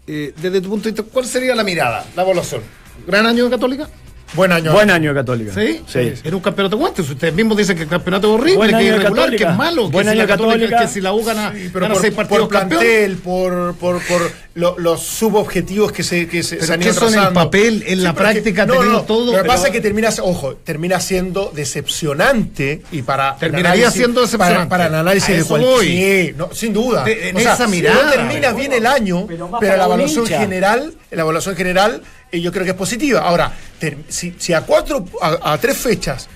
eh, 0.07 0.33
desde 0.41 0.61
tu 0.61 0.69
punto 0.69 0.85
de 0.85 0.91
vista, 0.91 1.03
¿cuál 1.11 1.25
sería 1.25 1.55
la 1.55 1.63
mirada, 1.63 2.05
la 2.15 2.23
evaluación? 2.23 2.61
¿Gran 3.07 3.25
año 3.27 3.45
de 3.45 3.49
católica? 3.51 3.87
Buen 4.33 4.51
año. 4.53 4.71
Buen 4.71 4.89
año 4.89 5.09
de 5.09 5.15
Católica. 5.19 5.53
¿Sí? 5.53 5.81
Sí. 5.87 6.13
Era 6.23 6.35
un 6.35 6.41
campeonato 6.41 6.77
guantes. 6.77 7.09
Ustedes 7.09 7.33
mismos 7.33 7.57
dicen 7.57 7.75
que 7.75 7.83
el 7.83 7.89
campeonato 7.89 8.33
es 8.33 8.39
horrible, 8.41 8.69
que 8.69 8.75
es 8.75 8.81
irregular, 8.83 9.13
Católica. 9.13 9.45
que 9.45 9.51
es 9.51 9.57
malo, 9.57 9.85
que 9.87 9.91
Buen 9.91 10.05
si 10.05 10.09
año 10.11 10.17
la 10.19 10.23
de 10.23 10.27
Católica, 10.29 10.53
Católica. 10.59 10.79
que 10.81 10.87
si 10.87 11.01
la 11.01 11.13
U 11.13 11.23
gana, 11.23 11.51
Sí, 11.53 11.69
pero 11.73 11.81
gana 11.81 11.93
por, 11.95 12.01
seis 12.01 12.13
por 12.13 12.27
partidos 12.27 12.49
campeón. 12.49 12.79
plantel, 12.81 13.15
por, 13.17 13.75
por, 13.75 14.01
por 14.07 14.31
lo- 14.53 14.77
los 14.77 15.01
subobjetivos 15.01 15.91
que 15.93 16.03
se, 16.03 16.27
que 16.27 16.43
se, 16.43 16.55
Pero 16.57 16.67
se 16.67 16.73
han 16.73 16.81
ido 16.81 16.91
eso 16.91 17.07
en 17.27 17.33
papel, 17.33 17.83
en 17.87 18.03
la 18.03 18.11
que- 18.13 18.17
práctica 18.17 18.67
todo, 18.67 18.83
Lo 19.25 19.31
que 19.31 19.37
pero- 19.37 19.47
pasa 19.47 19.67
es 19.67 19.71
que 19.73 19.79
termina, 19.81 20.09
ojo, 20.21 20.55
termina 20.55 20.99
siendo 20.99 21.51
decepcionante 21.55 22.81
y 22.91 23.01
para. 23.01 23.35
Terminaría 23.37 23.87
el 23.87 23.91
siendo 23.93 24.21
decepcionante. 24.21 24.69
Para, 24.69 24.69
para 24.69 24.87
el 24.87 24.95
análisis 24.95 25.29
A 25.29 25.33
de 25.37 25.43
cualquier. 25.45 26.35
no, 26.35 26.49
sin 26.53 26.73
duda. 26.73 27.03
De- 27.03 27.29
en 27.29 27.37
O 27.37 27.39
sea, 27.39 27.53
esa 27.53 27.67
mirada. 27.67 28.03
No 28.03 28.11
termina 28.11 28.51
bien 28.53 28.73
el 28.73 28.85
año, 28.85 29.27
Pero 29.27 29.77
la 29.77 29.85
evaluación 29.85 30.25
hincha. 30.25 30.39
general, 30.39 30.93
la 31.11 31.21
evaluación 31.21 31.55
general, 31.55 32.01
eh, 32.31 32.41
yo 32.41 32.51
creo 32.51 32.63
que 32.65 32.71
es 32.71 32.77
positiva. 32.77 33.21
Ahora, 33.21 33.53
ter- 33.79 33.97
si, 34.09 34.35
si 34.37 34.53
a 34.53 34.61
cuatro, 34.61 35.05
a, 35.21 35.53
a 35.53 35.57
tres 35.59 35.77
fechas, 35.77 36.27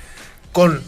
con 0.51 0.81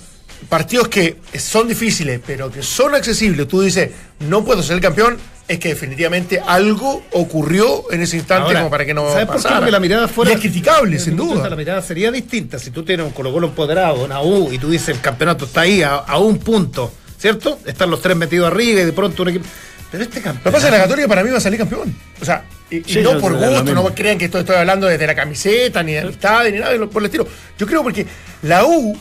partidos 0.50 0.88
que 0.88 1.18
son 1.38 1.68
difíciles, 1.68 2.22
pero 2.26 2.52
que 2.52 2.62
son 2.64 2.96
accesibles, 2.96 3.48
tú 3.48 3.62
dices, 3.62 3.90
no 4.20 4.46
puedo 4.46 4.62
ser 4.64 4.76
el 4.76 4.82
campeón, 4.82 5.18
es 5.48 5.60
que 5.60 5.70
definitivamente 5.70 6.42
algo 6.46 7.04
ocurrió 7.14 7.92
en 7.92 8.02
ese 8.02 8.18
instante 8.18 8.48
Ahora, 8.48 8.60
como 8.60 8.70
para 8.72 8.86
que 8.86 8.94
no 8.94 9.10
¿sabes 9.10 9.26
por 9.26 9.36
qué? 9.36 9.42
pasara. 9.44 9.56
Porque 9.60 9.72
la 9.72 9.80
mirada 9.80 10.08
fuera 10.08 10.32
Y 10.32 10.34
es 10.36 10.40
criticable, 10.42 11.00
sin 11.00 11.16
duda. 11.16 11.50
La 11.50 11.56
mirada 11.56 11.82
sería 11.82 12.12
distinta 12.12 12.60
si 12.60 12.72
tú 12.72 12.84
tienes 12.84 13.06
un 13.06 13.12
Colo 13.14 13.32
Colo 13.32 13.48
empoderado, 13.48 14.04
una 14.04 14.22
U, 14.22 14.52
y 14.52 14.58
tú 14.58 14.70
dices 14.70 14.90
el 14.90 15.00
campeonato 15.02 15.46
está 15.46 15.62
ahí 15.62 15.82
a, 15.84 15.96
a 15.96 16.18
un 16.18 16.38
punto, 16.40 16.92
¿cierto? 17.18 17.60
Están 17.66 17.90
los 17.90 18.02
tres 18.02 18.18
metidos 18.18 18.48
arriba 18.48 18.82
y 18.82 18.86
de 18.86 18.94
pronto 18.94 19.24
un 19.24 19.30
equipo. 19.30 19.46
Pero 19.90 20.04
este 20.04 20.18
Lo 20.18 20.22
que 20.22 20.26
campeonato. 20.26 20.52
pasa 20.52 20.68
es 20.68 20.72
que 20.74 20.78
la 20.78 20.84
Católica 20.84 21.08
para 21.08 21.24
mí 21.24 21.30
va 21.30 21.38
a 21.38 21.42
salir 21.42 21.58
campeón. 21.60 21.96
O 22.22 22.26
sea, 22.26 22.44
y, 22.70 22.82
no 23.02 23.18
por 23.20 23.34
gusto, 23.36 23.74
no 23.74 23.86
crean 23.96 24.18
que 24.18 24.26
esto 24.26 24.40
estoy 24.40 24.58
hablando 24.58 24.86
desde 24.88 25.08
la 25.08 25.16
camiseta, 25.16 25.82
ni 25.82 25.94
de 25.94 26.00
amistades, 26.02 26.52
ni 26.52 26.60
nada 26.60 26.74
de 26.74 26.78
lo- 26.80 26.90
por 26.90 27.02
el 27.02 27.06
estilo. 27.06 27.26
Yo 27.58 27.66
creo 27.66 27.84
porque 27.84 28.06
la 28.42 28.66
U, 28.66 28.98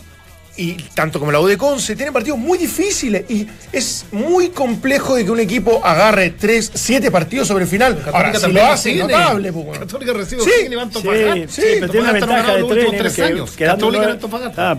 y 0.58 0.72
tanto 0.94 1.18
como 1.18 1.30
la 1.32 1.40
U 1.40 1.46
de 1.46 1.58
Conce, 1.58 1.94
tienen 1.96 2.12
partidos 2.14 2.38
muy 2.38 2.56
difíciles 2.58 3.24
y 3.30 3.46
es 3.72 4.06
muy 4.12 4.48
complejo 4.48 5.14
de 5.16 5.24
que 5.24 5.30
un 5.30 5.40
equipo 5.40 5.84
agarre 5.84 6.30
tres, 6.30 6.70
siete 6.74 7.10
partidos 7.10 7.48
sobre 7.48 7.64
el 7.64 7.70
final. 7.70 8.02
Ahora, 8.12 8.34
si 8.38 8.50
lo 8.52 8.64
hace, 8.66 8.90
tiene. 8.92 9.12
notable, 9.12 9.52
pues, 9.52 9.66
bueno. 9.66 9.80
Católica 9.80 10.12
recibe 10.14 10.42
Sí, 10.42 10.50
Sí, 10.68 10.74
Antofagasta. 10.74 11.48
sí, 11.52 11.62
pero 11.80 11.88
tiene 11.92 12.00
una 12.04 12.12
ventaja 12.12 12.54
de 12.54 12.60
los 12.60 12.68
tres, 12.70 12.84
últimos 12.84 12.96
tres 13.02 13.14
que- 13.14 13.22
años. 13.22 13.50
quedando 13.52 13.76
Católica 13.86 14.04
en 14.04 14.10
Antofagasta. 14.12 14.70
Ah, 14.72 14.78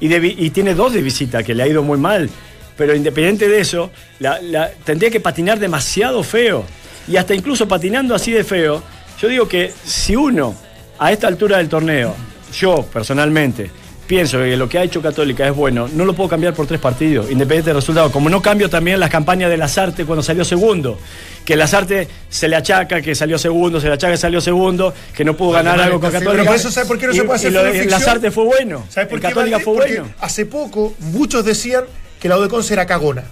y, 0.00 0.08
de 0.08 0.26
y 0.36 0.50
tiene 0.50 0.74
dos 0.74 0.92
de 0.92 1.02
visita, 1.02 1.42
que 1.42 1.54
le 1.54 1.62
ha 1.62 1.66
ido 1.68 1.82
muy 1.82 1.98
mal. 1.98 2.28
Pero 2.76 2.94
independiente 2.96 3.48
de 3.48 3.60
eso, 3.60 3.90
la- 4.18 4.40
la- 4.40 4.70
tendría 4.84 5.10
que 5.10 5.20
patinar 5.20 5.58
demasiado 5.60 6.22
feo. 6.24 6.64
Y 7.06 7.16
hasta 7.16 7.34
incluso 7.34 7.68
patinando 7.68 8.14
así 8.14 8.32
de 8.32 8.42
feo, 8.44 8.82
yo 9.20 9.28
digo 9.28 9.46
que 9.46 9.72
si 9.84 10.16
uno, 10.16 10.54
a 10.98 11.12
esta 11.12 11.28
altura 11.28 11.58
del 11.58 11.68
torneo, 11.68 12.14
yo 12.58 12.84
personalmente, 12.92 13.70
pienso 14.06 14.38
que 14.38 14.56
lo 14.56 14.68
que 14.68 14.78
ha 14.78 14.82
hecho 14.82 15.00
Católica 15.00 15.46
es 15.46 15.54
bueno, 15.54 15.88
no 15.92 16.04
lo 16.04 16.12
puedo 16.14 16.28
cambiar 16.28 16.54
por 16.54 16.66
tres 16.66 16.80
partidos, 16.80 17.30
independiente 17.30 17.70
del 17.70 17.76
resultado. 17.76 18.10
Como 18.12 18.28
no 18.28 18.42
cambio 18.42 18.68
también 18.68 19.00
las 19.00 19.10
campañas 19.10 19.50
de 19.50 19.56
Lazarte 19.56 20.04
cuando 20.04 20.22
salió 20.22 20.44
segundo. 20.44 20.98
Que 21.44 21.56
Lazarte 21.56 22.08
se 22.28 22.46
le 22.48 22.56
achaca 22.56 23.00
que 23.02 23.14
salió 23.14 23.38
segundo, 23.38 23.80
se 23.80 23.88
le 23.88 23.94
achaca 23.94 24.12
que 24.12 24.18
salió 24.18 24.40
segundo, 24.40 24.92
que 25.14 25.24
no 25.24 25.36
pudo 25.36 25.50
ganar 25.52 25.80
algo 25.80 26.00
con 26.00 26.10
Católica. 26.10 26.32
Pero 26.32 26.44
por 26.46 26.56
eso, 26.56 26.70
¿sabe 26.70 26.86
por 26.86 26.98
qué 26.98 27.06
no 27.06 27.12
Y- 27.12 27.16
se 27.16 27.24
puede 27.24 27.38
y 27.38 27.40
hacer 27.40 27.52
lo 27.52 27.58
de 27.60 27.64
fútbol 27.70 27.80
ficción? 27.82 28.00
Lazarte 28.00 28.30
fue 28.30 28.44
bueno. 28.44 28.84
¿Sabes 28.88 29.08
por 29.08 29.16
el 29.18 29.22
qué? 29.22 29.28
Católica 29.28 29.60
fue 29.60 29.74
Porque 29.74 29.98
bueno. 30.00 30.14
hace 30.20 30.46
poco 30.46 30.94
muchos 31.00 31.44
decían 31.44 31.84
que 32.20 32.28
la 32.28 32.38
U 32.38 32.42
de 32.42 32.48
Conce 32.48 32.74
era 32.74 32.86
cagona. 32.86 33.24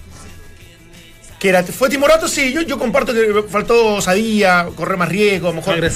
Que 1.41 1.49
era, 1.49 1.63
fue 1.63 1.89
timorato, 1.89 2.27
sí, 2.27 2.53
yo, 2.53 2.61
yo 2.61 2.77
comparto 2.77 3.11
que 3.15 3.43
faltó 3.49 3.95
osadía, 3.95 4.67
correr 4.75 4.95
más 4.95 5.09
riesgo, 5.09 5.47
a 5.47 5.49
lo 5.49 5.55
mejor 5.55 5.73
haber. 5.73 5.91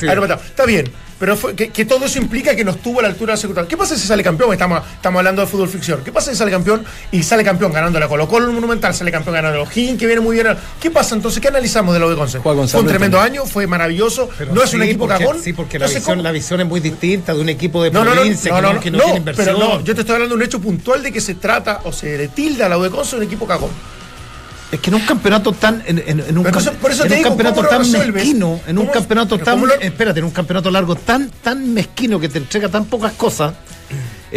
Está 0.48 0.66
bien, 0.66 0.92
pero 1.20 1.38
fue- 1.38 1.54
que, 1.56 1.70
que 1.70 1.86
todo 1.86 2.04
eso 2.06 2.18
implica 2.18 2.56
que 2.56 2.64
no 2.66 2.72
estuvo 2.72 2.98
a 2.98 3.04
la 3.04 3.10
altura 3.10 3.34
del 3.34 3.40
secundario. 3.40 3.68
¿Qué 3.70 3.78
pasa 3.78 3.96
si 3.96 4.08
sale 4.08 4.24
campeón? 4.24 4.52
Estamos, 4.54 4.82
estamos 4.96 5.20
hablando 5.20 5.44
de 5.44 5.48
fútbol 5.48 5.70
ficción. 5.70 6.02
¿Qué 6.04 6.12
pasa 6.12 6.32
si 6.32 6.38
sale 6.38 6.50
campeón 6.50 6.84
y 7.12 7.22
sale 7.22 7.44
campeón 7.44 7.72
ganando 7.72 8.00
la 8.00 8.08
Colo 8.08 8.28
Colo 8.28 8.52
Monumental, 8.52 8.96
sale 8.96 9.12
campeón 9.12 9.36
ganando 9.36 9.62
el 9.62 9.68
O'Higgins, 9.68 10.00
que 10.00 10.08
viene 10.08 10.20
muy 10.20 10.36
bien? 10.36 10.48
¿Qué 10.82 10.90
pasa 10.90 11.14
entonces? 11.14 11.40
¿Qué 11.40 11.50
analizamos 11.50 11.94
de 11.94 12.00
la 12.00 12.08
U 12.08 12.10
de 12.10 12.16
Conce? 12.16 12.40
Fue 12.40 12.52
un 12.56 12.88
tremendo 12.88 13.18
también. 13.20 13.42
año, 13.44 13.46
fue 13.46 13.68
maravilloso, 13.68 14.28
Pero 14.40 14.52
no 14.52 14.64
es 14.64 14.74
un 14.74 14.82
equipo 14.82 15.08
porque- 15.08 15.24
cagón. 15.26 15.44
Sí, 15.44 15.54
porque 15.54 15.78
la 15.78 15.86
visión, 15.86 16.24
la 16.24 16.32
visión 16.32 16.60
es 16.62 16.66
muy 16.66 16.80
distinta 16.80 17.36
de 17.36 17.42
un 17.42 17.50
equipo 17.50 17.84
de 17.84 17.92
No, 17.92 18.02
provincia 18.04 18.52
no, 18.52 18.62
no, 18.64 18.74
no, 18.74 18.80
que 18.80 18.90
no 18.90 18.98
no, 18.98 19.04
tiene 19.04 19.20
inversión. 19.20 19.46
pero 19.46 19.60
no, 19.60 19.82
yo 19.84 19.94
te 19.94 20.02
estoy 20.02 20.16
hablando 20.16 20.36
de 20.36 20.42
un 20.42 20.44
hecho 20.48 20.60
puntual 20.60 21.04
de 21.04 21.12
que 21.12 21.22
se 21.22 21.36
trata 21.36 21.82
o 21.84 21.94
se 21.94 22.18
le 22.18 22.30
tilda 22.30 22.66
a 22.66 22.70
la 22.70 22.80
U 22.80 22.82
de 22.82 22.90
Conce 22.90 23.16
un 23.16 23.22
equipo 23.22 23.46
cagón. 23.46 23.70
Es 24.72 24.80
que 24.80 24.90
en 24.90 24.96
un 24.96 25.02
campeonato 25.02 25.54
tan. 25.54 25.84
En, 25.86 26.00
en- 26.00 26.20
en 26.22 26.38
un, 26.38 26.44
Pero 26.44 26.60
eso- 26.60 26.72
cam- 26.72 26.76
por 26.78 26.92
eso 26.92 27.04
en 27.04 27.10
te 27.10 27.14
un 27.16 27.18
digo, 27.20 27.30
campeonato 27.30 27.56
¿cómo 27.58 27.78
lo 27.78 27.78
tan 27.84 27.92
mezquino, 28.14 28.60
en 28.68 28.78
un 28.78 28.86
¿Cómo- 28.86 28.92
campeonato 28.94 29.38
tan. 29.40 29.62
lo- 29.62 29.74
Espérate, 29.80 30.20
en 30.20 30.26
un 30.26 30.32
campeonato 30.32 30.72
largo 30.72 30.96
tan, 30.96 31.30
tan 31.30 31.74
mezquino 31.74 32.20
que 32.20 32.30
te 32.30 32.40
entrega 32.40 32.68
tan 32.70 32.86
pocas 32.86 33.14
cosas. 33.14 33.54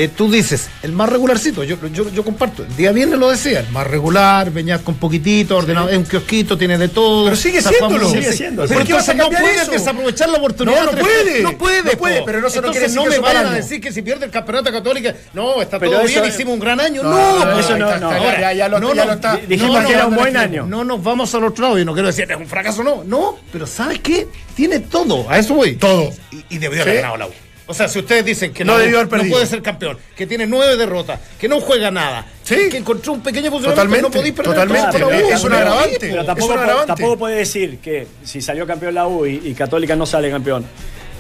Eh, 0.01 0.07
tú 0.07 0.31
dices, 0.31 0.69
el 0.85 0.93
más 0.93 1.09
regularcito, 1.09 1.65
yo, 1.65 1.77
yo, 1.93 2.09
yo 2.11 2.23
comparto, 2.25 2.63
el 2.63 2.77
día 2.77 2.93
viernes 2.93 3.19
lo 3.19 3.31
decía, 3.31 3.59
el 3.59 3.69
más 3.71 3.85
regular, 3.85 4.53
venías 4.53 4.81
con 4.83 4.95
poquitito, 4.95 5.57
ordenado, 5.57 5.89
es 5.89 5.97
un 5.97 6.05
kiosquito, 6.05 6.57
tiene 6.57 6.79
de 6.79 6.87
todo. 6.87 7.25
Pero 7.25 7.35
sigue 7.35 7.61
siéndolo. 7.61 8.09
Sigue 8.09 8.33
siendo, 8.33 8.63
Pero 8.63 8.79
¿Por 8.79 8.87
qué 8.87 8.93
vas 8.93 9.09
a 9.09 9.15
no 9.15 9.29
puedes 9.29 9.63
eso? 9.63 9.73
desaprovechar 9.73 10.29
la 10.29 10.39
oportunidad. 10.39 10.85
No, 10.85 10.93
no 10.93 10.99
puede. 10.99 11.43
No 11.43 11.59
puede, 11.59 11.83
No 11.83 11.99
puede, 11.99 12.23
pero 12.23 12.41
no 12.41 12.47
quiere 12.47 12.69
Entonces 12.69 12.83
decir 12.83 12.97
no 12.97 13.07
me 13.07 13.19
vayan 13.19 13.47
a 13.49 13.55
decir 13.55 13.81
que 13.81 13.91
si 13.91 14.03
pierde 14.03 14.27
el 14.27 14.31
campeonato 14.31 14.71
católico, 14.71 15.11
no, 15.35 15.61
está 15.61 15.81
Pero 15.81 15.91
todo 15.91 16.05
bien, 16.05 16.25
hicimos 16.27 16.55
un 16.55 16.61
gran 16.61 16.79
año. 16.79 17.03
No, 17.03 17.11
No, 17.41 17.45
no, 17.45 17.59
eso 17.59 17.77
no, 17.77 17.99
no. 17.99 18.13
Ahora, 18.13 18.41
ya, 18.41 18.53
ya 18.53 18.69
lo, 18.69 18.79
no, 18.79 18.95
no, 18.95 19.13
está. 19.13 19.37
dijimos 19.49 19.83
no, 19.83 19.89
que 19.89 19.95
era 19.95 20.03
no, 20.03 20.09
un 20.11 20.15
no, 20.15 20.21
buen 20.21 20.35
no, 20.35 20.41
año. 20.41 20.67
No 20.67 20.85
nos 20.85 21.03
vamos 21.03 21.35
al 21.35 21.43
otro 21.43 21.65
lado. 21.65 21.79
Yo 21.79 21.85
no 21.85 21.93
quiero 21.93 22.07
decir 22.07 22.31
es 22.31 22.37
un 22.37 22.47
fracaso, 22.47 22.85
no. 22.85 23.03
No, 23.03 23.37
pero 23.51 23.67
¿sabes 23.67 23.99
qué? 23.99 24.29
Tiene 24.55 24.79
todo. 24.79 25.29
A 25.29 25.41
eso 25.41 25.55
voy. 25.55 25.75
Todo. 25.75 26.09
Y, 26.31 26.55
y 26.55 26.59
debió 26.59 26.83
haber 26.83 26.95
ganado 26.99 27.17
la 27.17 27.27
U. 27.27 27.31
O 27.69 27.75
sea, 27.75 27.87
si 27.87 27.99
ustedes 28.01 28.25
dicen 28.25 28.53
que 28.53 28.65
No 28.65 28.73
la 28.73 28.79
U 28.79 28.83
debió 28.83 28.97
haber 28.99 29.07
no 29.13 29.17
perdido. 29.19 29.35
puede 29.37 29.47
ser 29.47 29.63
campeón, 29.63 29.99
que 30.17 30.27
tiene 30.27 30.47
nueve 30.47 30.77
derrotas, 30.77 31.21
que 31.39 31.49
no 31.49 31.61
juega 31.61 31.91
nada, 31.91 32.27
Sí. 32.43 32.69
que 32.71 32.79
encontró 32.79 33.13
un 33.13 33.21
pequeño 33.23 33.51
funcionamiento, 33.51 33.71
Totalmente, 33.75 34.03
no 34.03 34.11
podéis 34.11 34.35
perder 34.35 34.55
totalmente. 34.55 34.99
la 34.99 35.07
U. 35.07 35.11
Es 35.11 35.43
un 35.45 35.51
Pero- 35.51 35.57
agravante. 35.61 35.99
Pero 36.01 36.21
Es 36.21 36.27
tampoco, 36.27 36.47
un 36.53 36.55
po- 36.57 36.61
agravante. 36.63 36.87
tampoco 36.89 37.19
puede 37.19 37.37
decir 37.37 37.79
que 37.79 38.07
si 38.25 38.41
salió 38.41 38.67
campeón 38.67 38.95
la 38.95 39.07
U 39.07 39.27
y, 39.27 39.41
y 39.45 39.55
Católica 39.55 39.95
no 39.95 40.07
sale 40.07 40.31
campeón, 40.31 40.65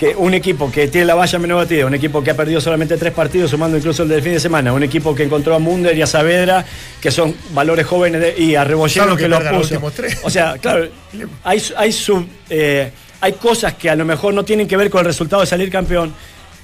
que 0.00 0.14
un 0.16 0.32
equipo 0.32 0.70
que 0.70 0.86
tiene 0.88 1.06
la 1.06 1.16
valla 1.16 1.38
menos 1.40 1.58
batida, 1.58 1.84
un 1.84 1.94
equipo 1.94 2.22
que 2.22 2.30
ha 2.30 2.34
perdido 2.36 2.60
solamente 2.60 2.96
tres 2.96 3.12
partidos, 3.12 3.50
sumando 3.50 3.76
incluso 3.76 4.04
el 4.04 4.08
del 4.08 4.22
fin 4.22 4.32
de 4.34 4.40
semana, 4.40 4.72
un 4.72 4.84
equipo 4.84 5.12
que 5.14 5.24
encontró 5.24 5.54
a 5.54 5.58
Munder 5.58 5.96
y 5.96 6.02
a 6.02 6.06
Saavedra, 6.06 6.64
que 7.00 7.10
son 7.10 7.34
valores 7.50 7.84
jóvenes 7.84 8.20
de- 8.20 8.34
y 8.42 8.54
a 8.54 8.62
Rebollero 8.64 9.04
Claro 9.04 9.16
que 9.16 9.22
que, 9.24 9.28
los 9.28 9.42
puso. 9.68 9.92
O 10.22 10.30
sea, 10.30 10.56
claro, 10.58 10.88
hay, 11.44 11.62
hay, 11.76 11.92
sub- 11.92 12.28
eh, 12.48 12.90
hay 13.20 13.32
cosas 13.32 13.74
que 13.74 13.90
a 13.90 13.96
lo 13.96 14.04
mejor 14.04 14.32
no 14.32 14.44
tienen 14.44 14.68
que 14.68 14.76
ver 14.76 14.88
con 14.88 15.00
el 15.00 15.06
resultado 15.06 15.42
de 15.42 15.46
salir 15.48 15.68
campeón, 15.68 16.14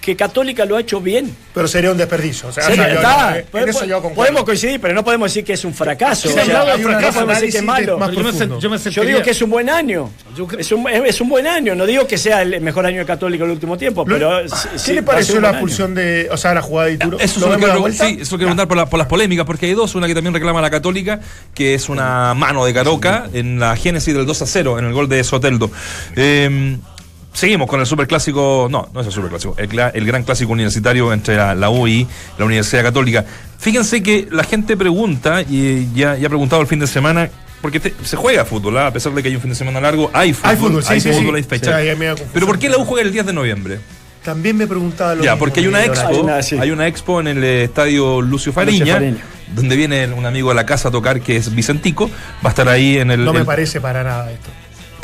que 0.04 0.16
Católica 0.16 0.66
lo 0.66 0.76
ha 0.76 0.80
hecho 0.80 1.00
bien. 1.00 1.34
Pero 1.54 1.66
sería 1.66 1.90
un 1.90 1.96
desperdicio. 1.96 2.48
O 2.48 2.52
sea, 2.52 2.68
yo- 2.68 2.82
está. 2.82 3.38
en 3.38 3.46
Podemos- 3.46 3.76
eso 3.76 3.84
yo 3.86 3.94
concuerdo. 4.02 4.14
podemos 4.16 4.44
coincidir, 4.44 4.78
pero 4.80 4.92
no 4.92 5.02
podemos 5.02 5.30
decir 5.30 5.44
que 5.44 5.54
es 5.54 5.64
un 5.64 5.72
fracaso. 5.72 6.28
Sí, 6.28 6.38
O 6.38 6.44
sea, 6.44 6.60
hay 6.62 6.76
un 6.76 6.82
no 6.82 6.88
fracaso, 6.90 7.12
podemos 7.14 7.34
decir 7.40 7.50
que 7.52 7.56
es 7.58 7.62
análisis 7.62 7.62
malo. 7.62 7.92
de- 7.94 7.98
más 8.00 8.08
Pero 8.10 8.20
yo 8.20 8.24
me 8.24 8.30
profundo. 8.32 8.56
sen- 8.58 8.60
yo 8.62 8.70
me 8.70 8.76
Yo 8.76 8.82
sentiría- 8.82 9.08
digo 9.08 9.22
que 9.22 9.30
es 9.30 9.42
un 9.42 9.50
buen 9.50 9.70
año. 9.70 10.10
Es 10.58 10.70
un, 10.72 10.88
es, 10.90 11.02
es 11.06 11.20
un 11.22 11.28
buen 11.30 11.46
año. 11.46 11.74
No 11.74 11.86
digo 11.86 12.06
que 12.06 12.18
sea 12.18 12.42
el 12.42 12.60
mejor 12.60 12.84
año 12.84 12.98
de 12.98 13.06
Católico 13.06 13.44
el 13.44 13.50
último 13.52 13.78
tiempo, 13.78 14.04
Lo- 14.06 14.14
pero. 14.14 14.42
¿Qué 14.72 14.78
sí- 14.78 14.92
le 14.92 15.02
pareció 15.02 15.40
la 15.40 15.50
expulsión 15.50 15.94
de. 15.94 16.28
O 16.30 16.36
sea, 16.36 16.52
la 16.52 16.60
jugada 16.60 16.88
de 16.88 16.94
Ituro? 16.94 17.18
Eso 17.18 17.40
¿Lo 17.40 17.56
quiero, 17.56 17.86
sí, 17.90 17.94
eso 17.94 18.04
es 18.04 18.04
lo 18.04 18.14
que 18.14 18.16
quiero 18.20 18.38
preguntar 18.38 18.68
por, 18.68 18.76
la- 18.76 18.86
por 18.90 18.98
las 18.98 19.08
polémicas, 19.08 19.46
porque 19.46 19.66
hay 19.66 19.72
dos, 19.74 19.94
una 19.94 20.06
que 20.06 20.14
también 20.14 20.34
reclama 20.34 20.60
la 20.60 20.70
Católica, 20.70 21.20
que 21.54 21.72
es 21.74 21.88
una 21.88 22.34
mano 22.34 22.64
de 22.66 22.74
Caroca 22.74 23.28
en 23.32 23.58
la 23.58 23.74
génesis 23.76 24.14
del 24.14 24.26
2 24.26 24.42
a 24.42 24.46
0, 24.46 24.78
en 24.78 24.84
el 24.84 24.92
gol 24.92 25.08
de 25.08 25.24
Soteldo. 25.24 25.70
Eh, 26.16 26.76
seguimos 27.34 27.68
con 27.68 27.80
el 27.80 27.86
superclásico, 27.86 28.68
no, 28.70 28.88
no 28.94 29.00
es 29.02 29.06
el 29.06 29.12
superclásico, 29.12 29.54
el, 29.58 29.68
el 29.92 30.06
gran 30.06 30.22
clásico 30.22 30.52
universitario 30.52 31.12
entre 31.12 31.36
la, 31.36 31.54
la 31.54 31.68
U 31.68 31.86
y 31.86 32.06
la 32.38 32.46
Universidad 32.46 32.82
Católica. 32.82 33.24
Fíjense 33.58 34.02
que 34.02 34.26
la 34.30 34.44
gente 34.44 34.76
pregunta, 34.76 35.42
y 35.42 35.92
ya, 35.94 36.16
ya 36.16 36.26
ha 36.26 36.30
preguntado 36.30 36.62
el 36.62 36.68
fin 36.68 36.78
de 36.78 36.86
semana, 36.86 37.28
porque 37.60 37.80
te- 37.80 37.94
se 38.04 38.16
juega 38.16 38.44
fútbol, 38.44 38.78
¿ah? 38.78 38.86
a 38.86 38.92
pesar 38.92 39.12
de 39.12 39.22
que 39.22 39.28
hay 39.28 39.34
un 39.36 39.40
fin 39.42 39.50
de 39.50 39.56
semana 39.56 39.80
largo, 39.80 40.10
hay 40.14 40.32
fútbol, 40.32 40.50
Hay 40.50 40.56
fútbol, 40.56 40.82
sí, 40.84 41.00
sí, 41.00 41.08
hay. 41.08 41.96
Pero 42.32 42.46
¿por 42.46 42.58
qué 42.58 42.68
la 42.68 42.78
U 42.78 42.84
juega 42.84 43.06
el 43.06 43.12
10 43.12 43.26
de 43.26 43.32
noviembre? 43.32 43.78
También 44.22 44.56
me 44.56 44.66
preguntaba 44.66 45.14
lo 45.14 45.22
Ya, 45.22 45.32
mismo, 45.32 45.38
porque 45.40 45.60
hay 45.60 45.66
una 45.66 45.84
expo, 45.84 46.26
Hay 46.30 46.58
hay 46.60 46.70
una, 46.70 46.86
expo 46.86 47.20
en 47.20 47.26
el 47.28 47.44
eh, 47.44 47.64
estadio 47.64 48.22
Lucio 48.22 48.52
Fariña, 48.54 48.94
Fariña. 48.94 49.18
donde 49.54 49.76
viene 49.76 50.06
un 50.08 50.24
amigo 50.24 50.48
de 50.48 50.54
la 50.54 50.64
casa 50.64 50.88
a 50.88 50.90
tocar 50.90 51.20
que 51.20 51.36
es 51.36 51.54
Vicentico, 51.54 52.08
va 52.42 52.48
a 52.48 52.48
estar 52.48 52.66
ahí 52.68 52.96
en 52.98 53.10
el... 53.10 53.22
No 53.24 53.32
me 53.34 53.40
el- 53.40 53.44
parece 53.46 53.82
para 53.82 54.02
nada 54.02 54.30
esto. 54.32 54.48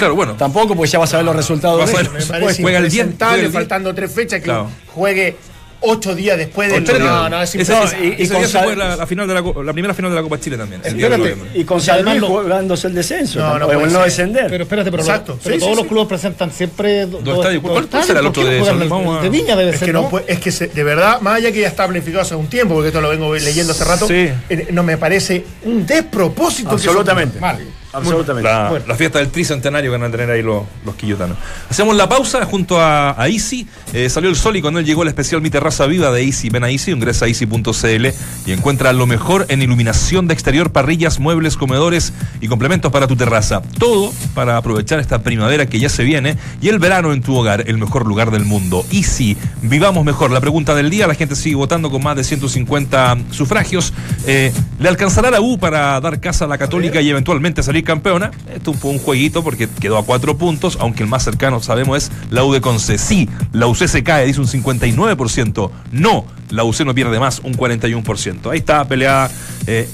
Claro, 0.00 0.14
bueno, 0.16 0.34
Tampoco, 0.34 0.74
porque 0.74 0.90
ya 0.90 0.98
vas 0.98 1.12
a 1.14 1.18
ver 1.18 1.26
los 1.26 1.36
resultados. 1.36 1.78
De 1.78 1.84
eso. 1.84 2.02
Me 2.02 2.08
Pues, 2.08 2.26
parece 2.26 2.62
juega 2.62 2.78
el 2.78 2.84
10, 2.84 2.94
impresentable, 2.94 3.32
juega 3.34 3.46
el 3.46 3.50
10. 3.52 3.60
faltando 3.62 3.94
tres 3.94 4.12
fechas, 4.12 4.38
que 4.40 4.44
Claro. 4.46 4.70
juegue 4.94 5.36
ocho 5.82 6.14
días 6.14 6.36
después 6.36 6.70
del. 6.70 6.84
No, 6.98 7.28
no, 7.30 7.40
es 7.42 7.54
ese- 7.54 7.72
imposible. 7.72 7.84
ese- 7.86 8.04
y- 8.04 8.20
y 8.20 8.24
ese 8.24 8.32
con 8.34 8.38
día 8.42 8.46
se 8.48 8.52
Sal- 8.52 8.64
juega 8.64 8.84
la, 8.88 8.96
la 8.96 9.06
final 9.06 9.26
de 9.26 9.34
la, 9.64 9.72
primera 9.72 9.94
final 9.94 10.10
de 10.10 10.16
la 10.16 10.22
Copa 10.22 10.38
Chile 10.38 10.58
también. 10.58 10.82
el 10.84 10.94
10 10.94 11.08
de 11.08 11.14
Espérate, 11.16 11.36
noviembre. 11.36 11.60
Y 11.60 11.64
con 11.64 11.80
lo- 12.20 12.26
jugándose 12.28 12.86
el 12.88 12.94
descenso. 12.94 13.38
No, 13.38 13.58
no 13.58 13.66
no 13.86 13.90
ser. 14.00 14.04
descender. 14.04 14.46
Pero 14.50 14.64
espérate, 14.64 14.90
pero, 14.90 15.02
Exacto, 15.02 15.38
pero 15.42 15.54
sí, 15.54 15.58
todos 15.60 15.70
sí, 15.72 15.76
los 15.76 15.82
sí. 15.84 15.88
clubes 15.88 16.08
presentan 16.08 16.52
siempre 16.52 17.06
do- 17.06 17.20
Dos 17.22 17.36
estadios. 17.38 17.62
¿Cuál- 17.62 17.72
cuál 17.72 17.84
estadios. 17.84 18.06
será 18.08 18.18
el 18.20 18.24
¿Por 18.26 18.30
otro 18.30 18.42
no 18.42 18.48
de 18.50 18.58
juegan 18.58 18.74
San- 18.76 18.82
el- 18.82 18.88
vamos 18.90 19.18
a- 19.18 19.22
de 19.22 19.28
Viña 19.30 19.56
debe 19.56 19.70
Es 19.70 19.78
ser, 19.78 19.86
que, 19.86 19.92
no, 19.94 20.02
¿no? 20.02 20.08
puede- 20.10 20.24
es 20.30 20.38
que 20.38 20.52
se- 20.52 20.66
de 20.68 20.84
verdad, 20.84 21.20
más 21.22 21.36
allá 21.36 21.50
que 21.52 21.60
ya 21.60 21.68
está 21.68 21.86
planificado 21.86 22.22
hace 22.22 22.34
un 22.34 22.46
tiempo, 22.48 22.74
porque 22.74 22.88
esto 22.88 23.00
lo 23.00 23.08
vengo 23.08 23.34
leyendo 23.34 23.72
hace 23.72 23.84
rato, 23.84 24.06
eh, 24.10 24.34
no 24.72 24.82
me 24.82 24.98
parece 24.98 25.46
un 25.64 25.86
despropósito. 25.86 26.70
Absolutamente. 26.72 27.40
Mal. 27.40 27.58
Absolutamente. 27.92 28.48
La, 28.48 28.68
Bueno. 28.70 28.84
la 28.86 28.94
fiesta 28.94 29.18
del 29.18 29.28
tricentenario 29.30 29.90
que 29.90 29.98
van 29.98 30.08
a 30.08 30.10
tener 30.10 30.30
ahí 30.30 30.42
los, 30.42 30.62
los 30.84 30.94
quillotanos. 30.94 31.36
Hacemos 31.68 31.96
la 31.96 32.08
pausa 32.08 32.44
junto 32.44 32.80
a, 32.80 33.20
a 33.20 33.28
Easy. 33.28 33.66
Eh, 33.92 34.08
salió 34.08 34.30
el 34.30 34.36
sol 34.36 34.56
y 34.56 34.62
con 34.62 34.76
él 34.78 34.84
llegó 34.84 35.02
el 35.02 35.08
especial 35.08 35.42
Mi 35.42 35.50
Terraza 35.50 35.86
Viva 35.86 36.10
de 36.12 36.22
Easy. 36.22 36.50
Ven 36.50 36.64
a 36.64 36.70
Easy, 36.70 36.92
ingresa 36.92 37.24
a 37.24 37.28
easy.cl 37.28 38.06
y 38.46 38.52
encuentra 38.52 38.92
lo 38.92 39.06
mejor 39.06 39.46
en 39.48 39.62
iluminación 39.62 40.28
de 40.28 40.34
exterior, 40.34 40.70
parrillas, 40.70 41.18
muebles, 41.18 41.56
comedores 41.56 42.12
y 42.40 42.48
complementos 42.48 42.92
para 42.92 43.06
tu 43.06 43.16
terraza. 43.16 43.62
Todo 43.78 44.12
para 44.34 44.56
aprovechar 44.56 45.00
esta 45.00 45.22
primavera 45.22 45.66
que 45.66 45.78
ya 45.80 45.88
se 45.88 46.04
viene 46.04 46.36
y 46.62 46.68
el 46.68 46.78
verano 46.78 47.12
en 47.12 47.22
tu 47.22 47.36
hogar, 47.36 47.64
el 47.66 47.78
mejor 47.78 48.06
lugar 48.06 48.30
del 48.30 48.44
mundo. 48.44 48.84
Easy, 48.92 49.36
vivamos 49.62 50.04
mejor. 50.04 50.30
La 50.30 50.40
pregunta 50.40 50.74
del 50.74 50.90
día, 50.90 51.06
la 51.06 51.14
gente 51.14 51.34
sigue 51.34 51.56
votando 51.56 51.90
con 51.90 52.02
más 52.02 52.16
de 52.16 52.24
150 52.24 53.18
sufragios. 53.30 53.92
Eh, 54.26 54.52
¿Le 54.78 54.88
alcanzará 54.88 55.30
la 55.30 55.40
U 55.40 55.58
para 55.58 56.00
dar 56.00 56.20
casa 56.20 56.44
a 56.44 56.48
la 56.48 56.56
Católica 56.58 57.00
y 57.00 57.10
eventualmente 57.10 57.62
salir 57.62 57.79
campeona? 57.84 58.30
Esto 58.54 58.72
fue 58.72 58.90
un 58.90 58.98
jueguito 58.98 59.42
porque 59.42 59.68
quedó 59.68 59.98
a 59.98 60.04
cuatro 60.04 60.36
puntos, 60.36 60.78
aunque 60.80 61.02
el 61.02 61.08
más 61.08 61.24
cercano 61.24 61.60
sabemos 61.62 62.04
es 62.04 62.12
la 62.30 62.44
U 62.44 62.52
de. 62.52 62.98
Sí, 62.98 63.28
la 63.52 63.66
UC 63.66 63.86
se 63.86 64.02
cae, 64.02 64.26
dice 64.26 64.40
un 64.40 64.46
59%. 64.46 65.70
No, 65.92 66.24
la 66.50 66.64
UC 66.64 66.80
no 66.80 66.94
pierde 66.94 67.18
más, 67.18 67.40
un 67.40 67.54
41%. 67.54 68.50
Ahí 68.50 68.58
está 68.58 68.86
peleada 68.86 69.30
eh, 69.66 69.88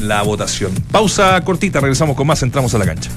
la 0.00 0.22
votación. 0.22 0.72
Pausa 0.90 1.40
cortita, 1.42 1.80
regresamos 1.80 2.16
con 2.16 2.26
más, 2.26 2.42
entramos 2.42 2.74
a 2.74 2.78
la 2.78 2.86
cancha. 2.86 3.10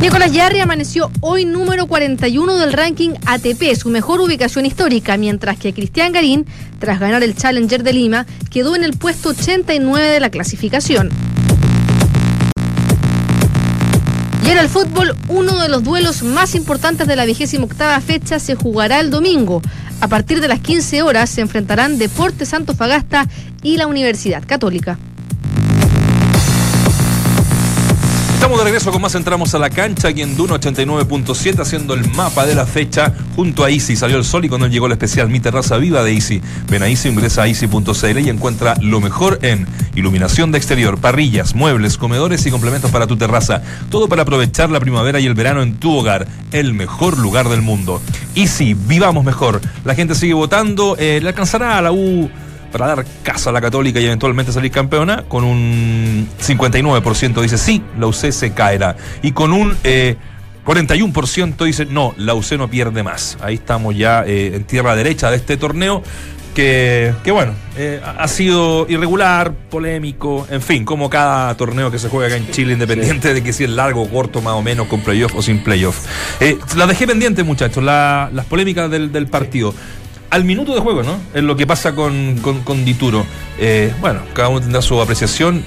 Nicolás 0.00 0.32
Yarri 0.32 0.60
amaneció 0.60 1.10
hoy 1.20 1.44
número 1.44 1.86
41 1.86 2.56
del 2.56 2.72
ranking 2.72 3.10
ATP, 3.26 3.74
su 3.78 3.90
mejor 3.90 4.22
ubicación 4.22 4.64
histórica, 4.64 5.18
mientras 5.18 5.58
que 5.58 5.74
Cristian 5.74 6.12
Garín, 6.12 6.46
tras 6.78 6.98
ganar 6.98 7.22
el 7.22 7.36
Challenger 7.36 7.82
de 7.82 7.92
Lima, 7.92 8.26
quedó 8.50 8.74
en 8.76 8.82
el 8.82 8.96
puesto 8.96 9.28
89 9.28 10.06
de 10.08 10.20
la 10.20 10.30
clasificación. 10.30 11.10
Ahora 14.50 14.62
el 14.62 14.68
fútbol, 14.68 15.14
uno 15.28 15.60
de 15.60 15.68
los 15.68 15.84
duelos 15.84 16.24
más 16.24 16.56
importantes 16.56 17.06
de 17.06 17.14
la 17.14 17.24
vigésima 17.24 17.66
octava 17.66 18.00
fecha 18.00 18.40
se 18.40 18.56
jugará 18.56 18.98
el 18.98 19.08
domingo. 19.08 19.62
A 20.00 20.08
partir 20.08 20.40
de 20.40 20.48
las 20.48 20.58
15 20.58 21.02
horas 21.02 21.30
se 21.30 21.40
enfrentarán 21.40 21.98
Deportes 21.98 22.52
Antofagasta 22.52 23.28
y 23.62 23.76
la 23.76 23.86
Universidad 23.86 24.42
Católica. 24.44 24.98
Estamos 28.40 28.56
de 28.56 28.64
regreso 28.64 28.90
con 28.90 29.02
más 29.02 29.14
Entramos 29.14 29.54
a 29.54 29.58
la 29.58 29.68
cancha 29.68 30.08
aquí 30.08 30.22
en 30.22 30.34
Duna 30.34 30.54
89.7 30.54 31.60
haciendo 31.60 31.92
el 31.92 32.10
mapa 32.12 32.46
de 32.46 32.54
la 32.54 32.64
fecha 32.64 33.12
junto 33.36 33.64
a 33.64 33.70
Easy. 33.70 33.96
Salió 33.96 34.16
el 34.16 34.24
sol 34.24 34.46
y 34.46 34.48
cuando 34.48 34.66
llegó 34.66 34.86
el 34.86 34.92
especial 34.92 35.28
Mi 35.28 35.40
Terraza 35.40 35.76
Viva 35.76 36.02
de 36.02 36.14
Easy. 36.14 36.40
Ven 36.66 36.82
a 36.82 36.88
Easy, 36.88 37.10
ingresa 37.10 37.42
a 37.42 37.48
easy.cl 37.48 38.18
y 38.18 38.30
encuentra 38.30 38.76
lo 38.80 39.02
mejor 39.02 39.40
en 39.42 39.66
iluminación 39.94 40.52
de 40.52 40.58
exterior, 40.58 40.98
parrillas, 40.98 41.54
muebles, 41.54 41.98
comedores 41.98 42.46
y 42.46 42.50
complementos 42.50 42.90
para 42.90 43.06
tu 43.06 43.18
terraza. 43.18 43.60
Todo 43.90 44.08
para 44.08 44.22
aprovechar 44.22 44.70
la 44.70 44.80
primavera 44.80 45.20
y 45.20 45.26
el 45.26 45.34
verano 45.34 45.60
en 45.60 45.74
tu 45.74 45.94
hogar. 45.94 46.26
El 46.50 46.72
mejor 46.72 47.18
lugar 47.18 47.50
del 47.50 47.60
mundo. 47.60 48.00
Easy, 48.34 48.72
vivamos 48.72 49.22
mejor. 49.22 49.60
La 49.84 49.94
gente 49.94 50.14
sigue 50.14 50.32
votando. 50.32 50.96
eh, 50.98 51.20
le 51.20 51.28
alcanzará 51.28 51.76
a 51.76 51.82
la 51.82 51.92
U 51.92 52.30
para 52.70 52.86
dar 52.88 53.04
casa 53.22 53.50
a 53.50 53.52
la 53.52 53.60
Católica 53.60 54.00
y 54.00 54.06
eventualmente 54.06 54.52
salir 54.52 54.70
campeona, 54.70 55.24
con 55.28 55.44
un 55.44 56.28
59% 56.40 57.40
dice 57.42 57.58
sí, 57.58 57.82
la 57.98 58.06
UC 58.06 58.30
se 58.30 58.52
caerá. 58.52 58.96
Y 59.22 59.32
con 59.32 59.52
un 59.52 59.76
eh, 59.84 60.16
41% 60.66 61.64
dice 61.64 61.86
no, 61.86 62.14
la 62.16 62.34
UC 62.34 62.52
no 62.52 62.68
pierde 62.68 63.02
más. 63.02 63.36
Ahí 63.42 63.54
estamos 63.54 63.96
ya 63.96 64.24
eh, 64.26 64.52
en 64.54 64.64
tierra 64.64 64.94
derecha 64.96 65.30
de 65.30 65.36
este 65.36 65.56
torneo. 65.56 66.02
Que, 66.54 67.14
que 67.22 67.30
bueno, 67.30 67.52
eh, 67.76 68.00
ha 68.04 68.26
sido 68.26 68.84
irregular, 68.88 69.54
polémico, 69.70 70.48
en 70.50 70.60
fin, 70.60 70.84
como 70.84 71.08
cada 71.08 71.56
torneo 71.56 71.92
que 71.92 71.98
se 72.00 72.08
juega 72.08 72.26
acá 72.26 72.36
en 72.44 72.50
Chile, 72.50 72.72
independiente 72.72 73.32
de 73.32 73.40
que 73.40 73.52
si 73.52 73.62
es 73.64 73.70
largo 73.70 74.02
o 74.02 74.08
corto, 74.10 74.42
más 74.42 74.54
o 74.54 74.60
menos, 74.62 74.88
con 74.88 75.00
playoff 75.00 75.32
o 75.36 75.42
sin 75.42 75.62
playoff. 75.62 75.96
Eh, 76.40 76.58
la 76.76 76.88
dejé 76.88 77.06
pendiente, 77.06 77.44
muchachos, 77.44 77.84
la- 77.84 78.30
las 78.32 78.46
polémicas 78.46 78.90
del, 78.90 79.12
del 79.12 79.28
partido 79.28 79.72
al 80.30 80.44
minuto 80.44 80.74
de 80.74 80.80
juego, 80.80 81.02
¿no? 81.02 81.18
Es 81.34 81.42
lo 81.42 81.56
que 81.56 81.66
pasa 81.66 81.94
con, 81.94 82.38
con, 82.38 82.60
con 82.62 82.84
Dituro. 82.84 83.26
Eh, 83.58 83.92
bueno, 84.00 84.20
cada 84.32 84.48
uno 84.48 84.60
tendrá 84.60 84.80
su 84.82 85.00
apreciación. 85.00 85.64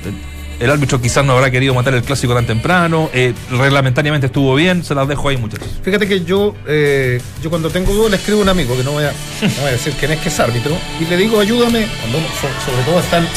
El 0.60 0.70
árbitro 0.70 1.02
quizás 1.02 1.26
no 1.26 1.34
habrá 1.34 1.52
querido 1.52 1.74
matar 1.74 1.94
el 1.94 2.04
clásico 2.04 2.34
tan 2.34 2.46
temprano. 2.46 3.10
Eh, 3.14 3.34
reglamentariamente 3.52 4.28
estuvo 4.28 4.56
bien. 4.56 4.84
Se 4.84 4.96
las 4.96 5.08
dejo 5.08 5.28
ahí, 5.28 5.36
muchachos. 5.36 5.68
Fíjate 5.82 6.08
que 6.08 6.24
yo, 6.24 6.56
eh, 6.68 7.20
yo 7.42 7.50
cuando 7.50 7.70
tengo 7.70 7.92
dudas 7.92 8.12
le 8.12 8.18
escribo 8.18 8.40
a 8.40 8.44
un 8.44 8.50
amigo, 8.50 8.78
que 8.78 8.84
no 8.84 8.92
voy, 8.92 9.04
a, 9.04 9.12
no 9.42 9.50
voy 9.60 9.70
a 9.70 9.72
decir 9.72 9.94
quién 10.00 10.12
es 10.14 10.20
que 10.20 10.30
es 10.30 10.40
árbitro, 10.40 10.78
y 11.02 11.06
le 11.06 11.18
digo 11.18 11.40
ayúdame, 11.40 11.86
cuando 12.00 12.20
uno, 12.20 12.28
sobre 12.66 12.84
todo 12.86 13.00
están 13.00 13.28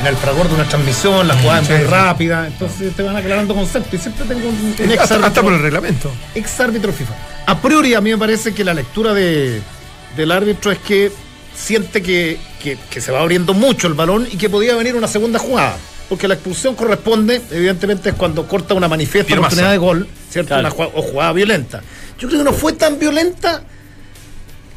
en 0.00 0.06
el 0.06 0.16
fragor 0.16 0.46
de 0.48 0.54
una 0.54 0.68
transmisión, 0.68 1.26
la 1.26 1.34
jugada 1.38 1.62
es 1.62 1.70
muy 1.70 1.78
rápida, 1.78 2.46
entonces 2.46 2.94
te 2.94 3.02
van 3.02 3.16
aclarando 3.16 3.54
conceptos, 3.54 3.94
y 3.94 3.98
siempre 3.98 4.26
tengo 4.26 4.48
un, 4.48 4.74
ex 4.78 5.00
Hasta, 5.00 5.26
hasta 5.26 5.42
por 5.42 5.52
el 5.52 5.58
árbitro, 5.58 5.80
reglamento. 5.80 6.12
ex 6.34 6.60
árbitro 6.60 6.92
FIFA. 6.92 7.14
A 7.46 7.60
priori 7.60 7.94
a 7.94 8.00
mí 8.00 8.10
me 8.10 8.18
parece 8.18 8.54
que 8.54 8.62
la 8.62 8.74
lectura 8.74 9.14
de, 9.14 9.62
del 10.18 10.32
árbitro 10.32 10.70
es 10.70 10.78
que 10.78 11.10
siente 11.56 12.02
que, 12.02 12.36
que- 12.62 12.76
que 12.90 13.00
se 13.00 13.10
va 13.10 13.20
abriendo 13.20 13.54
mucho 13.54 13.86
el 13.88 13.94
balón 13.94 14.28
y 14.30 14.36
que 14.36 14.50
podía 14.50 14.76
venir 14.76 14.94
una 14.94 15.08
segunda 15.08 15.38
jugada. 15.38 15.76
Porque 16.08 16.26
la 16.28 16.34
expulsión 16.34 16.74
corresponde, 16.74 17.40
evidentemente, 17.50 18.10
es 18.10 18.14
cuando 18.14 18.46
corta 18.46 18.74
una 18.74 18.88
manifiesta 18.88 19.26
Tiene 19.26 19.40
oportunidad 19.40 19.66
masa. 19.66 19.72
de 19.72 19.78
gol, 19.78 20.08
¿cierto? 20.30 20.48
Claro. 20.48 20.60
Una 20.60 20.70
jugada, 20.70 20.92
o 20.94 21.02
jugada 21.02 21.32
violenta. 21.32 21.82
Yo 22.18 22.28
creo 22.28 22.40
que 22.40 22.44
no 22.44 22.52
fue 22.52 22.72
tan 22.74 22.98
violenta 22.98 23.62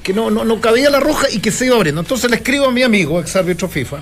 que 0.04 0.14
no, 0.14 0.30
no, 0.32 0.44
no 0.44 0.60
cabía 0.60 0.90
la 0.90 1.00
roja 1.00 1.28
y 1.32 1.40
que 1.40 1.52
se 1.52 1.68
iba 1.68 1.76
abriendo. 1.76 2.02
Entonces 2.02 2.30
le 2.30 2.38
escribo 2.38 2.66
a 2.66 2.72
mi 2.72 2.84
amigo, 2.84 3.20
ex 3.20 3.36
árbitro 3.36 3.70
FIFA, 3.70 3.98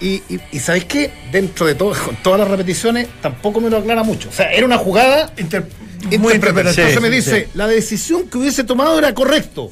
y, 0.00 0.22
y, 0.28 0.40
y 0.52 0.58
¿sabéis 0.60 0.84
qué? 0.86 1.10
Dentro 1.32 1.66
de 1.66 1.74
todo, 1.74 1.92
con 2.02 2.16
todas 2.16 2.40
las 2.40 2.48
repeticiones, 2.48 3.08
tampoco 3.20 3.60
me 3.60 3.68
lo 3.70 3.78
aclara 3.78 4.02
mucho. 4.02 4.28
O 4.28 4.32
sea, 4.32 4.50
era 4.52 4.64
una 4.64 4.78
jugada 4.78 5.32
Inter- 5.36 5.66
muy 6.18 6.34
interpretativa. 6.34 6.88
Entonces 6.88 7.00
me 7.02 7.08
sí, 7.08 7.14
dice, 7.16 7.48
la 7.54 7.66
decisión 7.66 8.28
que 8.28 8.38
hubiese 8.38 8.64
tomado 8.64 8.98
era 8.98 9.12
correcto. 9.14 9.70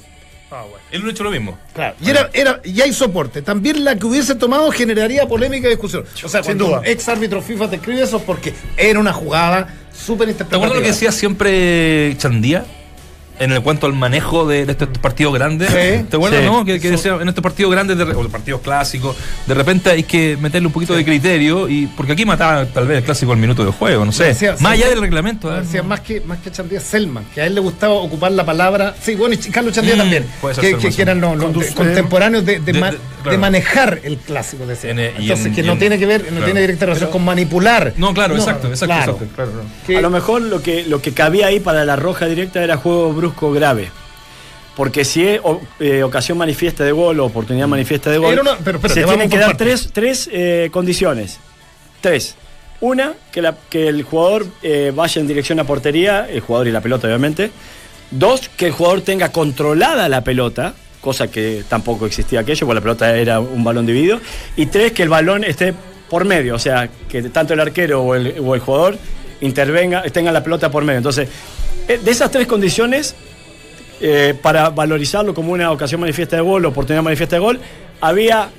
Ah, 0.54 0.64
bueno. 0.68 0.84
Él 0.90 1.00
no 1.02 1.08
ha 1.08 1.10
hecho 1.12 1.24
lo 1.24 1.30
mismo. 1.30 1.58
Claro. 1.74 1.96
Y, 2.00 2.10
era, 2.10 2.28
era, 2.34 2.60
y 2.62 2.78
hay 2.82 2.92
soporte. 2.92 3.40
También 3.40 3.84
la 3.84 3.96
que 3.96 4.04
hubiese 4.04 4.34
tomado 4.34 4.70
generaría 4.70 5.26
polémica 5.26 5.66
y 5.66 5.70
discusión. 5.70 6.04
O 6.22 6.28
sea, 6.28 6.42
Sin 6.42 6.58
cuando 6.58 6.66
duda. 6.66 6.82
ex 6.84 7.08
árbitro 7.08 7.40
FIFA 7.40 7.70
te 7.70 7.76
escribe 7.76 8.02
eso 8.02 8.18
es 8.18 8.22
porque 8.24 8.52
era 8.76 9.00
una 9.00 9.12
jugada 9.14 9.74
súper 9.92 10.26
¿Te 10.26 10.32
interpretativa. 10.32 10.56
acuerdas 10.66 10.76
lo 10.76 10.82
que 10.82 10.88
decía 10.92 11.10
siempre 11.12 12.14
Chandía? 12.18 12.64
En 13.42 13.52
el 13.52 13.62
cuanto 13.62 13.86
al 13.86 13.92
manejo 13.94 14.46
de, 14.46 14.64
de 14.66 14.72
estos 14.72 14.88
partidos 15.00 15.34
grandes. 15.34 15.68
Sí. 15.68 16.04
¿Te 16.08 16.16
acuerdas, 16.16 16.40
Sí. 16.40 16.46
no? 16.46 16.64
Que, 16.64 16.78
que 16.80 16.90
decía, 16.90 17.16
en 17.20 17.28
estos 17.28 17.42
partidos 17.42 17.72
grandes, 17.72 17.98
de, 17.98 18.04
o 18.04 18.28
partidos 18.28 18.60
clásicos, 18.60 19.16
de 19.46 19.54
repente 19.54 19.90
hay 19.90 20.02
que 20.04 20.36
meterle 20.40 20.66
un 20.68 20.72
poquito 20.72 20.94
de 20.94 21.04
criterio. 21.04 21.68
y 21.68 21.86
Porque 21.86 22.12
aquí 22.12 22.24
mataba 22.24 22.64
tal 22.66 22.86
vez 22.86 22.98
el 22.98 23.04
clásico 23.04 23.32
al 23.32 23.38
minuto 23.38 23.64
de 23.64 23.72
juego, 23.72 24.04
no 24.04 24.12
sé. 24.12 24.24
Decía- 24.24 24.56
Más 24.60 24.72
allá 24.72 24.84
sí. 24.84 24.90
del 24.90 25.00
reglamento. 25.00 25.54
¿eh? 25.54 25.60
Decía, 25.62 25.82
más 25.82 26.00
que, 26.00 26.20
más 26.20 26.38
que 26.38 26.50
Chandía, 26.50 26.80
Selman, 26.80 27.24
que 27.34 27.40
a 27.40 27.46
él 27.46 27.54
le 27.54 27.60
gustaba 27.60 27.94
ocupar 27.94 28.32
la 28.32 28.44
palabra. 28.44 28.94
Sí, 29.02 29.14
bueno, 29.14 29.34
y 29.34 29.38
Carlos 29.50 29.74
Chandía 29.74 29.94
Mm, 29.94 29.98
también. 29.98 30.26
puede 30.40 30.54
ser 30.54 30.64
Que, 30.64 30.76
que- 30.78 30.94
que 30.94 31.02
eran 31.02 31.20
los, 31.20 31.36
los 31.36 31.44
Conduce- 31.46 31.68
de- 31.70 31.74
contemporáneos 31.74 32.44
de, 32.44 32.60
de 32.60 32.72
De- 32.72 32.80
ma- 32.80 32.90
de- 32.90 32.96
de 32.98 33.02
claro. 33.22 33.38
manejar 33.38 34.00
el 34.04 34.18
clásico. 34.18 34.66
Decía. 34.66 34.90
En, 34.90 34.98
eh, 35.00 35.12
Entonces, 35.18 35.46
en- 35.46 35.54
que 35.54 35.62
no 35.62 35.72
en- 35.72 35.78
tiene 35.78 35.98
que 35.98 36.06
ver, 36.06 36.22
no 36.22 36.28
claro. 36.28 36.44
tiene 36.44 36.60
directa 36.60 36.86
relación 36.86 37.10
con 37.10 37.24
manipular. 37.24 37.92
No, 37.96 38.14
claro, 38.14 38.36
exacto, 38.36 38.68
exacto, 38.68 39.18
claro. 39.34 39.62
A 39.96 40.00
lo 40.00 40.10
mejor 40.10 40.42
lo 40.42 40.62
que, 40.62 40.84
lo 40.84 41.00
que 41.02 41.12
cabía 41.12 41.46
ahí 41.46 41.60
para 41.60 41.84
la 41.84 41.96
roja 41.96 42.26
directa 42.26 42.62
era 42.62 42.76
juego 42.76 43.12
brusco 43.12 43.31
grave. 43.40 43.90
Porque 44.76 45.04
si 45.04 45.26
es 45.26 45.40
o- 45.44 45.60
eh, 45.80 46.02
ocasión 46.02 46.38
manifiesta 46.38 46.82
de 46.84 46.92
gol 46.92 47.20
o 47.20 47.26
oportunidad 47.26 47.66
manifiesta 47.68 48.10
de 48.10 48.18
gol, 48.18 48.38
una- 48.40 48.56
pero 48.64 48.78
espérate, 48.78 49.00
se 49.00 49.06
tienen 49.06 49.28
que 49.28 49.36
dar 49.38 49.56
tres, 49.56 49.90
tres 49.92 50.28
eh, 50.32 50.70
condiciones. 50.72 51.38
Tres. 52.00 52.36
Una, 52.80 53.12
que, 53.30 53.42
la- 53.42 53.54
que 53.70 53.88
el 53.88 54.02
jugador 54.02 54.46
eh, 54.62 54.90
vaya 54.94 55.20
en 55.20 55.26
dirección 55.28 55.60
a 55.60 55.64
portería, 55.64 56.26
el 56.28 56.40
jugador 56.40 56.68
y 56.68 56.72
la 56.72 56.80
pelota 56.80 57.06
obviamente. 57.06 57.50
Dos, 58.10 58.48
que 58.56 58.66
el 58.66 58.72
jugador 58.72 59.02
tenga 59.02 59.30
controlada 59.30 60.08
la 60.08 60.22
pelota, 60.24 60.74
cosa 61.00 61.28
que 61.28 61.64
tampoco 61.68 62.06
existía 62.06 62.40
aquello, 62.40 62.66
porque 62.66 62.74
la 62.76 62.80
pelota 62.80 63.16
era 63.16 63.40
un 63.40 63.62
balón 63.64 63.86
dividido. 63.86 64.20
Y 64.56 64.66
tres, 64.66 64.92
que 64.92 65.02
el 65.02 65.08
balón 65.10 65.44
esté 65.44 65.74
por 66.10 66.24
medio, 66.24 66.54
o 66.54 66.58
sea, 66.58 66.88
que 67.08 67.22
tanto 67.24 67.54
el 67.54 67.60
arquero 67.60 68.02
o 68.02 68.14
el, 68.14 68.36
o 68.42 68.54
el 68.54 68.60
jugador 68.60 68.98
intervenga, 69.40 70.02
tenga 70.04 70.30
la 70.32 70.42
pelota 70.42 70.70
por 70.70 70.84
medio. 70.84 70.98
Entonces, 70.98 71.28
de 71.98 72.10
esas 72.10 72.30
tres 72.30 72.46
condiciones, 72.46 73.14
eh, 74.00 74.34
para 74.40 74.70
valorizarlo 74.70 75.32
como 75.34 75.52
una 75.52 75.70
ocasión 75.70 76.00
manifiesta 76.00 76.36
de 76.36 76.42
gol 76.42 76.64
o 76.64 76.68
oportunidad 76.70 77.02
manifiesta 77.02 77.36
de 77.36 77.40
gol, 77.40 77.60
había 78.00 78.50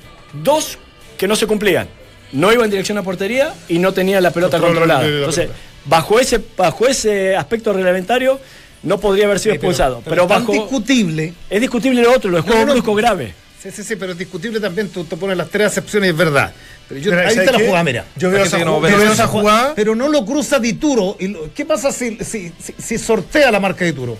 dos 0.42 0.78
que 1.18 1.28
no 1.28 1.36
se 1.36 1.46
cumplían. 1.46 1.86
No 2.32 2.52
iba 2.52 2.64
en 2.64 2.70
dirección 2.70 2.98
a 2.98 3.02
portería 3.02 3.54
y 3.68 3.78
no 3.78 3.92
tenía 3.92 4.20
la 4.20 4.30
pelota 4.30 4.58
Control 4.58 4.74
controlada. 4.78 5.02
la 5.08 5.16
Entonces, 5.16 5.50
bajo 5.84 6.18
ese, 6.18 6.40
bajo 6.56 6.86
ese 6.86 7.36
aspecto 7.36 7.72
reglamentario, 7.72 8.40
no 8.82 8.98
podría 8.98 9.26
haber 9.26 9.38
sido 9.38 9.54
Sí, 9.54 9.58
pero- 9.58 9.70
expulsado. 9.70 10.00
pero 10.04 10.10
Pero, 10.10 10.22
es 10.24 10.28
bajo. 10.28 10.52
discutible. 10.52 11.32
Es 11.48 11.60
discutible 11.60 12.02
lo 12.02 12.12
otro, 12.12 12.30
lo 12.30 12.38
de 12.38 12.42
juego 12.42 12.56
No, 12.58 12.62
no, 12.62 12.66
no. 12.68 12.72
brusco 12.74 12.94
grave. 12.94 13.34
Sí, 13.64 13.70
sí, 13.70 13.82
sí, 13.82 13.96
pero 13.96 14.12
es 14.12 14.18
discutible 14.18 14.60
también. 14.60 14.90
Tú 14.90 15.04
te 15.04 15.16
pones 15.16 15.36
las 15.38 15.48
tres 15.48 15.68
acepciones 15.68 16.08
y 16.08 16.10
es 16.10 16.16
verdad. 16.16 16.52
Pero 16.86 17.00
yo, 17.00 17.10
Pero, 17.10 17.22
ahí 17.22 17.28
¿sabes 17.28 17.38
está 17.40 17.52
la 17.52 17.58
qué? 17.58 17.64
jugada, 17.66 17.84
mira. 17.84 18.04
Yo 18.14 18.30
veo 18.30 18.44
esa, 18.44 18.58
no 18.58 18.80
jugada. 19.28 19.72
Pero 19.74 19.94
no 19.94 20.08
lo 20.10 20.24
cruza 20.26 20.58
Dituro. 20.58 21.16
Y 21.18 21.28
lo- 21.28 21.52
¿Qué 21.54 21.64
pasa 21.64 21.90
si, 21.90 22.16
si, 22.22 22.52
si, 22.60 22.74
si 22.78 22.98
sortea 22.98 23.50
la 23.50 23.58
marca 23.60 23.86
Dituro? 23.86 24.18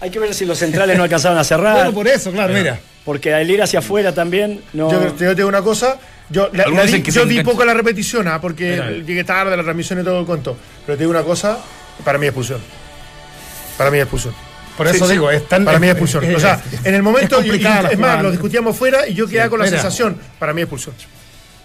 Hay 0.00 0.10
que 0.10 0.18
ver 0.18 0.34
si 0.34 0.44
los 0.44 0.58
centrales 0.58 0.96
no 0.96 1.04
alcanzaban 1.04 1.38
a 1.38 1.44
cerrar. 1.44 1.76
Bueno, 1.76 1.92
por 1.92 2.08
eso, 2.08 2.32
claro, 2.32 2.52
mira. 2.52 2.80
Porque 3.04 3.32
al 3.32 3.48
ir 3.48 3.62
hacia 3.62 3.78
afuera 3.78 4.12
también 4.12 4.60
no. 4.72 4.90
Yo, 4.90 5.12
te 5.12 5.34
digo 5.36 5.48
una 5.48 5.62
cosa. 5.62 5.98
Yo, 6.28 6.50
la- 6.52 6.64
di- 6.64 7.02
yo 7.04 7.22
engancha. 7.22 7.44
poco 7.44 7.64
la 7.64 7.72
repetición, 7.72 8.26
ah, 8.26 8.40
porque 8.40 8.70
Mira. 8.72 8.90
llegué 8.90 9.22
tarde 9.22 9.54
a 9.54 9.56
la 9.56 9.62
transmisión 9.62 10.00
y 10.00 10.02
todo 10.02 10.18
el 10.18 10.26
cuento. 10.26 10.56
Pero 10.84 10.98
te 10.98 11.04
digo 11.04 11.12
una 11.12 11.22
cosa, 11.22 11.56
para 12.04 12.18
mí 12.18 12.26
es 12.26 12.30
expulsión. 12.30 12.60
Para 13.78 13.92
mí 13.92 13.98
es 13.98 14.02
expulsión. 14.02 14.34
Por 14.76 14.86
eso 14.88 15.08
digo, 15.08 15.30
es 15.30 15.48
tan- 15.48 15.64
Para 15.64 15.78
mí 15.78 15.86
es 15.86 15.92
expulsión. 15.92 16.34
o 16.34 16.40
sea, 16.40 16.60
en 16.84 16.94
el 16.94 17.02
momento, 17.02 17.40
es 17.40 17.46
y- 17.46 17.64
es 17.92 17.98
más, 17.98 18.22
lo 18.22 18.30
discutíamos 18.30 18.76
fuera 18.76 19.06
y 19.08 19.14
yo 19.14 19.26
quedaba 19.26 19.50
con 19.50 19.58
la 19.60 19.64
mira. 19.64 19.76
sensación, 19.80 20.16
para 20.38 20.52
mí 20.52 20.60
es 20.60 20.64
expulsión. 20.64 20.94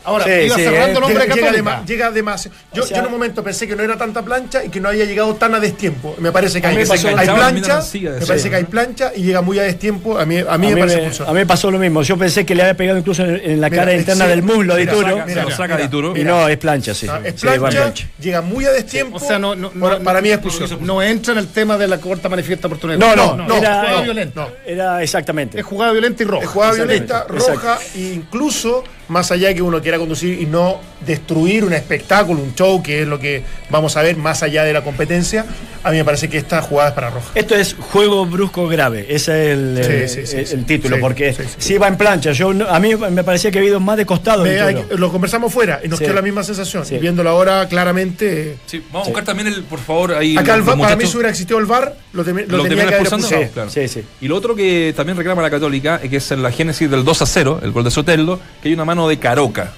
Ahora, 0.03 0.25
Sí, 0.25 0.31
iba 0.31 0.55
sí, 0.55 0.63
cerrando 0.63 0.87
eh, 0.87 0.91
el 0.91 1.03
hombre 1.03 1.13
Llega, 1.23 1.35
llega, 1.35 1.47
católica. 1.47 1.71
dema- 1.81 1.85
llega 1.85 2.11
demasiado. 2.11 2.57
Yo, 2.73 2.83
O 2.83 2.85
sea- 2.87 2.97
yo 2.97 3.01
en 3.01 3.05
un 3.07 3.11
momento 3.13 3.43
pensé 3.43 3.67
que 3.67 3.75
no 3.75 3.83
era 3.83 3.97
tanta 3.97 4.21
plancha 4.23 4.63
y 4.63 4.69
que 4.69 4.79
no 4.79 4.89
había 4.89 5.05
llegado 5.05 5.35
tan 5.35 5.53
a 5.53 5.59
destiempo. 5.59 6.15
Me 6.19 6.31
parece 6.31 6.59
que 6.59 6.67
A 6.67 6.69
hay, 6.71 6.77
hay 6.77 6.85
plancha, 7.27 7.81
de 7.81 8.09
me 8.19 8.25
parece 8.25 8.49
que 8.49 8.55
hay 8.55 8.63
plancha 8.63 9.11
y 9.15 9.21
llega 9.23 9.41
muy 9.41 9.59
a 9.59 9.63
destiempo. 9.63 10.17
A 10.17 10.25
mí, 10.25 10.37
a 10.39 10.43
mí 10.43 10.47
a, 10.49 10.57
me 10.57 10.67
mí 10.75 10.79
parece 10.79 10.95
me, 10.97 11.01
expulsión. 11.03 11.27
a 11.29 11.31
mí 11.33 11.39
me 11.39 11.45
pasó 11.45 11.69
lo 11.69 11.77
mismo. 11.79 12.01
Yo 12.01 12.17
pensé 12.17 12.45
que 12.45 12.55
le 12.55 12.63
había 12.63 12.75
pegado 12.75 12.97
incluso 12.97 13.23
en, 13.23 13.35
en 13.51 13.61
la 13.61 13.69
Mira, 13.69 13.81
cara 13.83 13.93
eh, 13.93 13.97
interna 13.99 14.25
sí, 14.25 14.29
del 14.31 14.41
muslo 14.43 14.75
de 14.75 14.81
mira, 14.81 14.91
Dituro. 14.93 15.15
saca- 15.17 15.27
Se 15.29 15.35
lo 15.35 15.43
Mira, 15.43 15.55
saca 15.57 15.73
mira. 15.75 15.85
Dituro. 15.87 16.17
Y 16.17 16.23
no, 16.23 16.47
es 16.47 16.57
plancha, 16.57 16.93
sí. 16.95 17.07
Ah, 17.09 17.21
es 17.23 17.33
plancha, 17.41 17.93
llega 18.19 18.41
muy 18.41 18.65
a 18.65 18.71
destiempo. 18.71 19.17
O 19.17 19.19
sea, 19.19 19.37
no, 19.37 19.55
no, 19.55 19.69
para, 19.71 19.97
no- 19.99 20.03
para 20.03 20.21
mí 20.21 20.29
es 20.29 20.41
no- 20.41 20.47
expulsión. 20.47 20.85
No 20.85 21.01
entra 21.03 21.33
en 21.33 21.39
el 21.39 21.47
tema 21.47 21.77
de 21.77 21.87
la 21.87 21.99
corta 21.99 22.27
manifiesta 22.27 22.67
oportunidad. 22.67 22.97
No, 22.99 23.15
no, 23.15 23.35
no, 23.47 23.57
era, 23.57 24.01
violenta. 24.01 24.41
no. 24.41 24.49
era 24.65 25.03
exactamente. 25.03 25.59
Es 25.59 25.65
jugada 25.65 25.91
violenta 25.91 26.23
y 26.23 26.25
roja. 26.25 26.43
Es 26.43 26.49
jugada 26.49 26.73
violenta, 26.73 27.25
roja, 27.27 27.77
e 27.95 27.99
incluso 28.13 28.83
más 29.07 29.31
allá 29.31 29.49
de 29.49 29.55
que 29.55 29.61
uno 29.61 29.81
quiera 29.81 29.97
conducir 29.97 30.39
y 30.41 30.45
no 30.45 30.79
destruir 31.05 31.63
un 31.63 31.73
espectáculo, 31.73 32.41
un 32.41 32.53
show, 32.55 32.81
que 32.83 33.01
es 33.01 33.07
lo 33.07 33.19
que 33.19 33.43
vamos 33.69 33.97
a 33.97 34.01
ver 34.01 34.17
más 34.17 34.43
allá 34.43 34.63
de 34.63 34.73
la 34.73 34.83
competencia, 34.83 35.45
a 35.83 35.91
mí 35.91 35.97
me 35.97 36.05
parece 36.05 36.29
que 36.29 36.37
esta 36.37 36.61
jugada 36.61 36.89
es 36.89 36.95
para 36.95 37.09
roja. 37.09 37.27
Esto 37.35 37.55
es 37.55 37.75
juego 37.79 38.25
brusco 38.25 38.67
grave, 38.67 39.07
ese 39.09 39.51
es 39.51 39.57
el, 39.57 40.07
Sí, 40.07 40.15
sí, 40.21 40.27
sí, 40.27 40.37
el- 40.37 40.47
sí. 40.47 40.53
el 40.55 40.65
título, 40.65 40.95
Sí, 40.97 41.01
porque 41.01 41.35
sí, 41.57 41.77
va 41.77 41.87
en 41.87 41.97
plancha, 41.97 42.31
yo 42.33 42.51
a 42.69 42.79
mí 42.79 42.95
me 42.95 43.23
parecía 43.23 43.49
que 43.51 43.57
ha 43.57 43.61
habido 43.61 43.79
más 43.79 43.97
de 43.97 44.05
costado. 44.05 44.43
Me- 44.43 44.59
hay- 44.61 44.85
lo 44.95 45.11
conversamos 45.11 45.51
fuera 45.51 45.79
y 45.83 45.87
nos 45.87 45.99
Sí. 45.99 46.05
quedó 46.05 46.13
la 46.15 46.21
misma 46.21 46.43
sensación. 46.43 46.85
Sí. 46.85 46.95
Y 46.95 46.99
viéndolo 46.99 47.29
ahora 47.29 47.67
claramente. 47.67 48.57
Sí, 48.67 48.83
vamos 48.91 49.07
a 49.07 49.09
buscar 49.11 49.25
también 49.25 49.47
el, 49.47 49.63
por 49.63 49.79
favor, 49.79 50.13
ahí. 50.13 50.37
Acá 50.37 50.55
el 50.55 50.63
para 50.63 50.95
mí 50.95 51.05
si 51.05 51.15
hubiera 51.17 51.29
existido 51.29 51.59
el 51.59 51.65
VAR, 51.65 51.95
lo, 52.13 52.23
temi- 52.23 52.45
lo 52.47 52.57
¿Lo 52.57 52.63
tenía 52.63 52.77
que 52.87 52.95
haber 52.95 53.07
expulsando? 53.07 53.27
Sí, 53.27 53.51
claro. 53.53 53.69
Sí, 53.69 53.87
sí. 53.87 54.03
Y 54.21 54.27
lo 54.27 54.35
otro 54.35 54.55
que 54.55 54.93
también 54.95 55.17
reclama 55.17 55.41
la 55.41 55.49
Católica, 55.49 55.99
es 56.03 56.09
que 56.09 56.17
es 56.17 56.31
en 56.31 56.43
la 56.43 56.51
génesis 56.51 56.89
del 56.89 57.03
2 57.03 57.21
a 57.21 57.25
0, 57.25 57.59
el 57.63 57.71
gol 57.71 57.83
de 57.83 57.91
Soteldo, 57.91 58.39
que 58.61 58.69
hay 58.69 58.73
una 58.73 58.85
mano 58.85 59.07
de 59.09 59.17
Caroca. 59.17 59.73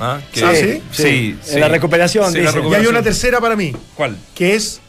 ¿Ah, 0.00 0.18
que- 0.32 0.44
Ah, 0.44 0.52
¿sí? 0.54 0.82
Sí, 0.90 1.38
En 1.52 1.60
la 1.60 1.68
recuperación, 1.68 2.32
Sí, 2.32 2.38
en 2.38 2.44
la 2.44 2.52
dicen. 2.52 2.72
Y 2.72 2.74
hay 2.74 2.86
una 2.86 3.02
tercera 3.02 3.40
para 3.40 3.54
mí, 3.56 3.72
¿Cuál? 3.94 4.16
que 4.34 4.54
es 4.54 4.80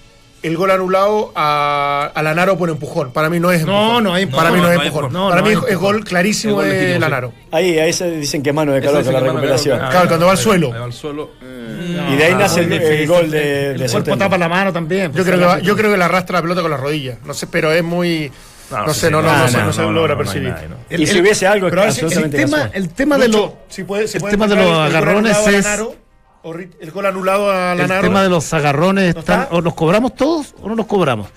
el 0.44 0.58
gol 0.58 0.72
anulado 0.72 1.32
a, 1.36 2.12
a 2.16 2.24
Lanaro 2.24 2.58
por 2.58 2.70
empujón. 2.72 3.12
Para 3.14 3.30
mí 3.30 3.40
no 3.40 3.52
es 3.52 3.64
No, 3.66 3.82
empujón. 3.84 4.04
no 4.06 4.14
hay 4.16 4.26
Para 4.26 4.50
empujón. 4.50 4.54
mí 4.54 4.62
no, 4.62 4.64
No, 4.68 4.72
es 4.72 4.76
no 4.78 4.82
hay 4.82 4.88
empujón. 4.88 5.06
empujón. 5.06 5.14
No, 5.24 5.30
para 5.30 5.42
no 5.42 5.48
mí 5.48 5.50
hay 5.54 5.56
es, 5.58 5.62
empujón. 5.74 5.94
gol 5.98 6.04
clarísimo 6.04 6.62
El 6.64 6.70
gol 6.70 6.78
de. 6.80 7.00
Lanaro. 7.00 7.34
Ahí, 7.52 7.78
ahí 7.78 7.94
se 7.94 8.10
dicen 8.12 8.42
que 8.42 8.50
es 8.50 8.56
mano 8.56 8.72
de 8.72 8.82
Caroca 8.82 9.00
dice 9.00 9.12
la 9.12 9.20
que 9.20 9.26
recuperación. 9.28 9.78
Claro, 9.80 10.08
cuando 10.08 10.26
va 10.26 10.32
al 10.32 10.38
suelo. 10.40 10.72
Ahí 10.74 10.80
va 10.80 10.86
al 10.86 10.94
suelo. 10.94 11.30
y 11.42 12.16
de 12.16 12.24
ahí 12.24 12.34
nace 12.34 12.62
el, 12.62 13.08
gol 13.08 13.30
de, 13.30 13.74
de 13.76 13.86
El 13.86 13.92
cuerpo 13.92 14.18
tapa 14.18 14.38
la 14.40 14.50
mano 14.50 14.74
también. 14.74 15.12
Yo 15.14 15.24
creo, 15.24 15.38
que 15.38 15.46
va- 15.46 15.60
yo 15.60 15.76
creo 15.78 15.92
que 15.92 15.98
le 15.98 16.04
arrastra 16.06 16.38
la 16.38 16.42
pelota 16.42 16.62
con 16.64 16.72
las 16.72 16.80
rodillas. 16.80 17.18
No 17.26 17.34
sé, 17.36 17.46
pero 17.48 17.72
es 17.72 17.84
muy. 17.84 18.32
No, 18.72 18.94
sé, 18.94 19.12
no, 19.12 19.22
no, 19.22 19.32
no, 19.32 19.38
no, 19.40 19.48
sé, 19.48 19.58
no, 19.58 19.66
no 19.66 19.74
se 19.74 19.82
logra 19.84 20.18
percibir. 20.18 20.54
El- 20.90 21.02
y 21.02 21.06
si 21.08 21.14
el- 21.16 21.22
hubiese 21.22 21.46
algo, 21.48 21.68
es 21.68 21.72
pero 21.72 21.84
El 21.84 22.30
tema, 22.30 22.70
el 22.74 22.90
tema 22.90 23.18
de 23.18 23.28
los 23.28 23.52
si 23.70 23.84
puede- 23.84 24.08
si 24.08 24.18
el 24.18 24.24
tema 24.24 24.48
de 24.48 24.56
los 24.56 24.66
el 24.66 24.72
gol 24.72 24.82
agarrones 24.86 25.36
anulado 25.38 25.48
a 25.48 25.60
es- 25.60 26.70
el 26.80 26.92
gol 26.92 27.06
anulado 27.06 27.52
a 27.52 27.74
el 27.74 27.78
Lanaro. 27.80 28.02
tema 28.02 28.24
de 28.24 28.30
los 28.30 28.54
agarrones 28.54 29.14
¿No 29.14 29.20
están, 29.20 29.42
está? 29.44 29.56
o 29.56 29.62
los 29.62 29.74
cobramos 29.76 30.16
todos 30.16 30.56
o 30.62 30.68
no 30.70 30.76
los 30.76 30.86
cobramos. 30.88 31.28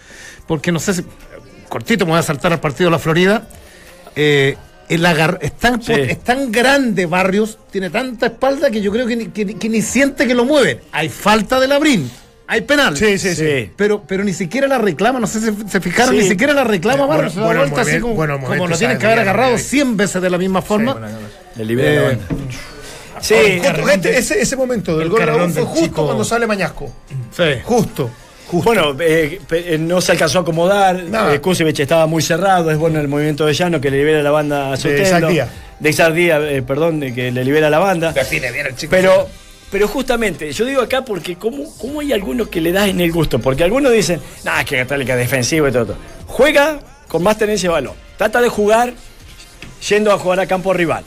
Porque 0.47 0.73
no 0.73 0.79
sé 0.79 0.95
si 0.95 1.05
cortito 1.69 2.05
me 2.07 2.13
voy 2.13 2.21
a 2.21 2.23
saltar 2.23 2.53
al 2.53 2.61
partido 2.61 2.89
de 2.89 2.93
la 2.93 2.99
Florida. 2.99 3.47
Eh, 4.17 4.57
el 4.89 5.05
agar, 5.07 5.39
es, 5.43 5.53
tan, 5.59 5.83
Sí. 5.83 5.93
es 5.93 6.23
tan 6.23 6.53
grande 6.53 7.07
Barrios, 7.07 7.59
tiene 7.71 7.91
tanta 7.91 8.27
espalda 8.27 8.71
que 8.71 8.81
yo 8.81 8.93
creo 8.93 9.07
que 9.07 9.17
ni, 9.17 9.27
que, 9.29 9.45
ni- 9.45 9.55
que 9.55 9.69
ni 9.69 9.83
siente 9.83 10.27
que 10.27 10.35
lo 10.35 10.45
mueven. 10.45 10.81
Hay 10.93 11.09
falta 11.09 11.59
de 11.59 11.69
labrín, 11.69 12.11
hay 12.47 12.61
penal. 12.63 12.97
Sí, 12.97 13.19
sí, 13.19 13.35
sí. 13.35 13.47
Sí. 13.47 13.71
Pero, 13.77 14.03
pero 14.07 14.23
ni 14.25 14.33
siquiera 14.33 14.67
la 14.67 14.79
reclama, 14.79 15.19
no 15.21 15.27
sé 15.27 15.41
si 15.41 15.51
se 15.69 15.81
fijaron, 15.81 16.15
Sí. 16.15 16.23
ni 16.23 16.29
siquiera 16.29 16.53
la 16.53 16.65
reclama 16.65 17.07
Barrios. 17.07 17.35
bueno, 17.35 17.47
bueno, 17.47 17.61
vuelta 17.63 17.81
así 17.83 18.01
como, 18.01 18.15
bueno, 18.15 18.41
como 18.41 18.67
lo 18.69 18.77
tienen 18.77 18.99
que 18.99 19.07
haber 19.07 19.21
agarrado 19.21 19.51
bien. 19.55 19.61
100 19.65 19.97
veces 19.97 20.21
de 20.23 20.31
la 20.31 20.39
misma 20.39 20.63
forma. 20.63 20.97
Le 21.57 21.65
libera 21.65 21.91
la 21.91 21.97
Eh, 22.01 22.05
banda. 22.29 22.45
Sí, 23.21 23.35
Justo, 23.63 23.87
gente, 23.87 24.19
ese, 24.19 24.41
ese 24.41 24.57
momento 24.57 24.93
del 24.95 25.05
el 25.05 25.09
gol 25.09 25.21
carrerón 25.21 25.53
fue 25.53 25.63
justo 25.63 25.85
chico. 25.87 26.05
cuando 26.05 26.25
sale 26.25 26.47
Mañasco. 26.47 26.93
sí. 27.35 27.43
Justo. 27.63 28.11
Justo. 28.47 28.65
Bueno, 28.71 28.95
eh, 29.01 29.41
eh, 29.51 29.79
no 29.81 30.03
se 30.03 30.13
alcanzó 30.13 30.41
a 30.41 30.43
acomodar. 30.43 31.03
Nada. 31.05 31.35
Eh, 31.35 31.41
Kusevich 31.41 31.81
estaba 31.81 32.07
muy 32.07 32.23
cerrado. 32.23 32.71
Es 32.71 32.77
bueno 32.77 33.01
el 33.01 33.09
movimiento 33.09 33.47
de 33.47 33.55
Llano 33.55 33.81
que 33.81 33.91
le 33.91 33.97
libera 33.97 34.23
la 34.23 34.31
banda 34.31 34.75
a 34.75 34.77
Díaz. 34.77 35.49
De 35.81 35.91
Isaac 35.91 36.13
Díaz, 36.13 36.43
eh, 36.45 36.63
perdón, 36.63 37.01
de 37.01 37.15
que 37.15 37.33
le 37.33 37.43
libera 37.43 37.71
la 37.71 37.79
banda. 37.79 38.13
Define 38.13 38.53
bien 38.53 38.67
el 38.67 38.77
chico. 38.77 38.91
Pero, 38.91 39.29
pero 39.75 39.89
justamente, 39.89 40.53
yo 40.53 40.65
digo 40.65 40.81
acá 40.81 41.05
porque 41.05 41.35
¿cómo, 41.35 41.65
cómo 41.79 41.99
hay 41.99 42.13
algunos 42.13 42.47
que 42.47 42.61
le 42.61 42.71
das 42.71 42.89
en 42.89 43.01
el 43.01 43.11
gusto? 43.11 43.41
Porque 43.41 43.65
algunos 43.65 43.91
dicen, 43.93 44.21
nah, 44.45 44.61
es 44.61 44.67
que 44.67 44.77
Católica 44.77 45.15
es 45.15 45.19
defensivo 45.19 45.67
y 45.67 45.73
todo, 45.73 45.87
todo. 45.87 45.97
Juega 46.29 46.79
con 47.09 47.25
más 47.25 47.37
tenencia 47.39 47.69
de 47.69 47.73
balón. 47.73 47.95
Trata 48.17 48.41
de 48.41 48.49
jugar 48.49 48.95
yendo 49.89 50.13
a 50.13 50.19
jugar 50.19 50.39
a 50.39 50.47
campo 50.47 50.73
rival. 50.73 51.03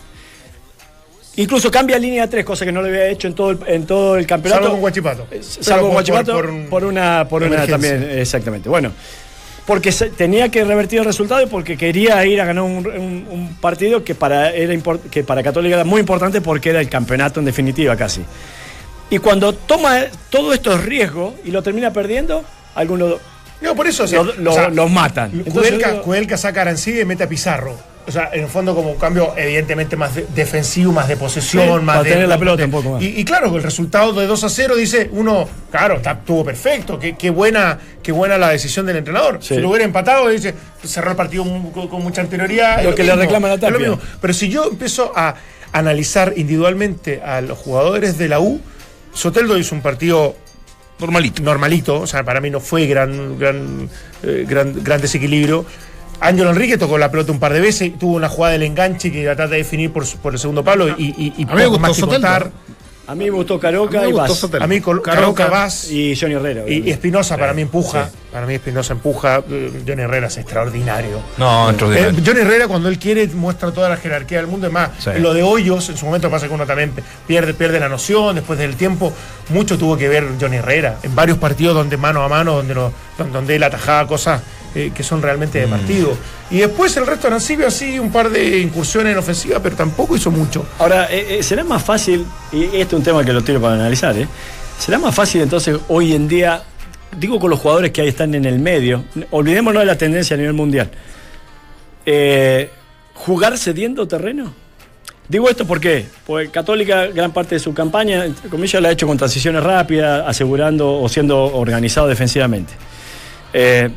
Incluso 1.37 1.71
cambia 1.71 1.97
línea 1.97 2.29
3, 2.29 2.43
cosa 2.43 2.65
que 2.65 2.73
no 2.73 2.81
lo 2.81 2.89
había 2.89 3.07
hecho 3.07 3.27
en 3.29 3.35
todo 3.35 3.51
el, 3.51 3.59
en 3.67 3.85
todo 3.85 4.17
el 4.17 4.27
campeonato. 4.27 4.63
Salvo 4.63 4.73
con 4.73 4.81
Guachipato. 4.81 5.27
Eh, 5.31 5.39
Salvo 5.41 5.83
por- 5.83 5.91
Guachipato 5.93 6.33
por- 6.33 6.45
por, 6.47 6.69
por- 6.69 6.83
una, 6.83 7.25
por 7.29 7.43
una 7.43 7.65
también, 7.67 8.03
exactamente. 8.19 8.67
Bueno, 8.67 8.91
porque 9.65 9.91
se- 9.93 10.09
tenía 10.09 10.49
que 10.49 10.63
revertir 10.65 10.99
el 10.99 11.05
resultado 11.05 11.41
y 11.43 11.45
porque 11.45 11.77
quería 11.77 12.25
ir 12.25 12.41
a 12.41 12.45
ganar 12.45 12.63
un, 12.63 12.85
un- 12.87 13.27
un 13.29 13.55
partido 13.61 14.03
que 14.03 14.13
para, 14.15 14.51
era 14.51 14.73
import- 14.73 15.09
que 15.09 15.23
para 15.23 15.41
Católica 15.43 15.75
era 15.75 15.83
muy 15.85 15.99
importante 16.01 16.41
porque 16.41 16.71
era 16.71 16.81
el 16.81 16.89
campeonato 16.89 17.39
en 17.39 17.45
definitiva 17.45 17.95
casi. 17.95 18.21
Y 19.09 19.19
cuando 19.19 19.53
toma 19.53 20.01
todos 20.29 20.53
estos 20.53 20.83
riesgos 20.83 21.33
y 21.45 21.51
lo 21.51 21.63
termina 21.63 21.91
perdiendo, 21.93 22.43
algunos 22.75 23.15
No, 23.61 23.75
por 23.75 23.87
eso. 23.87 24.03
o 24.03 24.07
sea, 24.07 24.21
lo- 24.23 24.33
lo- 24.35 24.51
o 24.51 24.53
sea, 24.53 24.69
los 24.69 24.91
matan. 24.91 25.31
Digo- 25.43 25.61
Kudelka 26.03 26.37
saca 26.37 26.59
a 26.59 26.63
Arancibia 26.63 27.01
y 27.01 27.05
mete 27.05 27.23
a 27.23 27.29
Pizarro. 27.29 27.75
O 28.05 28.11
sea, 28.11 28.29
en 28.31 28.43
el 28.43 28.49
fondo 28.49 28.73
como 28.73 28.91
un 28.91 28.97
cambio 28.97 29.33
evidentemente 29.35 29.97
más 29.97 30.15
de- 30.15 30.25
defensivo, 30.33 30.93
más 30.93 31.09
de 31.09 31.17
posesión, 31.17 31.79
Sí, 31.79 31.85
más 31.85 31.97
para 31.97 32.03
de... 32.03 32.09
tener 32.11 32.27
la 32.29 32.37
pelota 32.37 32.63
un 32.63 32.71
poco 32.71 32.91
más. 32.91 33.01
Y, 33.03 33.07
y 33.19 33.25
claro, 33.25 33.53
el 33.57 33.61
resultado 33.63 34.13
de 34.13 34.25
2 34.27 34.43
a 34.45 34.49
0 34.49 34.75
dice 34.77 35.09
uno, 35.11 35.47
claro, 35.71 35.95
está- 35.97 36.11
estuvo 36.11 36.45
perfecto, 36.45 36.97
qué, 36.99 37.17
qué 37.17 37.29
buena 37.31 37.77
qué 38.01 38.13
buena 38.13 38.37
la 38.37 38.49
decisión 38.49 38.85
del 38.85 38.95
entrenador. 38.97 39.39
Sí. 39.41 39.55
Si 39.55 39.59
lo 39.61 39.69
hubiera 39.69 39.83
empatado, 39.83 40.29
dice, 40.29 40.53
cerró 40.85 41.09
el 41.11 41.17
partido 41.17 41.43
con, 41.73 41.89
con 41.89 42.01
mucha 42.01 42.21
anterioridad. 42.21 42.81
Lo 42.81 42.95
que 42.95 43.03
le 43.03 43.09
mismo, 43.09 43.21
reclama 43.23 43.47
la 43.49 43.55
es 43.55 43.61
lo 43.61 43.67
Tapia. 43.71 43.97
Pero 44.21 44.33
si 44.33 44.47
yo 44.49 44.69
empiezo 44.69 45.11
a 45.13 45.35
analizar 45.73 46.31
individualmente 46.37 47.21
a 47.21 47.41
los 47.41 47.57
jugadores 47.57 48.17
de 48.17 48.29
la 48.29 48.39
U, 48.39 48.61
Soteldo 49.17 49.57
hizo 49.57 49.73
un 49.73 49.81
partido 49.81 50.35
Normalito. 50.99 51.43
normalito, 51.43 51.99
o 52.01 52.07
sea, 52.07 52.23
para 52.23 52.39
mí 52.41 52.49
no 52.49 52.59
fue 52.59 52.85
gran, 52.85 53.37
gran, 53.37 53.89
eh, 54.23 54.45
gran, 54.47 54.83
gran 54.83 55.01
desequilibrio. 55.01 55.65
Ángelo 56.19 56.49
Enrique 56.49 56.77
tocó 56.77 56.97
la 56.97 57.11
pelota 57.11 57.31
un 57.31 57.39
par 57.39 57.53
de 57.53 57.59
veces, 57.59 57.97
tuvo 57.99 58.15
una 58.15 58.29
jugada 58.29 58.53
del 58.53 58.63
enganche 58.63 59.11
que 59.11 59.23
la 59.23 59.35
trata 59.35 59.51
de 59.51 59.57
definir 59.57 59.91
por, 59.91 60.03
el 60.03 60.39
segundo 60.39 60.63
palo 60.63 60.89
y, 60.89 61.13
y, 61.17 61.33
y 61.37 61.43
A 61.43 61.47
mí 61.47 61.55
me 61.55 61.63
poco 61.65 61.69
gustó 61.69 61.79
más 61.79 61.91
que 61.91 62.01
Soteldo. 62.01 62.27
contar. 62.27 62.51
A 63.07 63.15
mí 63.15 63.25
me 63.25 63.31
gustó 63.31 63.59
Caroca 63.59 64.05
y 64.07 64.11
Vaz. 64.11 64.43
A 64.59 64.67
mí 64.67 64.81
Caroca, 64.81 65.47
Vaz 65.47 65.89
y, 65.89 66.15
Johnny 66.19 66.35
Herrera. 66.35 66.63
y. 66.67 66.89
Espinosa 66.91 67.37
para 67.37 67.53
mí 67.53 67.61
empuja. 67.63 68.09
Para 68.31 68.45
mí 68.45 68.55
Espinosa 68.55 68.93
empuja. 68.93 69.41
eh, 69.49 69.71
Johnny 69.87 70.01
Herrera 70.03 70.27
es 70.27 70.37
extraordinario. 70.37 71.21
No, 71.37 71.67
Eh, 71.67 71.71
extraordinario. 71.71 72.19
Johnny 72.25 72.39
Herrera 72.41 72.67
cuando 72.67 72.89
él 72.89 72.99
quiere 72.99 73.25
muestra 73.27 73.71
toda 73.71 73.89
la 73.89 73.97
jerarquía 73.97 74.39
del 74.39 74.47
mundo. 74.47 74.67
Es 74.67 74.73
más, 74.73 74.89
lo 75.19 75.33
de 75.33 75.41
Hoyos, 75.43 75.87
en 75.89 75.97
su 75.97 76.05
momento 76.05 76.29
pasa 76.29 76.47
que 76.47 76.53
uno 76.53 76.65
también 76.65 76.91
pierde, 77.25 77.53
pierde 77.53 77.79
la 77.79 77.87
noción 77.89 78.35
después 78.35 78.59
del 78.59 78.75
tiempo. 78.75 79.13
Mucho 79.49 79.77
tuvo 79.77 79.95
que 79.97 80.09
ver 80.09 80.25
Johnny 80.39 80.57
Herrera. 80.57 80.97
En 81.03 81.15
varios 81.15 81.37
partidos 81.37 81.73
donde 81.75 81.95
mano 81.97 82.23
a 82.23 82.27
mano, 82.29 82.55
donde, 82.57 82.75
lo- 82.75 82.91
donde, 83.17 83.33
donde 83.33 83.55
él 83.55 83.63
atajaba 83.63 84.07
cosas 84.07 84.41
eh, 84.75 84.91
que 84.93 85.03
son 85.03 85.21
realmente 85.21 85.59
Mm. 85.59 85.61
de 85.63 85.67
partido. 85.77 86.17
Y 86.51 86.57
después 86.59 86.95
el 86.97 87.05
resto 87.05 87.23
de 87.23 87.27
Arancibia 87.35 87.71
sí, 87.71 87.99
un 87.99 88.11
par 88.11 88.29
de 88.29 88.59
incursiones 88.59 89.13
en 89.13 89.17
ofensiva, 89.19 89.59
pero 89.61 89.75
tampoco 89.75 90.15
hizo 90.15 90.31
mucho. 90.31 90.65
Ahora, 90.79 91.07
eh, 91.11 91.39
eh, 91.39 91.43
será 91.43 91.63
más 91.63 91.83
fácil, 91.83 92.25
y 92.51 92.63
este 92.65 92.81
es 92.81 92.93
un 92.93 93.03
tema 93.03 93.23
que 93.23 93.33
lo 93.33 93.43
tiro 93.43 93.59
para 93.59 93.75
analizar, 93.75 94.17
¿eh? 94.17 94.27
¿será 94.79 94.97
más 94.99 95.13
fácil 95.13 95.41
entonces 95.41 95.77
hoy 95.87 96.13
en 96.13 96.27
día, 96.27 96.61
digo 97.17 97.39
con 97.39 97.49
los 97.49 97.59
jugadores 97.59 97.91
que 97.91 98.01
ahí 98.01 98.09
están 98.09 98.35
en 98.35 98.45
el 98.45 98.59
medio, 98.59 99.03
olvidémonos 99.31 99.81
de 99.81 99.85
la 99.87 99.97
tendencia 99.97 100.35
a 100.35 100.37
nivel 100.37 100.53
mundial, 100.53 100.91
jugar 103.13 103.57
cediendo 103.57 104.07
terreno? 104.07 104.53
Digo 105.27 105.49
esto 105.49 105.65
porque, 105.65 106.05
porque 106.25 106.49
Católica 106.49 107.07
gran 107.07 107.33
parte 107.33 107.55
de 107.55 107.59
su 107.59 107.73
campaña, 107.73 108.23
entre 108.23 108.49
comillas, 108.49 108.81
la 108.81 108.89
ha 108.89 108.91
hecho 108.93 109.07
con 109.07 109.17
transiciones 109.17 109.61
rápidas, 109.61 110.23
asegurando 110.25 111.01
o 111.01 111.09
siendo 111.09 111.43
organizado 111.43 112.07
defensivamente. 112.07 112.73
Eh, 113.51 113.89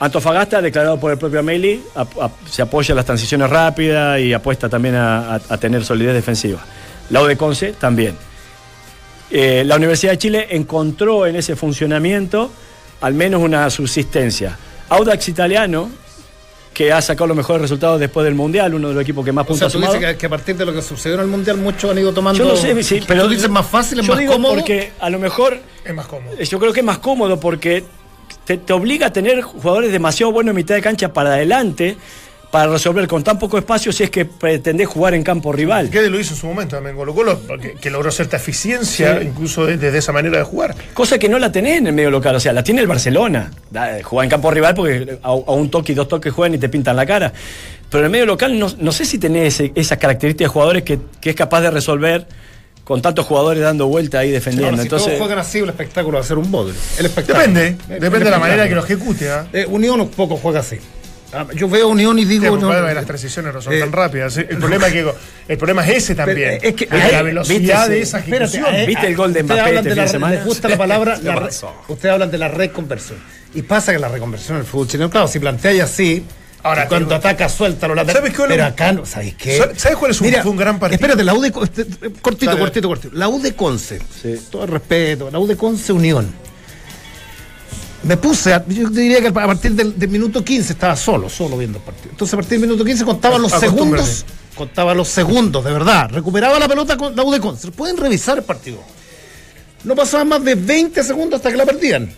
Antofagasta, 0.00 0.62
declarado 0.62 0.98
por 1.00 1.10
el 1.10 1.18
propio 1.18 1.42
Meli, 1.42 1.82
ap- 1.96 2.20
ap- 2.20 2.46
se 2.48 2.62
apoya 2.62 2.92
en 2.92 2.96
las 2.96 3.04
transiciones 3.06 3.50
rápidas 3.50 4.20
y 4.20 4.32
apuesta 4.32 4.68
también 4.68 4.94
a, 4.94 5.34
a- 5.34 5.40
a 5.48 5.58
tener 5.58 5.84
solidez 5.84 6.14
defensiva. 6.14 6.60
La 7.10 7.22
U 7.22 7.26
de 7.26 7.36
Conce 7.36 7.72
también. 7.72 8.16
Eh, 9.30 9.62
la 9.66 9.76
Universidad 9.76 10.12
de 10.12 10.18
Chile 10.18 10.46
encontró 10.50 11.26
en 11.26 11.36
ese 11.36 11.54
funcionamiento 11.56 12.50
al 13.00 13.14
menos 13.14 13.42
una 13.42 13.68
subsistencia. 13.70 14.56
Audax 14.88 15.28
Italiano, 15.28 15.90
que 16.72 16.92
ha 16.92 17.02
sacado 17.02 17.26
los 17.26 17.36
mejores 17.36 17.60
resultados 17.62 17.98
después 18.00 18.24
del 18.24 18.34
Mundial, 18.34 18.72
uno 18.74 18.88
de 18.88 18.94
los 18.94 19.02
equipos 19.02 19.24
que 19.24 19.32
más 19.32 19.42
O 19.44 19.48
puntos 19.48 19.58
sea, 19.58 19.66
ha 19.66 19.70
tú 19.70 19.78
sumado. 19.78 19.94
dices 19.94 20.12
que, 20.12 20.18
que 20.18 20.26
a 20.26 20.28
partir 20.30 20.56
de 20.56 20.64
lo 20.64 20.72
que 20.72 20.80
sucedió 20.80 21.16
en 21.16 21.22
el 21.22 21.26
Mundial, 21.26 21.56
muchos 21.58 21.90
han 21.90 21.98
ido 21.98 22.12
tomando. 22.14 22.38
Yo 22.42 22.48
no 22.50 22.56
sé, 22.56 22.82
sí, 22.82 23.02
pero 23.06 23.24
¿Tú 23.24 23.30
dices 23.30 23.50
más 23.50 23.66
fácil, 23.66 23.98
es 24.00 24.06
yo 24.06 24.12
más 24.12 24.20
digo 24.20 24.32
cómodo? 24.34 24.54
porque 24.54 24.92
a 25.00 25.10
lo 25.10 25.18
mejor 25.18 25.60
Es 25.84 25.94
más 25.94 26.06
cómodo. 26.06 26.36
Yo 26.40 26.58
creo 26.58 26.72
que 26.72 26.80
es 26.80 26.86
más 26.86 26.98
cómodo 26.98 27.38
porque 27.38 27.84
te, 28.44 28.58
te 28.58 28.72
obliga 28.72 29.08
a 29.08 29.12
tener 29.12 29.42
jugadores 29.42 29.92
demasiado 29.92 30.32
buenos 30.32 30.52
en 30.52 30.56
mitad 30.56 30.74
de 30.74 30.82
cancha 30.82 31.12
para 31.12 31.30
adelante 31.34 31.96
para 32.50 32.66
resolver 32.72 33.06
con 33.06 33.22
tan 33.22 33.38
poco 33.38 33.58
espacio 33.58 33.92
si 33.92 34.04
es 34.04 34.10
que 34.10 34.24
pretendés 34.24 34.88
jugar 34.88 35.12
en 35.12 35.22
campo 35.22 35.52
rival. 35.52 35.90
Guede 35.90 36.08
lo 36.08 36.18
hizo 36.18 36.32
en 36.32 36.40
su 36.40 36.46
momento 36.46 36.76
también 36.76 36.96
Colo 36.96 37.14
Colo, 37.14 37.38
que, 37.60 37.72
que 37.74 37.90
logró 37.90 38.10
cierta 38.10 38.38
eficiencia, 38.38 39.18
Sí. 39.20 39.26
incluso 39.26 39.66
de- 39.66 39.76
desde 39.76 39.98
esa 39.98 40.12
manera 40.12 40.38
de 40.38 40.44
jugar. 40.44 40.74
Cosa 40.94 41.18
que 41.18 41.28
no 41.28 41.38
la 41.38 41.52
tenés 41.52 41.76
en 41.76 41.88
el 41.88 41.92
medio 41.92 42.10
local, 42.10 42.34
o 42.36 42.40
sea, 42.40 42.54
la 42.54 42.62
tiene 42.64 42.80
el 42.80 42.86
Barcelona. 42.86 43.50
Juega 44.02 44.24
en 44.24 44.30
campo 44.30 44.50
rival 44.50 44.74
porque 44.74 45.18
a, 45.22 45.28
a 45.28 45.32
un 45.32 45.70
toque 45.70 45.92
y 45.92 45.94
dos 45.94 46.08
toques 46.08 46.32
juegan 46.32 46.54
y 46.54 46.58
te 46.58 46.70
pintan 46.70 46.96
la 46.96 47.04
cara. 47.04 47.30
Pero 47.90 47.98
en 48.00 48.04
el 48.06 48.10
medio 48.12 48.24
local 48.24 48.58
no, 48.58 48.68
no 48.78 48.92
sé 48.92 49.04
si 49.04 49.18
tenés 49.18 49.54
ese- 49.60 49.72
esas 49.74 49.98
características 49.98 50.46
de 50.48 50.52
jugadores 50.52 50.82
que, 50.84 50.98
que 51.20 51.30
es 51.30 51.36
capaz 51.36 51.60
de 51.60 51.70
resolver 51.70 52.26
con 52.88 53.02
tantos 53.02 53.26
jugadores 53.26 53.62
dando 53.62 53.86
vuelta 53.86 54.20
ahí 54.20 54.30
defendiendo. 54.30 54.70
Ahora, 54.70 54.78
si 54.78 54.82
Entonces, 54.84 55.06
todos 55.08 55.18
juegan 55.20 55.38
así, 55.38 55.58
el 55.58 55.68
espectáculo 55.68 56.16
va 56.16 56.24
a 56.24 56.26
ser 56.26 56.38
un 56.38 56.50
bodrio. 56.50 56.74
El 56.98 57.04
espectáculo. 57.06 57.38
Depende, 57.46 57.66
Eh, 57.94 57.98
depende 58.00 58.24
de 58.24 58.30
la 58.30 58.38
manera 58.38 58.66
que 58.66 58.74
lo 58.74 58.82
ejecute. 58.82 59.30
¿ah? 59.30 59.46
Eh, 59.52 59.66
Unión 59.68 60.00
un 60.00 60.08
poco 60.08 60.38
juega 60.38 60.60
así. 60.60 60.78
Ah, 61.30 61.46
Yo 61.54 61.68
veo 61.68 61.88
Unión 61.88 62.18
y 62.18 62.22
Sí, 62.22 62.28
digo. 62.38 62.54
el 62.54 62.60
no, 62.62 62.72
las 62.72 63.04
transiciones 63.04 63.52
no 63.52 63.60
son 63.60 63.74
eh, 63.74 63.80
tan 63.80 63.92
rápidas. 63.92 64.34
El 64.38 64.56
problema 64.56 64.86
es 64.86 64.92
que 64.94 65.12
el 65.48 65.58
problema 65.58 65.86
es 65.86 65.96
ese 66.04 66.14
también. 66.14 66.56
Pero, 66.62 66.68
es 66.70 66.74
que 66.74 66.84
Es 66.84 67.12
la 67.12 67.20
velocidad 67.22 67.58
viste, 67.60 67.90
de 67.90 67.96
sí. 67.96 68.02
esa 68.02 68.18
Espérate, 68.20 68.56
ejecución. 68.56 68.74
ahí- 68.74 68.86
¿Viste 68.86 69.06
el 69.06 69.16
gol 69.16 69.32
de 69.34 69.40
ustedes 69.42 69.44
Mbappé 69.44 69.60
hablan 69.60 69.76
este 69.76 69.88
de 69.90 69.96
la 69.96 70.08
semana? 70.08 70.34
Les 70.36 70.44
gusta 70.46 70.68
la 70.70 70.78
palabra. 70.78 71.18
la 71.22 71.50
ustedes 71.88 72.12
hablan 72.14 72.30
de 72.30 72.38
la 72.38 72.48
reconversión. 72.48 73.18
Y 73.54 73.60
pasa 73.60 73.92
que 73.92 73.98
la 73.98 74.08
reconversión 74.08 74.56
en 74.56 74.60
el 74.62 74.66
fútbol 74.66 74.88
chileno, 74.88 75.10
claro, 75.10 75.28
si 75.28 75.38
planteáis 75.38 75.82
así. 75.82 76.24
Ahora, 76.62 76.84
y 76.84 76.88
cuando 76.88 77.14
ataca, 77.14 77.48
suelta 77.48 77.86
los 77.86 77.96
laterales. 77.96 78.32
¿Sabes 78.32 78.36
qué 78.36 78.54
Pero 78.54 78.64
acá, 78.64 78.92
no, 78.92 79.06
¿sabes 79.06 79.34
qué? 79.34 79.58
¿Sabes 79.76 79.96
cuál 79.96 80.10
es 80.10 80.20
un- 80.20 80.32
fue 80.32 80.50
un 80.50 80.56
gran 80.56 80.78
partido? 80.78 80.96
Espérate, 80.96 81.22
la 81.24 81.34
U 81.34 81.40
de. 81.40 81.52
Cortito, 81.52 82.46
Dale. 82.46 82.60
cortito, 82.60 82.88
cortito. 82.88 83.14
La 83.16 83.28
U 83.28 83.40
de 83.40 83.54
Conce. 83.54 84.00
Todo 84.50 84.64
el 84.64 84.70
respeto. 84.70 85.30
La 85.30 85.38
U 85.38 85.46
de 85.46 85.56
Conce 85.56 85.92
Unión. 85.92 86.28
Me 88.02 88.16
puse, 88.16 88.54
a- 88.54 88.64
yo 88.66 88.88
diría 88.90 89.20
que 89.20 89.28
a 89.28 89.32
partir 89.32 89.72
del, 89.72 89.98
del 89.98 90.08
minuto 90.08 90.44
15 90.44 90.72
estaba 90.72 90.94
solo, 90.96 91.28
solo 91.28 91.58
viendo 91.58 91.78
el 91.78 91.84
partido. 91.84 92.10
Entonces 92.10 92.32
a 92.34 92.36
partir 92.36 92.58
del 92.60 92.68
minuto 92.68 92.84
15 92.84 93.04
contaba 93.04 93.38
los 93.38 93.50
segundos, 93.52 94.24
contaba 94.54 94.94
los 94.94 95.08
segundos, 95.08 95.64
de 95.64 95.72
verdad. 95.72 96.08
Recuperaba 96.10 96.58
la 96.58 96.68
pelota 96.68 96.96
con 96.96 97.14
la 97.16 97.22
U 97.24 97.30
de 97.32 97.40
Conce. 97.40 97.70
Pueden 97.72 97.96
revisar 97.96 98.38
el 98.38 98.44
partido. 98.44 98.78
No 99.84 99.94
pasaban 99.96 100.28
más 100.28 100.44
de 100.44 100.54
20 100.54 101.02
segundos 101.02 101.38
hasta 101.38 101.50
que 101.50 101.56
la 101.56 101.66
perdían. 101.66 102.12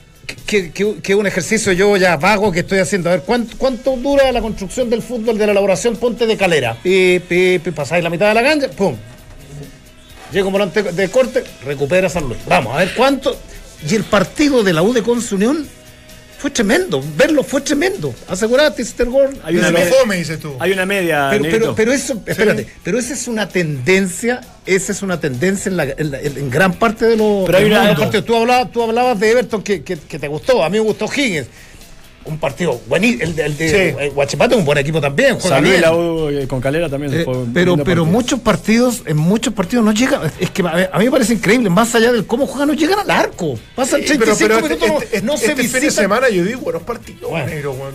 Que, 0.46 0.70
que- 0.70 0.96
que 1.02 1.14
un 1.14 1.26
ejercicio 1.26 1.72
yo 1.72 1.96
ya 1.96 2.16
vago 2.16 2.50
que 2.52 2.60
estoy 2.60 2.78
haciendo. 2.78 3.08
A 3.10 3.12
ver, 3.12 3.22
¿cuánto, 3.22 3.56
cuánto 3.58 3.96
dura 3.96 4.30
la 4.32 4.40
construcción 4.40 4.88
del 4.90 5.02
fútbol 5.02 5.38
de 5.38 5.46
la 5.46 5.52
elaboración 5.52 5.96
Ponte 5.96 6.26
de 6.26 6.36
Calera? 6.36 6.76
Pi, 6.82 7.20
pi, 7.28 7.58
pi, 7.58 7.70
pasáis 7.70 8.02
la 8.04 8.10
mitad 8.10 8.28
de 8.28 8.34
la 8.34 8.42
cancha, 8.42 8.68
¡pum! 8.70 8.96
Llega 10.32 10.46
un 10.46 10.52
volante 10.52 10.82
de 10.82 11.08
corte, 11.08 11.42
recupera 11.64 12.08
San 12.08 12.24
Luis. 12.24 12.38
Vamos, 12.46 12.74
a 12.74 12.78
ver 12.78 12.92
cuánto. 12.96 13.36
Y 13.88 13.94
el 13.96 14.04
partido 14.04 14.62
de 14.62 14.72
la 14.72 14.82
U 14.82 14.92
de 14.92 15.02
Conce 15.02 15.34
Unión 15.34 15.66
fue 16.38 16.50
tremendo. 16.50 17.02
Verlo 17.16 17.42
fue 17.42 17.60
tremendo. 17.62 18.14
Asegurate, 18.28 18.82
hiciste 18.82 19.02
el 19.02 19.10
gol. 19.10 19.36
Hay 19.42 19.56
una, 19.56 19.70
media, 19.72 19.92
fome, 19.92 20.16
dices 20.16 20.38
tú. 20.38 20.54
hay 20.60 20.70
una 20.72 20.86
media. 20.86 21.28
Pero, 21.30 21.42
Negrito. 21.42 21.58
pero, 21.64 21.74
pero 21.74 21.92
eso, 21.92 22.22
espérate, 22.24 22.66
pero 22.84 22.98
esa 22.98 23.14
es 23.14 23.26
una 23.26 23.48
tendencia, 23.48 24.40
esa 24.66 24.92
es 24.92 25.02
una 25.02 25.18
tendencia 25.20 25.68
en, 25.70 25.76
la- 25.76 25.84
en 25.84 26.10
la- 26.10 26.20
en- 26.20 26.50
gran 26.50 26.72
parte 26.74 27.06
de 27.06 27.16
los, 27.16 27.46
Pero 27.46 27.58
hay 27.58 27.64
una-. 27.64 27.94
Tú 28.24 28.36
hablabas, 28.36 28.72
tú 28.72 28.82
hablabas 28.82 29.18
de 29.18 29.30
Everton 29.30 29.62
que, 29.62 29.82
que- 29.82 29.96
que 29.96 30.18
te 30.18 30.28
gustó, 30.28 30.62
a 30.62 30.68
mí 30.68 30.78
me 30.78 30.84
gustó 30.84 31.06
Higgins. 31.06 31.46
Un 32.22 32.38
partido 32.38 32.78
buenísimo, 32.86 33.22
el 33.24 33.34
de, 33.34 33.44
el 33.46 33.56
de 33.56 33.68
Sí. 33.70 33.76
eh, 33.98 34.10
Guachipato 34.14 34.54
es 34.54 34.58
un 34.58 34.66
buen 34.66 34.76
equipo 34.76 35.00
también, 35.00 35.36
juega 35.40 35.56
San 35.56 35.62
Luis 35.62 35.72
bien. 35.72 35.82
la 35.82 35.94
U 35.94 36.28
eh, 36.28 36.46
con 36.46 36.60
Calera 36.60 36.88
también 36.90 37.14
Eh, 37.14 37.24
fue 37.24 37.34
pero 37.54 37.72
pero 37.78 37.84
partido. 37.84 38.04
muchos 38.04 38.40
partidos, 38.40 39.02
en 39.06 39.16
muchos 39.16 39.54
partidos 39.54 39.84
no 39.86 39.92
llegan, 39.92 40.30
es 40.38 40.50
que 40.50 40.62
a 40.62 40.90
a 40.92 40.98
mí 40.98 41.06
me 41.06 41.10
parece 41.10 41.32
increíble, 41.32 41.70
más 41.70 41.94
allá 41.94 42.12
del 42.12 42.26
cómo 42.26 42.46
juegan, 42.46 42.68
no 42.68 42.74
llegan 42.74 42.98
al 42.98 43.10
arco. 43.10 43.58
Pasan 43.74 44.00
Sí, 44.02 44.06
35 44.18 44.52
este- 44.52 44.68
minutos, 44.68 45.02
este- 45.04 45.22
no 45.22 45.32
este 45.34 45.46
se 45.46 45.68
fin 45.68 45.80
de 45.80 45.90
semana 45.90 46.28
yo 46.28 46.44
vi 46.44 46.54
buenos 46.54 46.82
partidos, 46.82 47.30
Bueno. 47.30 47.50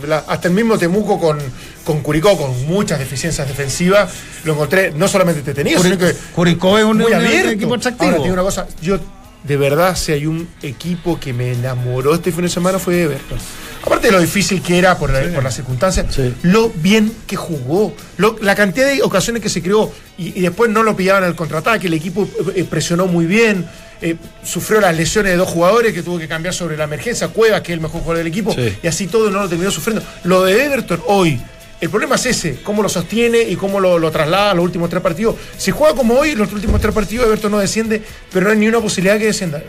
la- 0.08 0.24
hasta 0.26 0.48
el 0.48 0.54
mismo 0.54 0.76
Temuco 0.76 1.20
con, 1.20 1.38
con 1.84 2.00
Curicó, 2.00 2.36
con 2.36 2.66
muchas 2.66 2.98
deficiencias 2.98 3.46
defensivas, 3.46 4.10
lo 4.44 4.54
encontré 4.54 4.90
no 4.90 5.06
solamente 5.06 5.38
entretenido, 5.38 5.80
sino 5.80 5.96
que 5.96 6.12
Curicó 6.34 6.76
es 6.78 6.84
un, 6.84 6.98
muy 6.98 7.12
abierto. 7.12 7.50
equipo 7.50 7.74
atractivo. 7.76 8.04
Ahora, 8.06 8.16
te 8.16 8.22
digo 8.24 8.34
una 8.34 8.42
cosa, 8.42 8.66
yo 8.82 8.98
de 9.44 9.56
verdad, 9.56 9.94
si 9.96 10.10
hay 10.10 10.26
un 10.26 10.48
equipo 10.62 11.20
que 11.20 11.32
me 11.32 11.52
enamoró 11.52 12.12
este 12.16 12.32
fin 12.32 12.42
de 12.42 12.48
semana 12.48 12.80
fue 12.80 13.02
Everton. 13.02 13.38
Aparte 13.86 14.08
de 14.08 14.12
lo 14.12 14.20
difícil 14.20 14.60
que 14.62 14.78
era 14.78 14.98
por, 14.98 15.10
la- 15.10 15.22
por 15.32 15.44
las 15.44 15.54
circunstancias, 15.54 16.06
Sí. 16.14 16.34
lo 16.42 16.70
bien 16.70 17.12
que 17.26 17.36
jugó, 17.36 17.94
lo- 18.16 18.36
la 18.42 18.54
cantidad 18.54 18.86
de 18.88 19.00
ocasiones 19.02 19.40
que 19.42 19.48
se 19.48 19.62
creó 19.62 19.92
y, 20.18 20.36
y 20.38 20.42
después 20.42 20.70
no 20.70 20.82
lo 20.82 20.96
pillaban 20.96 21.22
al 21.24 21.36
contraataque, 21.36 21.86
el 21.86 21.94
equipo 21.94 22.28
eh, 22.54 22.64
presionó 22.68 23.06
muy 23.06 23.26
bien. 23.26 23.66
eh, 24.02 24.14
sufrió 24.44 24.78
las 24.78 24.94
lesiones 24.94 25.32
de 25.32 25.38
dos 25.38 25.48
jugadores 25.48 25.94
que 25.94 26.02
tuvo 26.02 26.18
que 26.18 26.28
cambiar 26.28 26.52
sobre 26.52 26.76
la 26.76 26.84
emergencia, 26.84 27.28
Cuevas, 27.28 27.62
que 27.62 27.72
es 27.72 27.76
el 27.76 27.80
mejor 27.80 28.00
jugador 28.02 28.18
del 28.18 28.26
equipo, 28.26 28.52
Sí. 28.52 28.76
y 28.82 28.86
así 28.86 29.06
todo 29.06 29.30
no 29.30 29.40
lo 29.40 29.48
terminó 29.48 29.70
sufriendo. 29.70 30.04
Lo 30.24 30.44
de 30.44 30.64
Everton 30.66 31.00
hoy, 31.06 31.40
el 31.80 31.88
problema 31.88 32.16
es 32.16 32.26
ese, 32.26 32.60
cómo 32.62 32.82
lo 32.82 32.90
sostiene 32.90 33.40
y 33.40 33.56
cómo 33.56 33.80
lo, 33.80 33.98
lo 33.98 34.10
traslada 34.10 34.50
a 34.50 34.54
los 34.54 34.64
últimos 34.66 34.90
tres 34.90 35.00
partidos. 35.02 35.36
Si 35.56 35.70
juega 35.70 35.94
como 35.94 36.12
hoy, 36.14 36.34
los 36.34 36.52
últimos 36.52 36.78
tres 36.78 36.92
partidos, 36.92 37.24
Everton 37.26 37.50
no 37.52 37.58
desciende, 37.58 38.02
pero 38.30 38.44
no 38.44 38.52
hay 38.52 38.58
ni 38.58 38.68
una 38.68 38.80
posibilidad 38.80 39.16
que 39.18 39.24
descienda. 39.26 39.62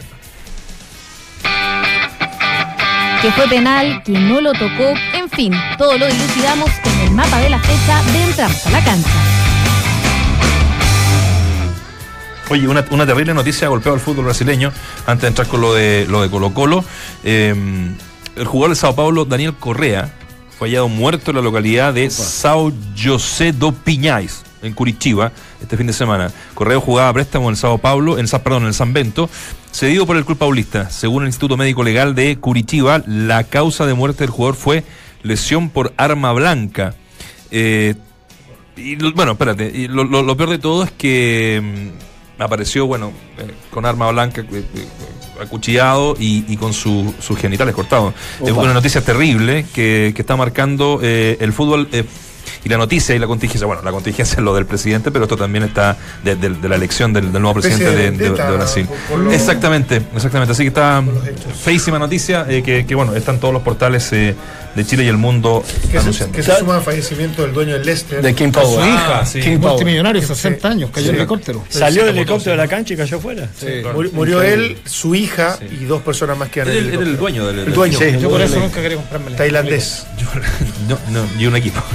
Que 3.27 3.33
fue 3.33 3.47
penal, 3.49 4.01
que 4.03 4.13
no 4.13 4.39
lo 4.39 4.53
tocó, 4.53 4.93
en 5.13 5.29
fin, 5.29 5.53
todo 5.77 5.97
lo 5.97 6.07
dilucidamos 6.07 6.71
en 6.85 7.07
el 7.07 7.11
mapa 7.11 7.39
de 7.39 7.49
la 7.49 7.59
fecha 7.59 8.01
de 8.13 8.23
Entramos 8.23 8.65
a 8.65 8.71
la 8.71 8.81
cancha. 8.81 9.09
Oye, 12.49 12.69
una, 12.69 12.85
una 12.89 13.05
terrible 13.05 13.33
noticia 13.33 13.67
ha 13.67 13.69
golpeado 13.69 13.95
al 13.95 13.99
fútbol 13.99 14.23
brasileño 14.23 14.71
antes 15.05 15.23
de 15.23 15.27
entrar 15.27 15.47
con 15.47 15.59
lo 15.59 15.73
de 15.73 16.05
lo 16.07 16.21
de 16.21 16.29
Colo 16.29 16.53
Colo. 16.53 16.85
Eh, 17.25 17.53
el 18.37 18.45
jugador 18.45 18.69
de 18.69 18.79
Sao 18.79 18.95
Paulo, 18.95 19.25
Daniel 19.25 19.55
Correa, 19.59 20.09
fue 20.57 20.69
hallado 20.69 20.87
muerto 20.87 21.31
en 21.31 21.35
la 21.35 21.43
localidad 21.43 21.93
de 21.93 22.09
Sao 22.09 22.71
José 22.97 23.51
do 23.51 23.73
Piñais, 23.73 24.43
en 24.61 24.71
Curitiba, 24.71 25.33
este 25.61 25.75
fin 25.75 25.87
de 25.87 25.91
semana. 25.91 26.31
Correa 26.53 26.79
jugaba 26.79 27.09
a 27.09 27.13
préstamo 27.13 27.49
en 27.49 27.57
Sao 27.57 27.77
Paulo, 27.77 28.19
en 28.19 28.27
San, 28.29 28.39
perdón, 28.39 28.67
en 28.67 28.73
San 28.73 28.93
Bento, 28.93 29.29
cedido 29.77 30.05
por 30.05 30.17
el 30.17 30.25
club 30.25 30.37
paulista. 30.37 30.89
Según 30.89 31.23
el 31.23 31.27
Instituto 31.29 31.55
Médico 31.57 31.83
Legal 31.83 32.15
de 32.15 32.37
Curitiba, 32.37 33.03
la 33.05 33.43
causa 33.43 33.85
de 33.85 33.93
muerte 33.93 34.23
del 34.23 34.29
jugador 34.31 34.55
fue 34.55 34.83
lesión 35.23 35.69
por 35.69 35.93
arma 35.97 36.33
blanca. 36.33 36.95
Eh, 37.51 37.95
y 38.75 38.95
bueno, 39.11 39.33
espérate, 39.33 39.71
y 39.73 39.87
lo, 39.87 40.03
lo- 40.03 40.23
lo 40.23 40.37
peor 40.37 40.49
de 40.51 40.59
todo 40.59 40.83
es 40.83 40.91
que 40.91 41.61
mm, 42.37 42.41
apareció, 42.41 42.85
bueno, 42.87 43.11
eh, 43.37 43.51
con 43.71 43.85
arma 43.85 44.09
blanca, 44.11 44.41
eh, 44.41 44.45
eh, 44.51 44.87
acuchillado 45.41 46.15
y, 46.19 46.43
y 46.51 46.57
con 46.57 46.73
su- 46.73 47.13
sus 47.19 47.37
genitales 47.37 47.73
cortados. 47.75 48.13
Es 48.43 48.51
una 48.51 48.73
noticia 48.73 49.01
terrible 49.01 49.65
que, 49.73 50.11
que 50.15 50.21
está 50.21 50.35
marcando 50.35 50.99
eh, 51.03 51.37
el 51.39 51.53
fútbol. 51.53 51.87
Y 52.67 52.69
la 52.69 52.77
noticia 52.77 53.15
y 53.15 53.19
la 53.19 53.27
contingencia, 53.27 53.65
bueno, 53.65 53.81
la 53.81 53.91
contingencia 53.91 54.35
es 54.37 54.43
lo 54.43 54.53
del 54.53 54.65
presidente, 54.65 55.09
pero 55.09 55.23
esto 55.23 55.37
también 55.37 55.63
está 55.63 55.95
de, 56.23 56.35
de- 56.35 56.49
de 56.49 56.69
la 56.69 56.75
elección 56.75 57.13
del, 57.13 57.31
del 57.31 57.41
nuevo 57.41 57.61
presidente 57.61 57.85
de 58.11 58.29
Brasil. 58.57 58.87
lo- 59.17 59.31
exactamente, 59.31 60.01
exactamente. 60.13 60.51
Así 60.51 60.63
que 60.63 60.67
está 60.67 61.01
feísima 61.63 61.97
noticia 61.97 62.45
eh, 62.49 62.61
que, 62.63 62.85
que, 62.85 62.93
bueno, 62.95 63.15
están 63.15 63.39
todos 63.39 63.53
los 63.53 63.63
portales 63.63 64.11
eh, 64.11 64.35
de 64.77 64.85
Chile 64.85 65.03
y 65.03 65.07
el 65.07 65.17
mundo 65.17 65.63
Que 65.83 65.91
se, 65.93 65.97
anunciando. 65.97 66.35
que 66.35 66.43
se 66.43 66.55
suma 66.57 66.75
al 66.77 66.81
fallecimiento 66.83 67.41
del 67.41 67.53
dueño 67.53 67.73
del 67.73 67.85
Leicester. 67.85 68.21
de 68.21 68.33
King 68.35 68.47
Su 68.47 68.51
Power. 68.61 68.87
hija, 68.87 69.19
Ah, 69.21 69.25
sí. 69.25 69.41
multimillonario, 69.59 70.21
60 70.21 70.69
años, 70.69 70.89
cayó 70.93 71.07
en 71.09 71.15
Sí. 71.15 71.17
helicóptero. 71.19 71.63
Salió 71.69 72.05
del 72.05 72.15
helicóptero 72.17 72.51
de 72.51 72.57
la 72.57 72.67
cancha 72.67 72.93
y 72.93 72.97
cayó 72.97 73.17
afuera. 73.17 73.49
Murió, 73.93 74.11
murió 74.13 74.41
él, 74.41 74.77
su 74.85 75.15
hija 75.15 75.57
y 75.69 75.85
dos 75.85 76.01
personas 76.03 76.37
más 76.37 76.49
que 76.49 76.61
Era 76.61 76.71
eran 76.71 76.85
el, 76.85 76.93
era 76.93 77.01
el 77.03 77.17
dueño 77.17 77.47
del, 77.47 77.59
El 77.59 77.73
dueño. 77.73 77.97
Sí. 77.99 78.05
Yo 78.21 78.29
por 78.29 78.39
eso 78.41 78.59
nunca 78.59 78.81
quería 78.81 78.97
comprarme 78.97 79.31
el 79.31 79.35
Tailandés. 79.35 80.05
Yo- 80.17 80.27
no, 80.87 80.97
no, 81.11 81.27
y 81.41 81.45
un 81.47 81.55
equipo. 81.55 81.81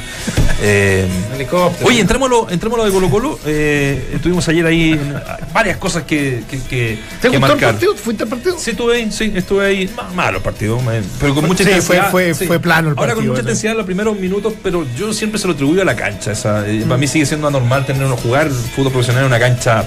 Eh, 0.64 1.09
helicóptero. 1.35 1.89
oye, 1.89 2.01
entrémoslo, 2.01 2.49
entrémoslo 2.49 2.85
de 2.85 2.93
Colo 2.93 3.11
Colo. 3.11 3.39
Eh, 3.47 4.11
estuvimos 4.14 4.47
ayer 4.49 4.64
ahí 4.64 4.93
en- 4.93 5.16
varias 5.53 5.76
cosas 5.78 6.05
que, 6.05 6.45
que, 6.49 6.59
que, 6.62 6.99
¿Te 7.20 7.30
que 7.30 7.37
gustó 7.39 7.55
el 7.55 7.59
partido? 7.59 7.97
¿Fuiste 7.97 8.22
al 8.22 8.28
partido? 8.28 8.57
Sí, 8.61 8.70
estuve 8.70 8.97
ahí, 8.97 9.11
sí, 9.11 9.33
estuve 9.35 9.66
ahí. 9.66 9.91
Ma- 9.97 10.09
Malo 10.14 10.37
el 10.39 10.43
partido, 10.45 10.80
pero 11.18 11.35
con 11.35 11.47
mucha 11.47 11.64
Sí, 11.64 11.70
fue- 11.80 12.33
fue 12.35 12.61
plano 12.75 12.91
el 12.91 12.99
Ahora 12.99 13.14
con 13.14 13.25
mucha 13.25 13.35
¿no? 13.35 13.41
intensidad 13.41 13.73
en 13.73 13.77
los 13.79 13.87
primeros 13.87 14.18
minutos, 14.18 14.55
pero 14.62 14.87
yo 14.97 15.12
siempre 15.12 15.39
se 15.39 15.47
lo 15.47 15.53
atribuyo 15.55 15.83
a 15.83 15.85
la 15.85 15.97
cancha. 15.97 16.33
Esa, 16.33 16.66
eh, 16.68 16.85
Para 16.87 16.97
mí 16.99 17.07
sigue 17.07 17.27
siendo 17.27 17.47
anormal 17.49 17.85
tenerlo 17.87 18.16
jugar 18.16 18.47
el 18.47 18.53
fútbol 18.53 18.93
profesional 18.93 19.23
en 19.25 19.27
una 19.29 19.39
cancha. 19.39 19.85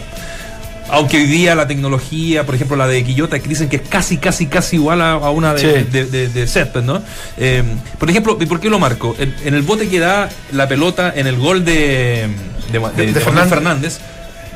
Aunque 0.87 1.17
hoy 1.17 1.25
día 1.25 1.55
la 1.55 1.67
tecnología, 1.67 2.45
por 2.45 2.53
ejemplo 2.53 2.77
la 2.77 2.87
de 2.87 3.03
Quillota, 3.03 3.39
que 3.39 3.49
dicen 3.49 3.69
que 3.69 3.77
es 3.77 3.81
casi, 3.89 4.17
casi, 4.17 4.45
casi 4.45 4.75
igual 4.75 5.01
a, 5.01 5.13
a 5.13 5.31
una 5.31 5.53
de, 5.55 5.59
Sí. 5.83 5.87
de, 5.91 6.05
de- 6.05 6.27
de 6.29 6.47
césped, 6.47 6.83
¿no? 6.83 7.01
Eh, 7.37 7.63
por 7.97 8.07
ejemplo, 8.09 8.37
¿y 8.39 8.45
por 8.45 8.59
qué 8.59 8.69
lo 8.69 8.77
marco? 8.77 9.15
En, 9.17 9.33
en 9.45 9.55
el 9.55 9.63
bote 9.63 9.89
que 9.89 9.99
da 9.99 10.29
la 10.51 10.67
pelota 10.67 11.11
en 11.15 11.25
el 11.25 11.37
gol 11.37 11.65
de, 11.65 12.27
de. 12.71 13.13
Fernández, 13.19 13.97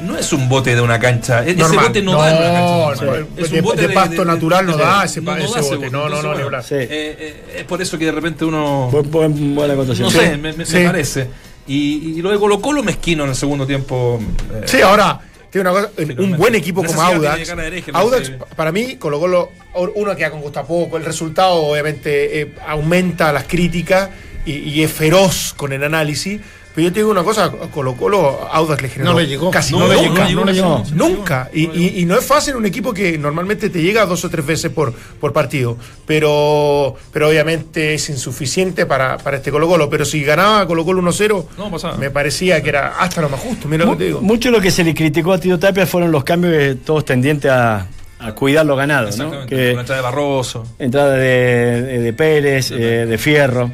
no 0.01 0.17
es 0.17 0.31
un 0.33 0.47
bote 0.49 0.75
de 0.75 0.81
una 0.81 0.99
cancha. 0.99 1.43
e- 1.45 1.51
Ese 1.51 1.59
Normal. 1.59 1.87
bote 1.87 2.01
no, 2.01 2.17
da 2.21 2.29
en 2.29 2.35
una 2.37 2.45
cancha. 2.45 2.61
no, 2.61 2.95
normal. 3.11 3.27
Es 3.37 3.51
de- 3.51 3.59
un 3.59 3.65
bote 3.65 3.81
de 3.87 3.89
pasto 3.93 4.25
natural 4.25 4.65
no 4.65 4.77
da 4.77 5.03
ese 5.05 5.21
pa- 5.21 5.37
ese 5.39 5.47
bote. 5.47 5.75
bote. 5.75 5.89
No, 5.91 5.99
no, 6.09 6.15
Entonces, 6.17 6.23
no, 6.39 6.43
bueno. 6.49 6.63
Sí. 6.63 6.75
eh, 6.75 6.87
eh, 6.89 7.43
es 7.59 7.63
por 7.65 7.81
eso 7.81 7.97
que 7.97 8.05
de 8.05 8.11
repente 8.11 8.45
uno. 8.45 8.89
Buen- 8.91 9.11
buen- 9.11 9.55
buena 9.55 9.73
acotación. 9.73 10.05
No 10.05 10.11
Sí. 10.11 10.19
sé, 10.19 10.37
me, 10.37 10.53
me- 10.53 10.65
Sí. 10.65 10.77
me 10.77 10.85
parece. 10.85 11.27
Y, 11.67 12.13
y 12.17 12.21
lo 12.21 12.31
de 12.31 12.39
Colo 12.39 12.59
Colo 12.59 12.81
mezquino 12.83 13.23
en 13.25 13.29
el 13.29 13.35
segundo 13.35 13.67
tiempo. 13.67 14.19
eh, 14.53 14.61
Sí, 14.65 14.81
ahora, 14.81 15.19
tiene 15.51 15.69
una 15.69 15.81
cosa, 15.81 15.91
un 16.17 16.37
buen 16.37 16.55
equipo 16.55 16.83
como 16.83 16.99
de 17.01 17.07
Audax. 17.15 17.49
hereje, 17.49 17.91
no 17.91 17.99
Audax, 17.99 18.31
para 18.55 18.71
mí, 18.71 18.95
Colo 18.95 19.19
Colo, 19.19 19.51
uno 19.95 20.15
queda 20.15 20.31
con 20.31 20.41
gusto 20.41 20.59
a 20.59 20.63
poco. 20.65 20.97
El 20.97 21.05
resultado, 21.05 21.55
obviamente, 21.55 22.41
eh, 22.41 22.53
aumenta 22.67 23.31
las 23.31 23.43
críticas 23.43 24.09
y, 24.45 24.53
y 24.53 24.83
es 24.83 24.91
feroz 24.91 25.53
con 25.55 25.71
el 25.73 25.83
análisis. 25.83 26.39
Pero 26.79 26.87
yo 26.87 26.93
te 26.93 26.99
digo 27.01 27.11
una 27.11 27.23
cosa, 27.23 27.51
Colo 27.73 27.95
Colo, 27.95 28.47
Audax 28.49 28.81
le 28.81 28.87
generó 28.87 29.11
No 29.11 29.19
le 29.19 29.27
llegó. 29.27 29.51
casi 29.51 29.73
No, 29.73 29.79
nunca, 29.79 29.95
no, 29.95 30.01
no 30.01 30.27
llegó, 30.29 30.39
no 30.39 30.45
le 30.45 30.53
llegó. 30.53 30.83
Nunca. 30.93 31.49
Y, 31.53 31.65
y- 31.77 31.99
y 31.99 32.05
no 32.05 32.17
es 32.17 32.25
fácil 32.25 32.55
un 32.55 32.65
equipo 32.65 32.93
que 32.93 33.17
normalmente 33.17 33.69
te 33.69 33.81
llega 33.81 34.05
dos 34.05 34.23
o 34.23 34.29
tres 34.29 34.45
veces 34.45 34.71
por, 34.71 34.93
por 34.93 35.33
partido. 35.33 35.75
Pero, 36.05 36.95
pero 37.11 37.27
obviamente 37.27 37.93
es 37.95 38.09
insuficiente 38.09 38.85
para, 38.85 39.17
para 39.17 39.37
este 39.37 39.51
Colo 39.51 39.67
Colo. 39.67 39.89
Pero 39.89 40.05
si 40.05 40.23
ganaba 40.23 40.65
Colo 40.67 40.85
Colo 40.85 41.01
1-0, 41.01 41.45
No, 41.57 41.69
pasaba. 41.69 41.97
me 41.97 42.09
parecía 42.11 42.61
que 42.63 42.69
era 42.69 42.97
hasta 42.99 43.19
lo 43.21 43.27
más 43.29 43.39
justo. 43.41 43.67
Mira 43.67 43.83
lo 43.83 43.91
que 43.91 43.97
te 43.97 44.03
digo. 44.05 44.21
Mucho 44.21 44.49
lo 44.51 44.61
que 44.61 44.71
se 44.71 44.83
le 44.85 44.93
criticó 44.93 45.33
a 45.33 45.37
Tito 45.39 45.59
Tapia 45.59 45.85
fueron 45.85 46.11
los 46.11 46.23
cambios 46.23 46.53
que 46.53 46.75
todos 46.75 47.03
tendientes 47.03 47.51
a, 47.51 47.87
a 48.19 48.31
cuidar 48.33 48.65
lo 48.65 48.75
ganado, 48.75 49.09
¿no? 49.17 49.45
Que 49.45 49.71
entrada 49.71 49.95
de 49.97 50.01
Barroso. 50.01 50.65
entrada 50.79 51.13
de, 51.15 51.81
de- 51.81 51.99
de 51.99 52.13
Pérez, 52.13 52.71
eh, 52.71 53.05
de 53.05 53.17
Fierro. 53.17 53.71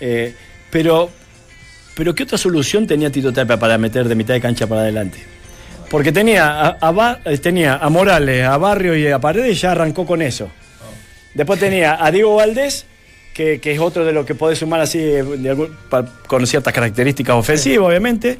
eh, 0.00 0.34
Pero, 0.70 1.10
pero 1.98 2.14
¿qué 2.14 2.22
otra 2.22 2.38
solución 2.38 2.86
tenía 2.86 3.10
Tito 3.10 3.32
Tapia 3.32 3.58
para 3.58 3.76
meter 3.76 4.06
de 4.06 4.14
mitad 4.14 4.32
de 4.32 4.40
cancha 4.40 4.68
para 4.68 4.82
adelante? 4.82 5.18
Porque 5.90 6.12
tenía 6.12 6.76
a, 6.80 7.20
eh, 7.24 7.38
tenía 7.38 7.74
a 7.76 7.88
Morales, 7.90 8.44
a 8.46 8.56
Barrio 8.56 8.94
y 8.96 9.08
a 9.08 9.18
Paredes, 9.18 9.56
y 9.56 9.60
ya 9.60 9.72
arrancó 9.72 10.06
con 10.06 10.22
eso. 10.22 10.48
Después 11.34 11.58
tenía 11.58 11.98
a 12.04 12.10
Diego 12.12 12.36
Valdés, 12.36 12.86
que, 13.34 13.58
que 13.60 13.72
es 13.72 13.80
otro 13.80 14.04
de 14.04 14.12
los 14.12 14.24
que 14.24 14.36
puede 14.36 14.54
sumar 14.54 14.80
así 14.80 14.98
eh, 15.00 15.24
de 15.24 15.50
algún- 15.50 15.74
pa- 15.90 16.06
con 16.28 16.46
ciertas 16.46 16.72
características 16.72 17.34
ofensivas, 17.34 17.88
obviamente. 17.88 18.38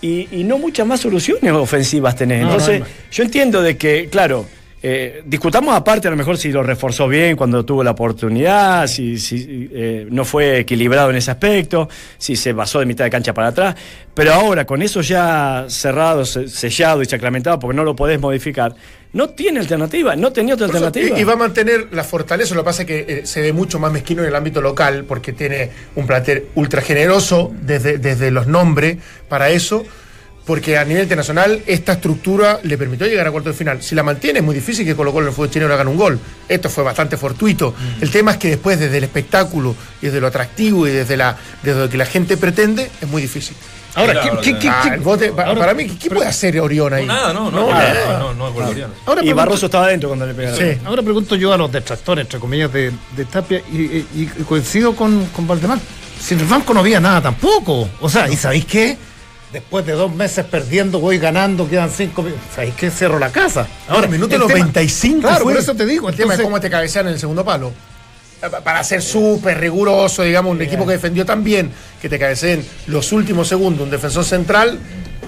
Y, 0.00 0.28
y 0.40 0.44
no 0.44 0.58
muchas 0.58 0.86
más 0.86 1.00
soluciones 1.00 1.50
ofensivas 1.52 2.14
tenés. 2.16 2.42
No, 2.42 2.46
no 2.46 2.52
Entonces, 2.54 2.82
yo 3.10 3.22
entiendo 3.24 3.60
de 3.62 3.76
que, 3.76 4.08
claro, 4.08 4.46
eh, 4.82 5.22
discutamos 5.24 5.74
aparte 5.76 6.08
a 6.08 6.10
lo 6.10 6.16
mejor 6.16 6.36
si 6.36 6.50
lo 6.50 6.62
reforzó 6.62 7.06
bien 7.08 7.36
cuando 7.36 7.64
tuvo 7.64 7.84
la 7.84 7.92
oportunidad, 7.92 8.86
si, 8.88 9.18
si, 9.18 9.68
eh, 9.72 10.06
no 10.10 10.24
fue 10.24 10.58
equilibrado 10.58 11.10
en 11.10 11.16
ese 11.16 11.30
aspecto, 11.30 11.88
si 12.18 12.34
se 12.36 12.52
basó 12.52 12.80
de 12.80 12.86
mitad 12.86 13.04
de 13.04 13.10
cancha 13.10 13.32
para 13.32 13.48
atrás, 13.48 13.74
pero 14.14 14.32
ahora 14.32 14.64
con 14.66 14.82
eso 14.82 15.00
ya 15.00 15.66
cerrado, 15.68 16.24
se- 16.24 16.48
sellado 16.48 17.00
y 17.02 17.06
sacramentado, 17.06 17.58
porque 17.58 17.76
no 17.76 17.84
lo 17.84 17.94
podés 17.94 18.20
modificar, 18.20 18.74
no 19.12 19.28
tiene 19.30 19.60
alternativa, 19.60 20.16
no 20.16 20.32
tenía 20.32 20.54
otra 20.54 20.66
eso, 20.66 20.76
alternativa. 20.78 21.18
Y, 21.18 21.20
y 21.20 21.24
va 21.24 21.34
a 21.34 21.36
mantener 21.36 21.88
la 21.92 22.02
fortaleza. 22.02 22.54
Lo 22.54 22.62
que 22.62 22.64
pasa 22.64 22.82
es 22.82 22.88
que 22.88 23.06
eh, 23.08 23.26
se 23.26 23.42
ve 23.42 23.52
mucho 23.52 23.78
más 23.78 23.92
mezquino 23.92 24.22
en 24.22 24.28
el 24.28 24.34
ámbito 24.34 24.60
local 24.62 25.04
porque 25.06 25.32
tiene 25.34 25.70
un 25.96 26.06
plantel 26.06 26.46
ultra 26.54 26.80
generoso 26.80 27.52
desde, 27.60 27.98
desde 27.98 28.30
los 28.30 28.46
nombres 28.46 28.96
para 29.28 29.50
eso. 29.50 29.84
Porque 30.44 30.76
a 30.76 30.84
nivel 30.84 31.04
internacional 31.04 31.62
esta 31.66 31.92
estructura 31.92 32.58
le 32.64 32.76
permitió 32.76 33.06
llegar 33.06 33.28
a 33.28 33.30
cuarto 33.30 33.50
de 33.50 33.54
final. 33.54 33.80
Si 33.80 33.94
la 33.94 34.02
mantiene 34.02 34.40
es 34.40 34.44
muy 34.44 34.54
difícil 34.56 34.84
que 34.84 34.96
Colo 34.96 35.12
Colo 35.12 35.26
en 35.26 35.30
el 35.30 35.34
fútbol 35.36 35.50
chileno 35.50 35.72
hagan 35.72 35.86
un 35.86 35.96
gol. 35.96 36.18
Esto 36.48 36.68
fue 36.68 36.82
bastante 36.82 37.16
fortuito. 37.16 37.74
El 38.00 38.10
tema 38.10 38.32
es 38.32 38.38
que 38.38 38.48
después 38.48 38.78
desde 38.80 38.98
el 38.98 39.04
espectáculo 39.04 39.76
y 40.00 40.06
desde 40.06 40.20
lo 40.20 40.26
atractivo 40.26 40.86
y 40.88 40.90
desde, 40.90 41.16
la, 41.16 41.36
desde 41.62 41.80
lo 41.82 41.88
que 41.88 41.96
la 41.96 42.06
gente 42.06 42.36
pretende 42.36 42.90
es 43.00 43.08
muy 43.08 43.22
difícil. 43.22 43.56
Ahora, 43.94 44.14
Claro, 44.14 44.40
¿qué, 44.40 44.54
qué- 44.54 44.58
qué- 44.58 44.68
Ah, 44.68 44.82
qué- 44.96 45.32
pa- 45.32 45.42
ahora- 45.44 45.60
para 45.60 45.74
mí, 45.74 45.86
¿qué 45.86 46.08
puede 46.10 46.26
hacer 46.26 46.58
Orión 46.60 46.92
ahí? 46.94 47.04
Nada, 47.06 47.32
no, 47.34 47.50
no, 47.50 47.60
No, 47.60 47.66
no, 47.68 47.72
nada. 47.74 48.18
no, 48.36 49.22
y 49.22 49.32
Barroso 49.34 49.66
estaba 49.66 49.84
adentro 49.84 50.08
cuando 50.08 50.26
le 50.26 50.32
pegaron. 50.34 50.58
Sí. 50.58 50.78
Ahora 50.84 51.02
pregunto 51.02 51.36
yo 51.36 51.52
a 51.52 51.58
los 51.58 51.70
detractores, 51.70 52.24
entre 52.24 52.40
comillas, 52.40 52.72
de, 52.72 52.90
de 53.16 53.24
Tapia, 53.26 53.62
y, 53.70 53.76
y- 53.76 54.06
y 54.16 54.26
coincido 54.48 54.96
con, 54.96 55.26
con 55.26 55.46
Valdemar. 55.46 55.78
Si 56.18 56.34
en 56.34 56.40
el 56.40 56.46
banco 56.46 56.72
no 56.72 56.80
había 56.80 57.00
nada 57.00 57.20
tampoco. 57.20 57.88
O 58.00 58.08
sea, 58.08 58.28
¿y 58.30 58.36
sabéis 58.36 58.64
qué? 58.64 58.96
Después 59.52 59.84
de 59.84 59.92
dos 59.92 60.14
meses 60.14 60.44
perdiendo, 60.46 60.98
voy 60.98 61.18
ganando, 61.18 61.68
quedan 61.68 61.90
cinco 61.90 62.22
minutos. 62.22 62.44
¿Sabéis 62.54 62.74
qué? 62.74 62.90
Cerro 62.90 63.18
la 63.18 63.30
casa. 63.30 63.66
Ahora, 63.88 64.06
minuto 64.08 64.34
el 64.34 64.40
tema- 64.42 64.58
95 64.60 65.20
Claro, 65.20 65.44
fue. 65.44 65.52
por 65.52 65.62
eso 65.62 65.74
te 65.74 65.84
digo. 65.84 66.08
El 66.08 66.16
tema 66.16 66.34
es 66.34 66.40
cómo 66.40 66.58
te 66.60 66.70
cabecean 66.70 67.06
en 67.08 67.12
el 67.14 67.18
segundo 67.18 67.44
palo. 67.44 67.70
Para 68.64 68.82
ser 68.82 69.02
súper 69.02 69.58
riguroso, 69.60 70.22
digamos, 70.24 70.50
un 70.52 70.60
equipo 70.62 70.84
que 70.84 70.92
defendió 70.94 71.24
tan 71.24 71.44
bien 71.44 71.70
que 72.00 72.08
te 72.08 72.18
cabeceen 72.18 72.64
los 72.88 73.12
últimos 73.12 73.46
segundos, 73.46 73.82
un 73.84 73.90
defensor 73.90 74.24
central, 74.24 74.78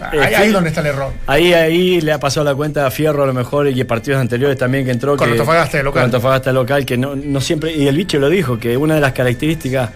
ahí, 0.01 0.19
Eh, 0.19 0.35
ahí 0.37 0.47
sí. 0.47 0.53
donde 0.53 0.71
está 0.71 0.81
el 0.81 0.89
error. 0.89 1.13
Ahí, 1.29 1.53
ahí 1.53 2.01
le 2.01 2.11
ha 2.13 2.19
pasado 2.19 2.43
la 2.45 2.55
cuenta 2.57 2.85
a 2.87 2.91
Fierro 2.91 3.23
a 3.23 3.27
lo 3.27 3.33
mejor 3.35 3.69
y 3.69 3.85
partidos 3.85 4.21
anteriores 4.21 4.59
también 4.59 4.85
que 4.85 4.91
entró. 4.91 5.17
Con 5.17 5.27
que, 5.29 5.33
Antofagasta 5.35 5.79
local. 5.79 5.93
Con 5.93 6.03
Antofagasta 6.03 6.53
local, 6.53 6.85
que 6.85 6.97
no, 6.97 7.15
no 7.15 7.41
siempre. 7.41 7.73
Y 7.77 7.87
el 7.87 7.97
bicho 7.97 8.19
lo 8.19 8.29
dijo, 8.29 8.59
que 8.59 8.77
una 8.77 8.95
de 8.97 9.01
las 9.01 9.13
características. 9.13 9.91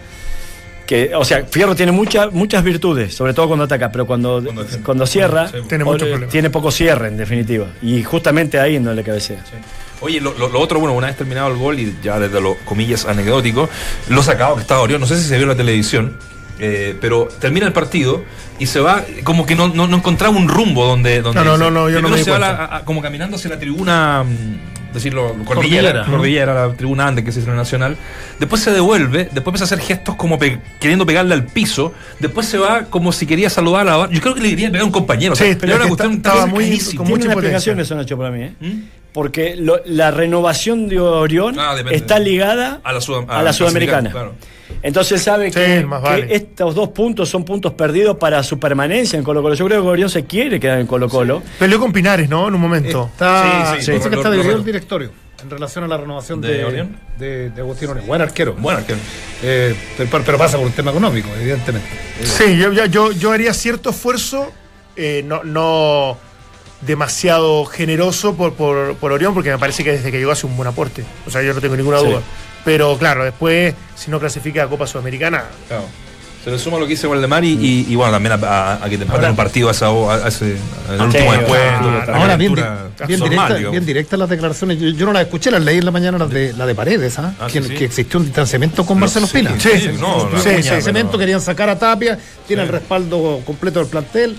Que, 0.89 1.11
o 1.13 1.23
sea, 1.23 1.45
Fierro 1.45 1.75
tiene 1.75 1.91
muchas 1.91 2.31
muchas 2.33 2.63
virtudes, 2.63 3.13
sobre 3.13 3.35
todo 3.35 3.45
cuando 3.45 3.65
ataca, 3.65 3.91
pero 3.91 4.07
cuando, 4.07 4.43
Cuando 4.83 5.05
cierra, 5.05 5.47
Sí. 5.47 5.57
Tiene 5.67 5.83
o- 5.83 5.95
tiene 6.31 6.49
poco 6.49 6.71
cierre, 6.71 7.09
en 7.09 7.17
definitiva. 7.17 7.67
Y 7.83 8.01
justamente 8.01 8.59
ahí 8.59 8.77
en 8.77 8.85
donde 8.85 9.03
le 9.03 9.05
cabecea. 9.05 9.43
Oye, 10.01 10.19
lo, 10.19 10.33
lo- 10.33 10.49
lo 10.49 10.59
otro, 10.59 10.79
bueno, 10.79 10.95
una 10.95 11.05
vez 11.05 11.15
terminado 11.15 11.47
el 11.51 11.57
gol 11.57 11.79
y 11.79 11.95
ya 12.01 12.17
desde 12.19 12.41
lo 12.41 12.55
comillas 12.65 13.05
anecdótico, 13.05 13.69
lo 14.07 14.23
sacado 14.23 14.55
que 14.55 14.61
estaba 14.61 14.81
Orión, 14.81 14.99
no 14.99 15.05
sé 15.05 15.17
si 15.21 15.27
se 15.27 15.35
vio 15.35 15.43
en 15.43 15.49
la 15.49 15.55
televisión, 15.55 16.17
eh, 16.57 16.97
pero 16.99 17.27
termina 17.39 17.67
el 17.67 17.73
partido 17.73 18.23
y 18.57 18.65
se 18.65 18.79
va, 18.79 19.05
como 19.23 19.45
que 19.45 19.53
no, 19.55 19.67
no, 19.67 19.85
no 19.87 19.97
encontraba 19.97 20.35
un 20.35 20.47
rumbo 20.49 20.87
donde... 20.87 21.21
donde 21.21 21.39
No, 21.43 21.45
no, 21.45 21.57
no, 21.57 21.69
no, 21.69 21.89
yo 21.91 22.01
no 22.01 22.09
me 22.09 22.17
di 22.17 22.23
se 22.23 22.31
va 22.31 22.37
cuenta. 22.39 22.57
la- 22.67 22.77
a- 22.77 22.83
como 22.83 22.99
caminando 23.03 23.35
hacia 23.37 23.51
la 23.51 23.59
tribuna, 23.59 24.23
mm, 24.23 24.78
decirlo, 24.93 25.33
Cordillera. 25.45 26.03
cordillera, 26.03 26.05
cordillera, 26.05 26.67
la 26.67 26.73
tribuna 26.73 27.07
antes 27.07 27.23
que 27.25 27.31
se 27.31 27.39
hizo 27.39 27.47
en 27.49 27.53
el 27.53 27.57
Nacional, 27.57 27.97
después 28.39 28.61
se 28.61 28.71
devuelve, 28.71 29.25
después 29.25 29.47
empieza 29.47 29.63
a 29.63 29.67
hacer 29.67 29.79
gestos 29.79 30.15
como 30.15 30.37
pe- 30.39 30.59
queriendo 30.79 31.05
pegarle 31.05 31.33
al 31.33 31.45
piso, 31.45 31.93
después 32.19 32.47
se 32.47 32.57
va 32.57 32.83
como 32.85 33.11
si 33.11 33.25
quería 33.25 33.49
saludar 33.49 33.81
a 33.81 33.83
la 33.91 33.97
barra. 33.97 34.13
Yo 34.13 34.21
creo 34.21 34.35
que 34.35 34.41
le 34.41 34.49
quería 34.49 34.67
pegar 34.69 34.81
a 34.83 34.85
un 34.85 34.91
compañero. 34.91 35.35
Sí, 35.35 35.43
o 35.43 35.47
sea, 35.47 35.57
pero 35.59 35.73
era 35.73 35.75
es 35.75 35.79
una 35.79 35.83
que 35.85 35.89
cuestión 35.89 36.13
estaba 36.17 36.45
muy- 36.45 36.79
con 36.95 37.07
mucha 37.07 37.25
explicación 37.31 37.79
eso, 37.79 37.95
Nacho, 37.95 38.17
para 38.17 38.31
mí. 38.31 38.43
¿eh? 38.43 38.53
¿Mm? 38.59 38.79
Porque 39.13 39.55
lo- 39.55 39.81
la 39.85 40.11
renovación 40.11 40.87
de 40.87 40.99
Orión 40.99 41.57
Ah, 41.59 41.75
está 41.91 42.19
ligada 42.19 42.79
A 42.83 42.93
la 42.93 42.99
a 43.49 43.53
sudamericana. 43.53 44.11
claro. 44.11 44.35
Entonces 44.83 45.21
sabe 45.21 45.47
Sí, 45.51 45.59
que, 45.59 45.83
más 45.85 46.01
que 46.03 46.09
vale. 46.09 46.27
estos 46.35 46.75
dos 46.75 46.89
puntos 46.89 47.27
son 47.27 47.43
puntos 47.43 47.73
perdidos 47.73 48.17
para 48.17 48.41
su 48.43 48.59
permanencia 48.59 49.17
en 49.17 49.23
Colo 49.25 49.41
Colo. 49.41 49.55
Yo 49.55 49.65
creo 49.65 49.81
que 49.81 49.87
Orión 49.87 50.09
se 50.09 50.25
quiere 50.25 50.59
quedar 50.59 50.79
en 50.79 50.85
Colo 50.87 51.09
Colo. 51.09 51.41
Peleó 51.57 51.79
con 51.79 51.91
Pinares, 51.91 52.29
¿no? 52.29 52.47
En 52.47 52.53
un 52.55 52.61
momento. 52.61 53.09
Está, 53.11 53.75
Sí, 53.79 53.85
sí, 53.85 53.91
dice 53.93 54.09
que 54.09 54.15
está 54.15 54.29
dividido 54.29 54.55
el 54.55 54.63
directorio 54.63 55.11
en 55.41 55.49
relación 55.49 55.83
a 55.83 55.87
la 55.87 55.97
renovación 55.97 56.39
¿De 56.39 56.53
de, 56.59 56.65
Orión? 56.65 56.97
de, 57.17 57.49
de 57.49 57.61
Agustín 57.61 57.89
Orión. 57.89 58.05
Buen 58.05 58.21
arquero. 58.21 58.53
Bueno, 58.59 58.85
que 58.85 58.93
Eh, 59.41 59.75
pero, 59.97 60.21
pero 60.23 60.37
pasa 60.37 60.57
por 60.57 60.67
un 60.67 60.73
tema 60.73 60.91
económico, 60.91 61.29
evidentemente. 61.41 61.87
Sí, 62.23 62.55
yo, 62.57 62.71
yo, 62.71 62.85
yo, 62.85 63.11
yo 63.11 63.31
haría 63.31 63.53
cierto 63.53 63.89
esfuerzo, 63.89 64.51
eh, 64.95 65.23
no, 65.25 65.43
no 65.43 66.17
demasiado 66.81 67.65
generoso 67.65 68.35
por, 68.35 68.53
por, 68.53 68.95
por 68.95 69.11
Orión, 69.11 69.33
porque 69.33 69.51
me 69.51 69.57
parece 69.57 69.83
que 69.83 69.91
desde 69.91 70.11
que 70.11 70.17
llegó 70.19 70.31
hace 70.31 70.47
un 70.47 70.55
buen 70.55 70.67
aporte. 70.69 71.03
O 71.27 71.31
sea, 71.31 71.41
yo 71.41 71.53
no 71.53 71.61
tengo 71.61 71.75
ninguna 71.75 71.99
Sí. 71.99 72.05
duda. 72.07 72.21
Pero 72.65 72.97
claro, 72.97 73.23
después, 73.23 73.73
si 73.95 74.11
no 74.11 74.19
clasifica 74.19 74.63
a 74.63 74.67
Copa 74.67 74.87
Sudamericana, 74.87 75.43
Claro. 75.67 75.85
Se 76.41 76.49
le 76.49 76.57
suma 76.57 76.77
lo 76.79 76.85
que 76.85 76.91
dice 76.91 77.05
Waldemar 77.05 77.43
y, 77.43 77.49
y, 77.51 77.85
y 77.89 77.95
bueno, 77.95 78.13
también 78.13 78.31
a, 78.31 78.47
a- 78.47 78.85
a 78.85 78.89
que 78.89 78.97
te 78.97 79.03
empaten 79.03 79.31
un 79.31 79.35
partido 79.35 79.67
a, 79.67 79.71
esa, 79.71 79.87
a 79.87 80.25
ese 80.29 80.55
al 80.87 81.01
último 81.01 81.33
Sí, 81.33 81.37
descuento. 81.37 81.47
claro. 81.81 82.01
a 82.01 82.05
la 82.05 82.17
Ahora, 82.17 82.37
bien, 82.37 82.55
di- 82.55 82.61
bien, 83.07 83.19
normal, 83.19 83.47
directa, 83.49 83.69
bien 83.71 83.85
directas 83.85 84.19
las 84.19 84.29
declaraciones. 84.29 84.79
Yo, 84.79 84.87
yo 84.91 85.05
no 85.05 85.11
las 85.11 85.23
escuché, 85.23 85.51
las 85.51 85.61
leí 85.61 85.79
en 85.79 85.85
la 85.85 85.91
mañana, 85.91 86.17
las 86.17 86.29
de, 86.29 86.53
la 86.53 86.65
de 86.65 86.75
Paredes, 86.75 87.19
¿ah? 87.19 87.33
Ah, 87.41 87.47
que, 87.51 87.61
sí, 87.61 87.67
sí. 87.67 87.75
que 87.75 87.85
existió 87.85 88.19
un 88.21 88.25
distanciamiento 88.25 88.85
con 88.85 88.97
Marcelo 88.97 89.27
sí, 89.27 89.37
Espina. 89.39 89.59
sí, 89.59 89.69
sí, 89.81 89.89
no, 89.99 90.29
pero- 90.41 90.81
Cemento 90.81 91.17
querían 91.17 91.41
sacar 91.41 91.67
a 91.69 91.77
Tapia, 91.77 92.17
tiene 92.47 92.63
el 92.63 92.69
respaldo 92.69 93.41
completo 93.45 93.79
del 93.79 93.89
plantel. 93.89 94.37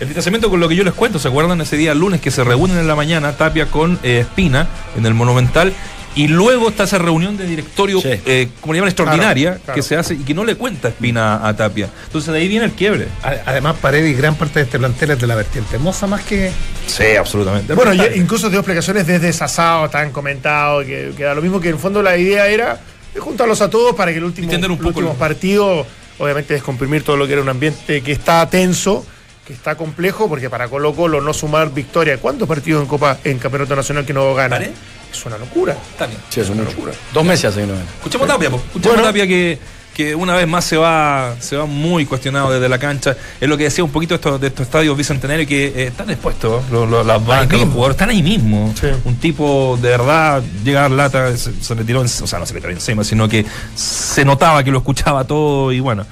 El 0.00 0.06
distanciamiento 0.06 0.48
con 0.48 0.60
lo 0.60 0.68
que 0.68 0.76
yo 0.76 0.84
les 0.84 0.94
cuento, 0.94 1.18
¿se 1.18 1.26
acuerdan 1.28 1.60
ese 1.60 1.76
día 1.76 1.92
lunes 1.94 2.20
que 2.20 2.30
se 2.30 2.44
reúnen 2.44 2.78
en 2.78 2.86
la 2.86 2.94
mañana 2.94 3.32
Tapia 3.36 3.66
con 3.66 3.98
eh, 4.04 4.20
Espina 4.20 4.68
en 4.96 5.04
el 5.06 5.14
Monumental? 5.14 5.72
Y 6.14 6.26
luego 6.28 6.68
está 6.70 6.84
esa 6.84 6.98
reunión 6.98 7.36
de 7.36 7.46
directorio, 7.46 8.00
Sí. 8.00 8.08
eh, 8.26 8.48
como 8.60 8.72
le 8.72 8.78
llaman, 8.78 8.88
extraordinaria, 8.88 9.50
Claro, 9.50 9.64
claro. 9.64 9.76
que 9.76 9.82
se 9.82 9.96
hace 9.96 10.14
y 10.14 10.18
que 10.18 10.34
no 10.34 10.44
le 10.44 10.54
cuenta 10.56 10.88
Espina 10.88 11.46
a 11.46 11.54
Tapia. 11.54 11.88
Entonces 12.06 12.32
de 12.32 12.38
ahí 12.40 12.48
viene 12.48 12.64
el 12.64 12.72
quiebre. 12.72 13.06
Además, 13.22 13.76
Paredes 13.80 14.10
y 14.10 14.14
gran 14.14 14.34
parte 14.36 14.60
de 14.60 14.64
este 14.64 14.78
plantel 14.78 15.10
es 15.12 15.20
de 15.20 15.26
la 15.26 15.34
vertiente 15.34 15.78
Moza 15.78 16.06
más 16.06 16.22
que. 16.22 16.50
Sí, 16.86 17.14
absolutamente. 17.18 17.74
Bueno, 17.74 17.92
y 17.94 18.18
incluso 18.18 18.48
dio 18.50 18.60
explicaciones 18.60 19.06
desde 19.06 19.32
Sasao, 19.32 19.90
tan 19.90 20.10
comentado, 20.10 20.80
que, 20.80 21.12
que 21.16 21.24
da 21.24 21.34
lo 21.34 21.42
mismo 21.42 21.60
que 21.60 21.68
en 21.68 21.74
el 21.74 21.80
fondo 21.80 22.02
la 22.02 22.16
idea 22.16 22.46
era 22.48 22.80
juntarlos 23.18 23.60
a 23.60 23.68
todos 23.70 23.94
para 23.94 24.10
que 24.12 24.18
el 24.18 24.24
último, 24.24 24.50
el 24.50 24.70
último 24.70 25.10
el- 25.12 25.16
partido, 25.18 25.86
obviamente 26.18 26.54
descomprimir 26.54 27.02
todo 27.02 27.16
lo 27.16 27.26
que 27.26 27.34
era 27.34 27.42
un 27.42 27.48
ambiente 27.48 28.00
que 28.00 28.12
está 28.12 28.48
tenso, 28.48 29.04
que 29.48 29.54
está 29.54 29.74
complejo, 29.76 30.28
porque 30.28 30.50
para 30.50 30.68
Colo 30.68 30.94
Colo 30.94 31.22
no 31.22 31.32
sumar 31.32 31.72
victoria, 31.72 32.18
¿cuántos 32.18 32.46
partidos 32.46 32.82
en 32.82 32.86
Copa, 32.86 33.16
en 33.24 33.38
Campeonato 33.38 33.74
Nacional 33.74 34.04
que 34.04 34.12
no 34.12 34.34
gana? 34.34 34.56
¿Vale? 34.56 34.72
Es 35.10 35.24
una 35.24 35.38
locura. 35.38 35.74
Tapia. 35.98 36.18
Sí, 36.28 36.40
es 36.40 36.50
una 36.50 36.64
locura. 36.64 36.92
Dos 37.14 37.24
meses 37.24 37.46
hace 37.46 37.62
que 37.62 37.66
no 37.66 37.72
gana. 37.72 37.86
Escuchemos 37.96 38.28
a 38.28 38.32
Tapia, 38.34 38.48
escuchemos 38.48 38.82
Bueno. 38.96 39.02
Tapia 39.04 39.26
que, 39.26 39.58
que 39.94 40.14
una 40.14 40.36
vez 40.36 40.46
más 40.46 40.66
se 40.66 40.76
va, 40.76 41.34
se 41.40 41.56
va 41.56 41.64
muy 41.64 42.04
cuestionado 42.04 42.50
desde 42.52 42.68
la 42.68 42.78
cancha. 42.78 43.16
Es 43.40 43.48
lo 43.48 43.56
que 43.56 43.64
decía 43.64 43.82
un 43.82 43.90
poquito 43.90 44.16
esto, 44.16 44.38
de 44.38 44.48
estos 44.48 44.66
estadios 44.66 44.94
bicentenarios 44.98 45.48
que 45.48 45.68
eh, 45.68 45.86
están 45.86 46.10
expuestos, 46.10 46.62
lo- 46.70 46.84
lo- 46.84 47.02
las 47.02 47.24
bancas, 47.24 47.58
los 47.58 47.70
jugadores 47.70 47.94
están 47.94 48.10
ahí 48.10 48.22
mismo. 48.22 48.74
Sí. 48.78 48.88
Un 49.06 49.16
tipo 49.16 49.78
de 49.80 49.88
verdad 49.88 50.42
llega 50.62 50.80
a 50.80 50.82
dar 50.82 50.90
lata, 50.90 51.34
se, 51.38 51.54
se 51.58 51.74
le 51.74 51.84
tiró, 51.84 52.00
en- 52.02 52.06
o 52.06 52.26
sea, 52.26 52.38
no 52.38 52.44
se 52.44 52.52
le 52.52 52.60
tiró 52.60 52.72
encima, 52.74 53.02
sino 53.02 53.26
que 53.26 53.46
se 53.74 54.26
notaba 54.26 54.62
que 54.62 54.70
lo 54.70 54.76
escuchaba 54.78 55.24
todo 55.24 55.72
y 55.72 55.80
bueno. 55.80 56.04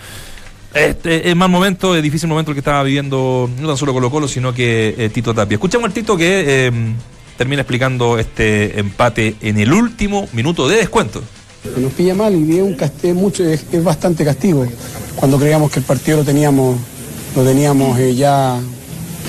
Este, 0.77 1.31
es 1.31 1.37
mal 1.37 1.49
momento, 1.49 1.97
es 1.97 2.03
difícil 2.03 2.29
momento 2.29 2.51
el 2.51 2.55
que 2.55 2.61
estaba 2.61 2.83
viviendo 2.83 3.49
no 3.59 3.69
tan 3.69 3.77
solo 3.77 3.93
Colo 3.95 4.11
Colo, 4.11 4.29
sino 4.29 4.53
que 4.53 4.95
eh, 4.99 5.09
Tito 5.09 5.33
Tapia. 5.35 5.55
Escuchemos 5.57 5.87
al 5.87 5.93
Tito 5.95 6.17
que 6.17 6.67
eh, 6.67 6.73
termina 7.39 7.63
explicando 7.63 8.19
este 8.19 8.79
empate 8.79 9.37
en 9.41 9.59
el 9.59 9.73
último 9.73 10.29
minuto 10.33 10.69
de 10.69 10.77
descuento. 10.77 11.23
nos 11.79 11.93
pilla 11.93 12.15
mal 12.15 12.35
y 12.35 12.59
es, 12.59 12.63
un 12.63 12.77
cast- 12.77 13.03
es 13.05 13.15
mucho, 13.15 13.43
es, 13.45 13.65
es 13.73 13.83
bastante 13.83 14.25
castigo. 14.25 14.67
Cuando 15.15 15.39
creíamos 15.39 15.71
que 15.71 15.79
el 15.79 15.85
partido 15.87 16.19
lo 16.19 16.25
teníamos, 16.25 16.77
lo 17.35 17.43
teníamos 17.43 17.99
eh, 17.99 18.15
ya 18.15 18.59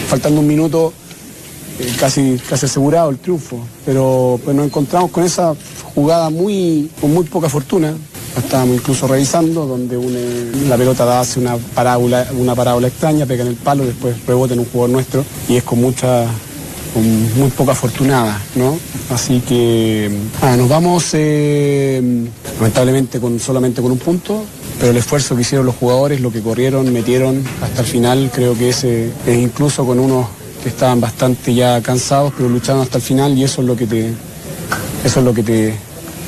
faltando 0.10 0.42
un 0.42 0.48
minuto, 0.48 0.94
eh, 1.80 1.94
casi, 2.00 2.40
casi 2.50 2.66
asegurado 2.66 3.10
el 3.10 3.18
triunfo. 3.18 3.60
Pero 3.86 4.40
pues 4.44 4.56
nos 4.56 4.66
encontramos 4.66 5.12
con 5.12 5.24
esa 5.24 5.54
jugada 5.96 6.30
muy, 6.30 6.90
con 7.02 7.14
muy 7.14 7.24
poca 7.26 7.50
fortuna. 7.50 7.94
Estábamos 8.38 8.76
incluso 8.76 9.08
revisando, 9.08 9.66
donde 9.66 9.98
une- 9.98 10.68
la 10.70 10.78
pelota 10.78 11.06
da 11.06 11.22
hace 11.22 11.40
una 11.40 11.58
parábola, 11.58 12.28
una 12.38 12.54
parábola 12.54 12.88
extraña, 12.88 13.26
pega 13.26 13.42
en 13.44 13.50
el 13.50 13.56
palo, 13.56 13.84
después 13.86 14.16
rebota 14.28 14.54
en 14.54 14.60
un 14.60 14.66
jugador 14.66 14.92
nuestro 14.92 15.26
y 15.50 15.56
es 15.56 15.64
con 15.64 15.82
mucha 15.82 16.26
con 16.94 17.04
muy 17.38 17.50
poca 17.50 17.72
afortunada, 17.74 18.40
¿no? 18.56 18.78
Así 19.10 19.42
que 19.42 20.10
ah, 20.42 20.56
nos 20.56 20.70
vamos 20.70 21.10
eh, 21.14 22.02
lamentablemente 22.60 23.20
con 23.20 23.40
solamente 23.40 23.82
con 23.82 23.92
un 23.92 23.98
punto, 23.98 24.44
pero 24.80 24.92
el 24.92 24.98
esfuerzo 24.98 25.36
que 25.36 25.42
hicieron 25.42 25.66
los 25.66 25.76
jugadores, 25.76 26.22
lo 26.22 26.32
que 26.32 26.42
corrieron, 26.42 26.92
metieron 26.94 27.44
hasta 27.62 27.82
el 27.82 27.88
final, 27.88 28.32
creo 28.34 28.58
que 28.58 28.70
ese 28.70 29.12
es 29.26 29.38
incluso 29.38 29.86
con 29.86 30.00
unos 30.00 30.28
que 30.68 30.74
estaban 30.74 31.00
bastante 31.00 31.54
ya 31.54 31.82
cansados, 31.82 32.34
pero 32.36 32.50
lucharon 32.50 32.82
hasta 32.82 32.98
el 32.98 33.02
final 33.02 33.38
y 33.38 33.44
eso 33.46 33.62
es 33.62 33.68
lo 33.68 33.78
que 33.78 33.88
te, 33.88 34.10
eso 35.06 35.20
es 35.20 35.26
lo 35.26 35.34
que 35.34 35.42
te, 35.42 35.74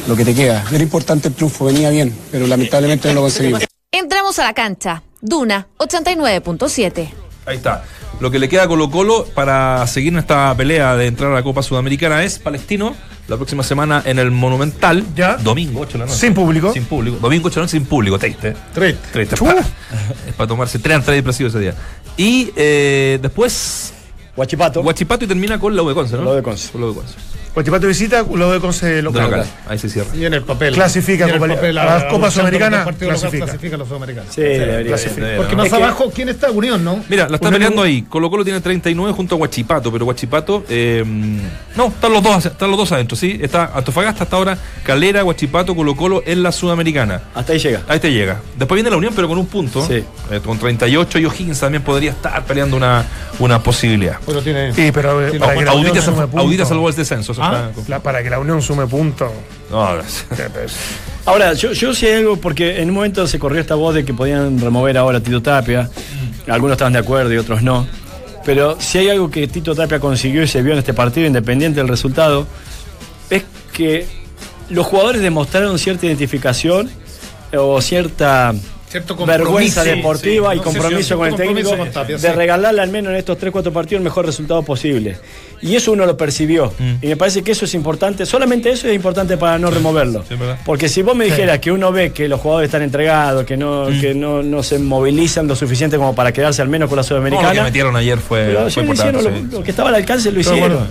lo 0.08 0.16
que 0.16 0.24
te 0.24 0.34
queda. 0.34 0.64
Era 0.72 0.82
importante 0.82 1.28
el 1.28 1.34
triunfo, 1.34 1.66
venía 1.66 1.90
bien, 1.90 2.16
pero 2.32 2.48
lamentablemente 2.48 3.10
no 3.10 3.16
lo 3.16 3.22
conseguimos. 3.24 3.66
Entramos 3.92 4.40
a 4.40 4.46
la 4.46 4.54
cancha. 4.54 5.04
Duna 5.20 5.68
89.7. 5.78 7.10
Ahí 7.46 7.58
está. 7.58 7.84
Lo 8.22 8.32
que 8.32 8.40
le 8.40 8.48
queda 8.48 8.64
a 8.64 8.68
Colo 8.70 8.90
Colo 8.90 9.26
para 9.26 9.86
seguir 9.88 10.14
en 10.14 10.20
esta 10.20 10.56
pelea 10.56 10.96
de 10.96 11.08
entrar 11.08 11.32
a 11.32 11.36
la 11.36 11.44
Copa 11.44 11.62
Sudamericana 11.62 12.24
es 12.24 12.40
Palestino. 12.40 12.96
La 13.28 13.36
próxima 13.36 13.62
semana 13.64 14.02
en 14.06 14.20
el 14.20 14.32
Monumental. 14.32 15.04
Ya. 15.18 15.36
Domingo, 15.36 15.82
8 15.82 15.92
de 15.94 16.00
la 16.00 16.06
noche. 16.06 16.18
Sin 16.18 16.34
público. 16.34 16.72
Sin 16.72 16.86
público. 16.86 17.18
Domingo, 17.18 17.48
8 17.48 17.56
de 17.56 17.60
la 17.60 17.64
noche 17.66 17.78
sin 17.78 17.86
público. 17.86 18.18
Triste. 18.18 18.56
Triste. 18.74 19.08
Triste. 19.12 19.36
Es 19.36 20.34
para, 20.34 20.48
tomarse 20.48 20.80
tres 20.80 20.96
entradas 20.96 21.18
impresivas 21.18 21.54
ese 21.54 21.60
día. 21.60 21.76
Y 22.16 22.52
eh, 22.56 23.20
después 23.22 23.94
Guachipato. 24.44 24.82
Guachipato 24.82 25.26
y 25.26 25.28
termina 25.28 25.60
con 25.60 25.76
la 25.76 25.84
U 25.84 25.90
de 25.90 25.94
Conce, 25.96 26.16
¿no? 26.16 26.24
La 26.24 26.32
U 26.32 26.34
de 26.36 26.42
Conce. 26.44 26.72
Con 26.72 26.80
la 26.82 26.88
U 26.88 26.90
de 26.92 26.96
Conce. 26.96 27.16
Guachipato 27.54 27.88
visita, 27.88 28.24
lo 28.36 28.52
de 28.52 28.60
Conce 28.62 28.86
De 28.86 29.02
local. 29.02 29.24
local. 29.24 29.46
Ahí 29.68 29.78
se 29.80 29.90
cierra. 29.90 30.16
Y 30.16 30.24
en 30.24 30.34
el 30.36 30.44
papel. 30.44 30.74
Clasifica 30.74 31.26
el 31.26 31.40
Copa- 31.40 31.56
papel, 31.56 31.78
a 31.80 31.86
la 32.00 32.08
Copa 32.08 32.32
Sudamericana, 32.32 32.78
el 32.78 32.84
partido 32.86 33.08
local, 33.12 33.20
clasifica. 33.22 33.46
clasifica 33.46 33.76
a 33.76 33.80
los 33.80 33.88
sudamericanos. 33.88 34.34
Sí, 34.34 34.42
debería. 34.42 34.88
clasifica. 34.88 35.34
Eh, 35.34 35.36
Porque 35.36 35.52
¿no? 35.54 35.58
más 35.58 35.66
Es 35.66 35.74
que- 35.74 35.84
abajo, 35.84 36.12
¿quién 36.14 36.30
está? 36.30 36.52
Unión, 36.52 36.84
¿no? 36.86 37.04
Mira, 37.10 37.28
la 37.28 37.36
está 37.36 37.50
peleando 37.50 37.82
ahí. 37.82 38.04
Colo 38.04 38.30
Colo 38.30 38.44
tiene 38.46 38.62
39 38.62 39.12
junto 39.14 39.36
a 39.36 39.38
Guachipato, 39.40 39.92
pero 39.92 40.06
Guachipato. 40.06 40.64
eh, 40.70 41.04
no, 41.76 41.88
están 41.88 42.14
los, 42.14 42.24
dos, 42.24 42.46
están 42.46 42.70
los 42.70 42.78
dos 42.78 42.92
adentro, 42.92 43.18
¿sí? 43.18 43.40
Está 43.42 43.72
Antofagasta 43.76 44.24
hasta 44.24 44.36
ahora, 44.38 44.58
Calera, 44.84 45.24
Guachipato, 45.24 45.76
Colo 45.76 45.96
Colo 45.96 46.24
en 46.26 46.44
la 46.44 46.52
Sudamericana. 46.52 47.24
Hasta 47.36 47.54
ahí 47.54 47.60
llega. 47.60 47.82
Ahí 47.88 48.00
te 48.00 48.12
llega. 48.14 48.40
Después 48.58 48.78
viene 48.78 48.92
la 48.92 48.98
Unión, 48.98 49.12
pero 49.16 49.28
con 49.28 49.38
un 49.40 49.48
punto. 49.48 49.86
Sí. 49.86 50.04
Eh, 50.32 50.40
con 50.46 50.60
38 50.60 51.18
y 51.20 51.26
O'Higgins 51.26 51.60
también 51.60 51.82
podría 51.84 52.12
estar 52.12 52.46
peleando 52.46 52.78
una, 52.78 53.04
una 53.40 53.62
posibilidad. 53.62 54.18
Pero 54.30 54.42
tiene. 54.42 54.74
Sí, 54.74 54.92
pero 54.94 55.28
eh, 55.28 55.40
para 55.40 55.56
que 55.56 55.66
la 55.66 55.74
Unión 55.74 55.88
Audita, 55.90 56.06
sume 56.06 56.28
Audita 56.40 56.66
salvó 56.66 56.88
el 56.90 56.96
descenso. 56.96 57.34
Ah. 57.40 57.70
la- 57.88 58.00
para 58.02 58.24
que 58.24 58.30
la 58.30 58.40
Unión 58.40 58.62
sume 58.62 58.88
puntos. 58.88 59.30
No, 59.72 59.88
Ahora, 61.26 61.54
yo, 61.54 61.74
yo 61.74 61.94
sí 61.94 62.06
hay 62.08 62.14
algo, 62.20 62.38
porque 62.38 62.82
en 62.82 62.90
un 62.90 62.96
momento 62.96 63.28
se 63.28 63.38
corrió 63.40 63.62
esta 63.62 63.76
voz 63.76 63.94
de 63.94 64.06
que 64.06 64.14
podían 64.14 64.60
remover 64.60 64.98
ahora 64.98 65.18
a 65.18 65.22
Tito 65.22 65.42
Tapia. 65.42 65.90
Algunos 66.48 66.74
estaban 66.76 66.94
de 66.94 67.00
acuerdo 67.00 67.34
y 67.34 67.38
otros 67.38 67.62
no. 67.62 67.86
Pero 68.46 68.78
si 68.80 68.98
hay 69.00 69.10
algo 69.10 69.30
que 69.30 69.48
Tito 69.48 69.76
Tapia 69.76 70.00
consiguió 70.00 70.42
y 70.44 70.48
se 70.48 70.62
vio 70.62 70.74
en 70.74 70.80
este 70.80 70.94
partido, 70.94 71.28
independiente 71.28 71.80
del 71.80 71.88
resultado, 71.88 72.48
es 73.30 73.44
que 73.74 74.08
los 74.70 74.86
jugadores 74.88 75.22
demostraron 75.22 75.78
cierta 75.78 76.06
identificación 76.06 76.90
o 77.56 77.82
cierta 77.82 78.54
Cierto 78.90 79.16
compromiso. 79.16 79.44
vergüenza 79.46 79.84
deportiva 79.84 80.52
sí. 80.52 80.56
y 80.56 80.58
No 80.58 80.64
sé 80.64 80.70
si 80.72 80.78
compromiso 80.80 81.18
con 81.18 81.28
el 81.28 81.34
compromiso 81.34 81.70
técnico 81.70 81.78
con 81.78 81.92
Tapia, 81.92 82.18
de 82.18 82.28
sí. 82.30 82.34
regalarle 82.36 82.82
al 82.82 82.90
menos 82.90 83.12
en 83.12 83.18
estos 83.20 83.38
3-4 83.38 83.72
partidos 83.72 84.00
el 84.00 84.04
mejor 84.04 84.26
resultado 84.26 84.64
posible. 84.64 85.18
Y 85.62 85.76
eso 85.76 85.92
uno 85.92 86.06
lo 86.08 86.18
percibió. 86.18 86.74
Y 87.02 87.08
me 87.08 87.16
parece 87.18 87.44
que 87.44 87.52
eso 87.52 87.66
es 87.66 87.74
importante. 87.76 88.26
Solamente 88.26 88.72
eso 88.72 88.88
es 88.88 88.96
importante 88.96 89.38
para 89.38 89.60
no 89.60 89.70
removerlo. 89.70 90.24
Porque 90.66 90.90
si 90.90 91.02
vos 91.04 91.16
me 91.16 91.26
dijeras 91.26 91.60
que 91.60 91.72
uno 91.72 91.92
ve 91.92 92.12
que 92.12 92.28
los 92.28 92.40
jugadores 92.42 92.70
están 92.70 92.82
entregados, 92.82 93.46
que 93.46 93.58
no, 93.58 93.88
que 94.02 94.14
no, 94.16 94.42
no 94.42 94.64
se 94.64 94.80
movilizan 94.80 95.48
lo 95.48 95.56
suficiente 95.56 95.98
como 95.98 96.16
para 96.16 96.32
quedarse 96.32 96.62
al 96.62 96.70
menos 96.70 96.90
con 96.90 96.96
la 96.96 97.04
No, 97.04 97.10
lo 97.10 97.22
que 97.22 97.30
Sudamericana. 97.30 97.64
metieron 97.64 97.96
ayer 97.96 98.18
fue, 98.18 98.54
importante. 98.54 98.92
hicieron, 98.94 99.22
sí. 99.22 99.48
lo, 99.52 99.58
lo 99.60 99.64
que 99.64 99.70
estaba 99.72 99.90
al 99.90 99.96
alcance 99.96 100.32
lo 100.32 100.40
hicieron. 100.40 100.64
acuerdo. 100.72 100.88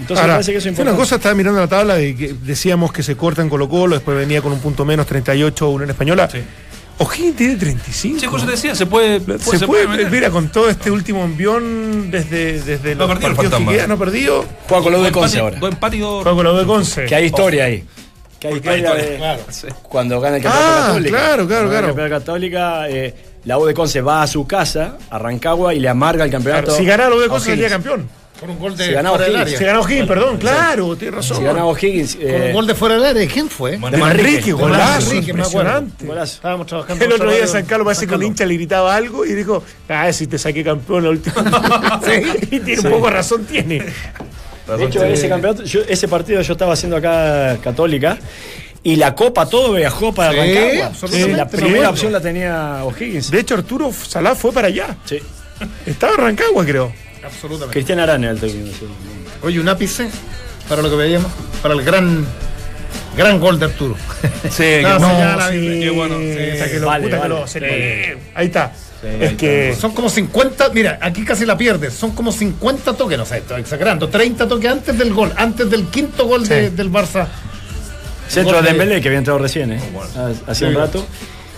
Entonces 0.00 0.18
Ahora, 0.20 0.32
me 0.34 0.36
parece 0.36 0.52
que 0.52 0.58
eso 0.58 0.68
es 0.68 0.74
una 0.74 0.80
importante. 0.90 1.00
cosa, 1.02 1.16
estaba 1.16 1.34
mirando 1.34 1.60
la 1.60 1.66
tabla 1.66 1.94
de 1.96 2.14
que 2.14 2.34
decíamos 2.44 2.92
que 2.92 3.02
se 3.02 3.16
corta 3.16 3.42
en 3.42 3.48
Colo 3.48 3.68
Colo, 3.68 3.94
después 3.96 4.16
venía 4.16 4.40
con 4.42 4.52
un 4.52 4.60
punto 4.60 4.84
menos, 4.84 5.06
38 5.06 5.68
Unión 5.70 5.90
Española. 5.90 6.28
Sí. 6.30 6.38
O'Higgins 6.98 7.36
tiene 7.36 7.54
35. 7.56 8.18
Sí, 8.18 8.26
eso 8.26 8.44
te 8.46 8.50
decía, 8.50 8.74
se 8.74 8.86
puede. 8.86 9.20
se, 9.38 9.66
puede, 9.66 10.10
mira, 10.10 10.30
con 10.30 10.48
todo 10.48 10.68
este 10.68 10.90
último 10.90 11.24
envión 11.24 12.10
desde, 12.10 12.60
desde 12.60 12.94
No 12.96 13.06
los 13.06 13.18
perdido 13.18 13.30
el 13.30 13.36
partidos 13.36 13.60
que 13.60 13.66
quedan, 13.76 13.88
no 13.88 13.94
ha 13.94 13.98
perdido. 13.98 14.44
Juega 14.68 14.82
con 14.82 14.92
los 14.92 15.04
de 15.04 15.12
Conce 15.12 15.38
ahora. 15.38 15.58
Juega 15.60 15.76
con 16.24 16.44
los 16.44 16.58
de 16.58 16.64
Conce. 16.66 17.04
Que 17.06 17.14
hay 17.14 17.24
historia 17.26 17.64
ahí. 17.64 17.84
Que 18.40 18.48
hay 18.48 18.54
Porque 18.54 18.68
hay 18.70 18.78
historia 18.80 19.04
de- 19.04 19.16
Claro. 19.16 19.42
Cuando 19.82 20.20
gana 20.20 20.36
el 20.36 20.42
campeonato 20.42 20.72
Ah, 20.74 20.86
católico. 20.88 21.16
claro, 21.16 21.46
claro, 21.46 21.46
gana 21.46 21.70
claro. 21.70 21.86
El 21.86 21.86
campeonato 21.94 22.24
católica, 22.24 22.88
eh, 22.88 23.14
la 23.44 23.58
U 23.58 23.64
de 23.64 23.74
Conce 23.74 24.00
va 24.00 24.22
a 24.22 24.26
su 24.26 24.46
casa, 24.46 24.96
a 25.10 25.18
Rancagua 25.18 25.74
y 25.74 25.80
le 25.80 25.88
amarga 25.88 26.24
el 26.24 26.30
campeonato. 26.30 26.64
Claro, 26.66 26.78
si 26.78 26.84
ganaba 26.84 27.10
los 27.10 27.20
de 27.20 27.26
a 27.26 27.28
Conce 27.28 27.50
sería 27.50 27.68
campeón. 27.68 28.08
Con 28.40 28.50
un 28.50 28.58
gol 28.58 28.76
de 28.76 28.84
fuera 28.92 29.18
del 29.18 29.36
área. 29.36 29.58
Si 29.58 29.64
ganó 29.64 29.80
O'Higgins, 29.80 30.06
perdón, 30.06 30.36
claro, 30.38 30.96
tienes 30.96 31.14
razón. 31.16 31.38
Si 31.38 31.42
ganaba 31.42 31.66
O'Higgins. 31.66 32.14
Con 32.16 32.24
un 32.26 32.30
eh, 32.42 32.52
gol 32.52 32.66
de 32.68 32.74
fuera 32.74 32.94
del 32.94 33.04
área. 33.04 33.26
¿Quién 33.28 33.48
fue? 33.50 33.72
De 33.72 33.78
Manrique, 33.78 34.52
golazo, 34.52 35.06
Manrique, 35.08 35.32
me 35.32 35.42
acuerdo. 35.42 35.58
impresionante. 35.58 36.06
golazo. 36.06 36.34
Estábamos 36.36 36.66
trabajando. 36.68 37.04
El 37.04 37.12
otro 37.12 37.30
día 37.32 37.46
San 37.48 37.64
Carlos 37.66 37.84
parece 37.86 38.06
que 38.06 38.14
un 38.14 38.22
hincha 38.22 38.46
le 38.46 38.54
gritaba 38.54 38.94
algo 38.94 39.24
y 39.26 39.32
dijo, 39.34 39.62
ah, 39.88 40.12
si 40.12 40.26
te 40.28 40.38
saqué 40.38 40.62
campeón 40.62 41.02
la 41.04 41.10
última. 41.10 42.00
sí, 42.04 42.46
y 42.52 42.60
tiene 42.60 42.80
un 42.82 42.90
poco 42.92 43.10
razón 43.10 43.44
tiene. 43.44 43.82
De 44.76 44.84
hecho, 44.84 45.02
ese 45.04 45.28
campeonato, 45.28 45.64
yo- 45.64 45.80
ese 45.88 46.06
partido 46.08 46.40
yo 46.42 46.52
estaba 46.52 46.74
haciendo 46.74 46.96
acá 46.96 47.56
Católica 47.62 48.18
y 48.82 48.96
la 48.96 49.14
Copa 49.14 49.46
todo 49.48 49.72
viajó 49.72 50.14
para 50.14 50.30
Sí, 50.32 50.36
Rancagua. 50.38 50.86
absolutamente. 50.86 51.36
la 51.36 51.48
Sí, 51.48 51.56
primera 51.56 51.86
sí. 51.86 51.90
opción 51.92 52.12
la 52.12 52.20
tenía 52.20 52.84
O'Higgins. 52.84 53.30
De 53.30 53.40
hecho, 53.40 53.54
Arturo 53.54 53.90
Salá 53.92 54.34
fue 54.34 54.52
para 54.52 54.68
allá. 54.68 54.96
Sí. 55.06 55.18
Estaba 55.86 56.12
en 56.14 56.18
Rancagua, 56.20 56.64
creo. 56.64 56.92
Absolutamente. 57.24 57.72
Cristian 57.72 57.98
Arana 58.00 58.30
el 58.30 58.40
técnico. 58.40 58.86
Oye, 59.42 59.60
un 59.60 59.68
ápice 59.68 60.08
para 60.68 60.82
lo 60.82 60.90
que 60.90 60.96
veíamos, 60.96 61.30
para 61.62 61.74
el 61.74 61.82
gran, 61.82 62.24
gran 63.16 63.38
gol 63.40 63.58
de 63.58 63.66
Arturo. 63.66 63.96
Sí, 64.50 64.64
No, 64.82 64.96
que- 64.96 65.02
no, 65.02 65.36
no, 65.36 65.48
sí, 65.50 65.80
qué 65.80 65.90
bueno. 65.90 66.16
Ahí 68.34 68.46
está. 68.46 68.72
es 69.20 69.34
que. 69.34 69.76
Son 69.78 69.92
como 69.92 70.08
50, 70.08 70.70
mira, 70.70 70.98
aquí 71.00 71.24
casi 71.24 71.44
la 71.46 71.56
pierdes, 71.56 71.94
son 71.94 72.12
como 72.12 72.32
50 72.32 72.94
toques, 72.94 73.16
no 73.18 73.24
sé, 73.24 73.38
estoy 73.38 73.60
exagerando, 73.60 74.08
30 74.08 74.46
toques 74.48 74.70
antes 74.70 74.98
del 74.98 75.12
gol, 75.12 75.32
antes 75.36 75.68
del 75.70 75.86
quinto 75.86 76.26
gol 76.26 76.46
de- 76.48 76.70
del 76.70 76.90
Barça. 76.90 77.26
Centro 78.28 78.56
de 78.56 78.62
de- 78.62 78.68
Dembélé 78.68 79.00
que 79.00 79.08
había 79.08 79.18
entrado 79.18 79.38
recién, 79.38 79.72
¿eh? 79.72 79.80
Ha- 80.16 80.50
Hace 80.50 80.66
un 80.66 80.74
rato. 80.74 81.06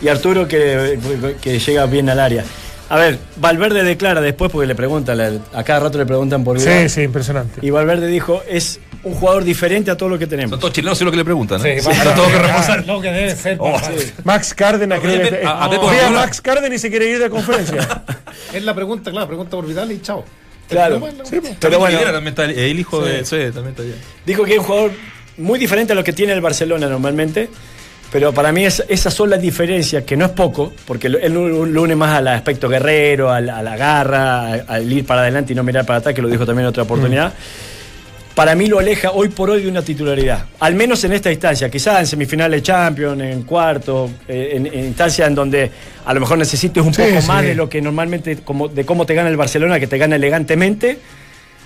Y 0.02 0.08
Arturo 0.08 0.46
que, 0.48 0.98
que 1.40 1.58
llega 1.58 1.84
bien 1.86 2.08
al 2.08 2.20
área. 2.20 2.44
A 2.90 2.96
ver, 2.96 3.18
Valverde 3.36 3.84
declara 3.84 4.20
después 4.20 4.50
porque 4.50 4.66
le 4.66 4.74
preguntan, 4.74 5.18
a 5.54 5.62
cada 5.64 5.80
rato 5.80 5.96
le 5.96 6.06
preguntan 6.06 6.42
por 6.42 6.58
Sí, 6.58 6.68
Vidal. 6.68 6.90
sí, 6.90 7.02
impresionante. 7.02 7.60
Y 7.64 7.70
Valverde 7.70 8.08
dijo, 8.08 8.42
es 8.48 8.80
un 9.04 9.14
jugador 9.14 9.44
diferente 9.44 9.92
a 9.92 9.96
todo 9.96 10.08
lo 10.08 10.18
que 10.18 10.26
tenemos. 10.26 10.50
Son 10.50 10.58
todos 10.60 10.74
chilenos, 10.74 10.98
sí 10.98 11.04
lo 11.04 11.12
que 11.12 11.16
le 11.16 11.24
preguntan. 11.24 11.64
¿eh? 11.64 11.80
Sí, 11.80 11.88
Sí, 11.88 11.96
ahora 11.98 12.14
tengo 12.16 12.28
que 12.28 12.38
reforzar. 12.38 12.86
Lo 12.86 13.00
que 13.00 13.12
debe 13.12 13.36
ser. 13.36 13.56
Oh, 13.60 13.72
papá. 13.72 13.90
Max 14.24 14.54
Cárdenas, 14.54 14.98
que. 15.00 15.40
a- 15.46 15.64
a 15.64 15.68
no, 15.68 15.88
a. 15.88 16.10
Max 16.10 16.40
Cárdenas 16.40 16.76
y 16.76 16.78
se 16.80 16.90
quiere 16.90 17.08
ir 17.08 17.18
de 17.20 17.30
conferencia. 17.30 18.02
Es 18.52 18.64
la 18.64 18.74
pregunta, 18.74 19.10
claro, 19.12 19.26
pregunta 19.28 19.52
por 19.52 19.66
Vidal 19.66 19.92
y 19.92 20.00
chao. 20.00 20.24
Claro. 20.68 21.00
Sí, 21.24 21.40
pues. 21.40 21.56
Pero 21.60 21.78
bueno, 21.78 21.98
también 22.00 22.26
está 22.28 22.44
el, 22.44 22.78
hijo 22.78 23.04
de. 23.04 23.24
Sí, 23.24 23.36
también 23.54 23.68
está 23.68 23.82
allá. 23.82 23.94
dijo 24.26 24.44
que 24.44 24.52
es 24.54 24.58
un 24.58 24.64
jugador 24.64 24.90
muy 25.36 25.58
diferente 25.60 25.92
a 25.92 25.96
lo 25.96 26.02
que 26.04 26.12
tiene 26.12 26.32
el 26.32 26.40
Barcelona 26.40 26.88
normalmente. 26.88 27.48
Pero 28.12 28.32
para 28.34 28.50
mí 28.50 28.64
es, 28.64 28.82
esas 28.88 29.14
son 29.14 29.30
las 29.30 29.40
diferencias, 29.40 30.02
que 30.02 30.16
no 30.16 30.24
es 30.24 30.32
poco, 30.32 30.72
porque 30.84 31.06
él 31.06 31.32
lo 31.32 31.82
une 31.82 31.94
más 31.94 32.16
al 32.18 32.26
aspecto 32.28 32.68
guerrero, 32.68 33.30
al- 33.30 33.48
a 33.50 33.62
la 33.62 33.76
garra, 33.76 34.46
a- 34.52 34.54
al 34.66 34.92
ir 34.92 35.06
para 35.06 35.20
adelante 35.22 35.52
y 35.52 35.56
no 35.56 35.62
mirar 35.62 35.86
para 35.86 36.00
atrás, 36.00 36.14
que 36.14 36.20
lo 36.22 36.28
dijo 36.28 36.44
también 36.44 36.64
en 36.64 36.70
otra 36.70 36.82
oportunidad. 36.82 37.32
Para 38.34 38.54
mí 38.54 38.66
lo 38.66 38.78
aleja 38.78 39.10
hoy 39.12 39.28
por 39.28 39.50
hoy 39.50 39.62
de 39.62 39.68
una 39.68 39.82
titularidad, 39.82 40.46
al 40.60 40.74
menos 40.74 41.04
en 41.04 41.12
esta 41.12 41.30
instancia, 41.30 41.68
quizás 41.68 42.00
en 42.00 42.06
semifinales 42.06 42.58
de 42.58 42.62
Champions, 42.62 43.20
en 43.20 43.42
cuarto, 43.42 44.10
eh, 44.26 44.52
en, 44.54 44.66
en 44.66 44.84
instancias 44.86 45.28
en 45.28 45.34
donde 45.34 45.70
a 46.04 46.14
lo 46.14 46.20
mejor 46.20 46.38
necesites 46.38 46.82
un 46.84 46.94
Sí, 46.94 47.02
poco 47.02 47.20
sí. 47.20 47.28
más 47.28 47.42
de 47.42 47.54
lo 47.54 47.68
que 47.68 47.80
normalmente, 47.82 48.38
como, 48.38 48.66
de 48.68 48.84
cómo 48.84 49.04
te 49.06 49.14
gana 49.14 49.28
el 49.28 49.36
Barcelona, 49.36 49.78
que 49.78 49.86
te 49.86 49.98
gana 49.98 50.16
elegantemente. 50.16 50.98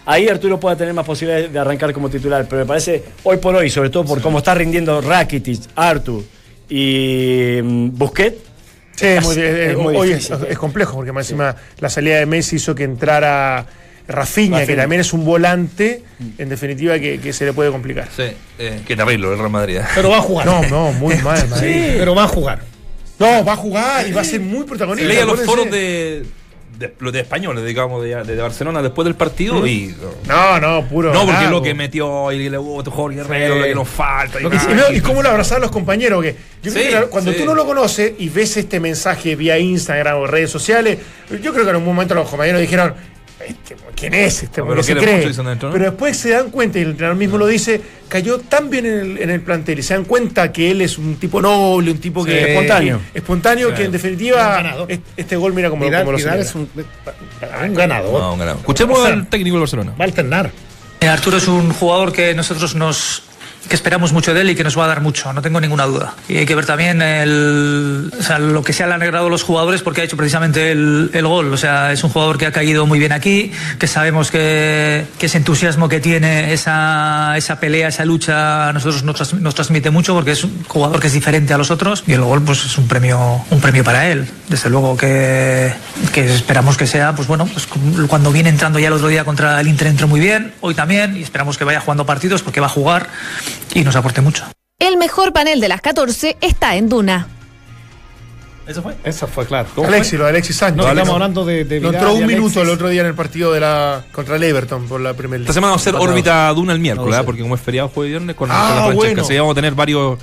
Ahí 0.07 0.29
Arturo 0.29 0.61
puede 0.61 0.77
tener 0.77 0.93
más 0.93 1.07
posibilidades 1.07 1.53
de 1.53 1.59
arrancar 1.59 1.93
como 1.93 2.11
titular, 2.11 2.47
pero 2.49 2.63
me 2.63 2.67
parece 2.67 3.03
hoy 3.23 3.39
por 3.39 3.55
hoy, 3.55 3.71
sobre 3.71 3.91
todo 3.91 4.05
por 4.05 4.21
cómo 4.21 4.39
está 4.39 4.55
rindiendo 4.55 5.01
Rakitic, 5.01 5.63
Artur 5.77 6.23
y 6.69 7.59
mm, 7.63 7.97
Busquets, 7.97 8.55
Sí, 8.97 9.07
muy, 9.23 9.37
Es 9.39 9.77
muy 9.77 9.97
hoy 9.97 10.13
es, 10.13 10.31
complejo, 10.57 10.95
porque 10.95 11.13
más 11.13 11.27
encima 11.27 11.57
la 11.81 11.89
salida 11.89 12.19
de 12.19 12.27
Messi 12.27 12.57
hizo 12.57 12.75
que 12.75 12.85
entrara 12.85 13.67
Rafinha, 14.07 14.67
que 14.67 14.77
también 14.77 15.01
es 15.01 15.13
un 15.13 15.25
volante, 15.25 16.03
en 16.39 16.49
definitiva, 16.49 16.99
que, 16.99 17.19
que 17.19 17.33
se 17.33 17.45
le 17.45 17.53
puede 17.53 17.71
complicar. 17.71 18.09
Sí, 18.15 18.25
eh, 18.59 18.83
qué 18.87 18.97
terrible 18.97 19.29
el 19.29 19.39
Real 19.39 19.51
Madrid. 19.51 19.79
¿eh? 19.79 19.85
Pero 19.95 20.11
va 20.11 20.19
a 20.19 20.23
jugar. 20.23 20.47
No, 20.47 20.63
no, 20.69 20.93
muy 20.93 21.17
mal, 21.17 21.49
Madrid. 21.49 21.95
Pero 21.99 22.15
va 22.15 22.25
a 22.25 22.29
jugar. 22.29 22.61
No, 23.19 23.45
va 23.45 23.53
a 23.53 23.57
jugar 23.57 24.07
y 24.07 24.13
va 24.13 24.21
a 24.21 24.25
ser 24.25 24.41
muy 24.41 24.65
protagonista. 24.65 25.09
Leía 25.09 25.25
los 25.25 25.41
foros 25.45 25.71
de, 25.71 26.25
de, 26.79 26.93
los 26.99 27.13
de 27.13 27.21
españoles, 27.21 27.65
digamos, 27.65 28.03
de, 28.03 28.15
de 28.25 28.37
Barcelona 28.37 28.83
después 28.83 29.05
del 29.05 29.15
partido 29.15 29.67
y. 29.67 29.95
No, 30.27 30.61
no, 30.61 30.85
puro. 30.87 31.13
No, 31.13 31.21
porque 31.21 31.33
bravo. 31.33 31.51
lo 31.51 31.63
que 31.63 31.75
metió 31.75 32.33
y 32.33 32.49
le 32.49 32.59
hubo 32.59 32.83
Jorge 32.91 33.19
Guerrero, 33.19 33.55
Sí. 33.55 33.61
lo 33.61 33.67
que 33.67 33.75
nos 33.75 33.89
falta. 33.89 34.41
y 34.41 34.47
Y, 34.47 34.49
nada. 34.49 34.75
no, 34.75 34.93
y 34.95 35.01
cómo 35.01 35.23
lo 35.23 35.29
abrazaban 35.29 35.63
los 35.63 35.71
compañeros. 35.71 36.23
Que 36.23 36.37
yo 36.63 36.73
creo 36.73 37.05
que 37.05 37.09
cuando 37.11 37.33
sí. 37.33 37.39
tú 37.39 37.45
no 37.45 37.55
lo 37.55 37.65
conoces 37.67 38.13
y 38.19 38.29
ves 38.29 38.57
este 38.57 38.81
mensaje 38.81 39.37
vía 39.37 39.59
Instagram 39.59 40.17
o 40.19 40.27
redes 40.27 40.51
sociales, 40.51 40.99
yo 41.43 41.53
creo 41.53 41.65
que 41.65 41.71
en 41.71 41.77
un 41.77 41.85
momento 41.85 42.15
los 42.15 42.29
compañeros 42.29 42.61
dijeron: 42.61 42.95
este, 43.47 43.77
¿quién 43.97 44.15
es 44.15 44.43
este? 44.43 44.61
No, 44.61 44.67
¿Por 44.67 44.75
pero 44.77 44.87
qué 44.87 44.93
se 44.95 45.07
cree? 45.07 45.27
mucho, 45.27 45.43
¿no? 45.43 45.73
Pero 45.73 45.85
después 45.85 46.17
se 46.17 46.31
dan 46.31 46.51
cuenta, 46.51 46.79
y 46.79 46.83
el 46.83 46.91
entrenador 46.91 47.17
mismo 47.19 47.39
lo 47.39 47.47
dice, 47.47 47.81
cayó 48.09 48.39
tan 48.39 48.71
bien 48.71 48.87
en 48.87 48.99
el, 49.01 49.19
en 49.19 49.31
el 49.31 49.41
plantel 49.41 49.79
y 49.79 49.83
se 49.83 49.95
dan 49.95 50.05
cuenta 50.05 50.53
que 50.53 50.71
él 50.71 50.81
es 50.81 50.99
un 50.99 51.17
tipo 51.17 51.41
noble, 51.43 51.91
un 51.91 51.99
tipo 51.99 52.25
que 52.25 52.33
Sí. 52.33 52.51
Espontáneo. 52.51 53.01
espontáneo, 53.15 53.75
que 53.75 53.85
en 53.85 53.93
definitiva 53.93 54.87
es- 54.89 55.01
este 55.17 55.37
gol 55.37 55.53
mira 55.55 55.71
como, 55.71 55.85
Vidal, 55.85 56.03
como 56.03 56.13
lo 56.13 56.19
Vidal 56.19 56.45
celebra. 56.45 56.49
es 56.49 56.55
un, 56.55 57.69
un 57.69 57.75
ganador. 57.75 58.21
No, 58.21 58.33
un 58.33 58.39
ganador. 58.39 58.61
Escuchemos 58.61 58.99
O 58.99 59.05
sea, 59.05 59.13
al 59.15 59.27
técnico 59.29 59.55
del 59.57 59.61
Barcelona. 59.61 59.93
Va 59.99 60.05
a 60.05 60.09
alternar. 60.09 60.51
Eh, 61.01 61.09
Arturo 61.09 61.37
es 61.37 61.49
un 61.49 61.73
jugador 61.73 62.13
que 62.13 62.35
nosotros 62.35 62.75
nos 62.75 63.23
que 63.69 63.75
esperamos 63.75 64.13
mucho 64.13 64.35
de 64.35 64.43
él 64.43 64.51
y 64.51 64.55
que 64.55 64.65
nos 64.65 64.79
va 64.79 64.85
a 64.85 64.89
dar 64.89 65.01
mucho, 65.01 65.33
no 65.33 65.43
tengo 65.43 65.61
ninguna 65.61 65.85
duda. 65.85 66.15
Y 66.29 66.37
hay 66.39 66.47
que 66.47 66.55
ver 66.55 66.67
también 66.67 67.01
el, 67.03 68.13
o 68.19 68.23
sea, 68.23 68.39
lo 68.39 68.63
que 68.63 68.73
se 68.73 68.85
han 68.85 68.93
alegrado 68.93 69.29
los 69.29 69.43
jugadores 69.43 69.83
porque 69.83 70.03
ha 70.03 70.05
hecho 70.05 70.17
precisamente 70.17 70.73
el, 70.73 71.11
el 71.13 71.27
gol. 71.27 71.53
O 71.53 71.57
sea, 71.57 71.93
es 71.93 72.05
un 72.05 72.11
jugador 72.11 72.39
que 72.39 72.47
ha 72.47 72.53
caído 72.53 72.87
muy 72.87 72.99
bien 72.99 73.13
aquí, 73.13 73.53
que 73.79 73.87
sabemos 73.87 74.31
que, 74.31 75.07
que 75.19 75.27
ese 75.27 75.39
entusiasmo 75.39 75.89
que 75.89 76.01
tiene, 76.01 76.53
esa, 76.53 77.37
esa 77.37 77.59
pelea, 77.61 77.89
esa 77.89 78.05
lucha, 78.05 78.69
a 78.69 78.73
nosotros 78.73 79.03
nos, 79.03 79.35
nos 79.35 79.55
transmite 79.55 79.91
mucho 79.91 80.15
porque 80.15 80.33
es 80.33 80.45
un 80.45 80.65
jugador 80.65 81.01
que 81.01 81.07
es 81.07 81.13
diferente 81.13 81.55
a 81.55 81.59
los 81.59 81.71
otros 81.71 82.05
y 82.07 82.13
el 82.13 82.23
gol 82.23 82.43
pues 82.43 82.65
es 82.65 82.79
un 82.79 82.87
premio, 82.89 83.45
un 83.51 83.61
premio 83.61 83.85
para 83.85 84.09
él. 84.09 84.29
Desde 84.49 84.69
luego 84.71 84.97
que, 84.97 85.73
que 86.13 86.35
esperamos 86.35 86.77
que 86.77 86.87
sea, 86.87 87.15
pues 87.15 87.29
bueno, 87.29 87.47
pues 87.47 87.67
cuando 88.09 88.31
viene 88.31 88.51
entrando 88.51 88.79
ya 88.79 88.89
el 88.89 88.95
otro 88.95 89.09
día 89.09 89.25
contra 89.25 89.61
el 89.61 89.69
Inter 89.69 89.89
entró 89.89 90.09
muy 90.09 90.21
bien, 90.21 90.53
hoy 90.61 90.75
también, 90.75 91.17
y 91.17 91.23
esperamos 91.23 91.57
que 91.57 91.65
vaya 91.65 91.81
jugando 91.81 92.07
partidos 92.07 92.43
porque 92.43 92.61
va 92.61 92.67
a 92.67 92.71
jugar 92.71 93.09
y 93.75 93.83
nos 93.83 93.97
aporte 93.97 94.21
mucho. 94.21 94.45
El 94.79 94.97
mejor 94.97 95.33
panel 95.33 95.61
de 95.61 95.69
las 95.69 95.81
14 95.81 96.37
está 96.41 96.77
en 96.77 96.89
Duna. 96.89 97.29
¿Eso 98.67 98.83
fue? 98.83 98.95
Eso 99.05 99.27
fue 99.27 99.45
claro. 99.47 99.69
Alexis, 99.87 100.15
lo 100.19 100.25
de 100.25 100.31
Alexis 100.31 100.57
Sánchez. 100.57 100.77
No, 100.79 100.89
estamos 100.89 101.11
hablando 101.11 101.45
de, 101.45 101.65
de 101.65 101.81
No 101.81 101.91
Vidal 101.91 101.95
entró 102.03 102.15
un 102.15 102.27
minuto 102.27 102.63
el 102.63 102.71
otro 102.71 102.89
día 102.89 103.03
en 103.03 103.09
el 103.09 103.15
partido 103.15 103.53
de 103.53 103.61
la 103.61 104.05
contra 104.11 104.37
el 104.37 104.43
Everton 104.43 104.87
por 104.89 105.01
la 105.03 105.13
League. 105.13 105.37
Esta 105.43 105.53
semana 105.53 105.73
vamos 105.73 105.87
a 105.87 105.91
hacer 105.91 106.01
órbita 106.01 106.49
Duna 106.55 106.73
el 106.73 106.79
miércoles, 106.79 107.15
a 107.15 107.21
¿ah? 107.21 107.25
porque 107.25 107.43
como 107.43 107.55
es 107.57 107.61
feriado 107.61 107.89
jueves 107.91 108.09
y 108.09 108.13
viernes 108.13 108.35
con, 108.37 108.51
Ah, 108.51 108.55
con 108.55 108.63
la 108.63 108.75
Francesca, 108.85 108.95
bueno. 108.97 109.23
así 109.23 109.33
que 109.35 109.41
vamos 109.41 109.53
a 109.53 109.55
tener 109.57 109.75
varios. 109.75 110.19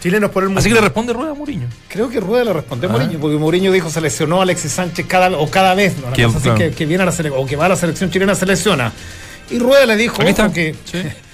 Chilenos 0.00 0.30
por 0.30 0.44
el 0.44 0.48
mundo. 0.50 0.60
Así 0.60 0.68
que 0.68 0.74
le 0.76 0.80
responde 0.80 1.12
Rueda 1.12 1.32
a 1.32 1.34
Mourinho. 1.34 1.66
Creo 1.88 2.08
que 2.08 2.20
Rueda 2.20 2.44
le 2.44 2.52
respondió 2.54 2.88
a 2.88 2.92
Ah. 2.92 2.96
Mourinho, 2.96 3.18
porque 3.20 3.36
Mourinho 3.36 3.72
dijo 3.72 3.90
se 3.90 4.00
lesionó 4.00 4.38
a 4.38 4.44
Alexis 4.44 4.70
Sánchez 4.72 5.06
cada, 5.06 5.28
o 5.36 5.50
cada 5.50 5.74
vez, 5.74 5.96
¿no? 5.98 6.12
Que- 6.12 6.24
cosa 6.24 6.38
así 6.38 6.44
claro. 6.44 6.58
que, 6.58 6.70
que 6.70 6.86
viene 6.86 7.02
a 7.02 7.06
la 7.06 7.12
selección, 7.12 7.42
o 7.42 7.46
que 7.46 7.56
va 7.56 7.66
a 7.66 7.70
la 7.70 7.76
selección 7.76 8.08
chilena 8.10 8.34
se 8.36 8.46
lesiona. 8.46 8.92
Y 9.50 9.58
Rueda 9.58 9.84
le 9.84 9.96
dijo 9.96 10.22
Aquí 10.22 10.30
está. 10.30 10.44
ojo, 10.46 10.54
que, 10.54 10.74
Sí. 10.84 11.02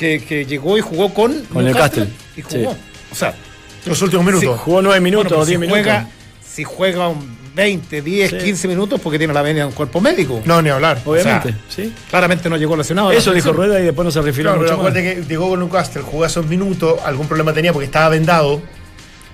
que, 0.00 0.24
que 0.24 0.46
llegó 0.46 0.78
y 0.78 0.80
jugó 0.80 1.12
con, 1.12 1.44
Con 1.44 1.58
el 1.66 1.72
Newcastle. 1.74 2.08
Y 2.36 2.40
jugó. 2.42 2.72
Sí. 2.72 2.78
O 3.12 3.14
sea, 3.14 3.34
los 3.84 4.00
últimos 4.02 4.24
minutos. 4.24 4.58
Jugó 4.60 4.80
nueve 4.80 4.98
minutos, 5.00 5.24
bueno, 5.28 5.36
pues 5.36 5.48
diez 5.48 5.56
si 5.56 5.60
minutos. 5.60 5.82
juega, 5.84 6.08
si 6.42 6.64
juega 6.64 7.08
un 7.08 7.38
20, 7.54 8.00
10, 8.02 8.30
Sí. 8.30 8.38
15 8.38 8.68
minutos 8.68 9.00
porque 9.02 9.18
tiene 9.18 9.34
la 9.34 9.42
venia 9.42 9.62
de 9.64 9.68
un 9.68 9.74
cuerpo 9.74 10.00
médico. 10.00 10.40
No, 10.46 10.62
ni 10.62 10.70
hablar. 10.70 11.00
Obviamente, 11.04 11.50
o 11.50 11.72
sí. 11.72 11.92
Claramente 12.08 12.48
no 12.48 12.56
llegó 12.56 12.76
lesionado. 12.76 13.10
Eso 13.12 13.32
dijo. 13.32 13.52
Rueda 13.52 13.78
y 13.80 13.84
después 13.84 14.04
no 14.04 14.10
se 14.10 14.22
refirió 14.22 14.52
Claro, 14.52 14.60
pero 14.60 14.72
mucho 14.76 14.82
más. 14.82 14.90
acuérdate 14.92 15.22
que 15.22 15.28
llegó 15.28 15.48
con 15.50 15.60
Newcastle, 15.60 16.02
jugó 16.02 16.24
esos 16.24 16.46
minutos, 16.46 16.98
algún 17.04 17.26
problema 17.28 17.52
tenía 17.52 17.72
porque 17.72 17.86
estaba 17.86 18.08
vendado. 18.08 18.62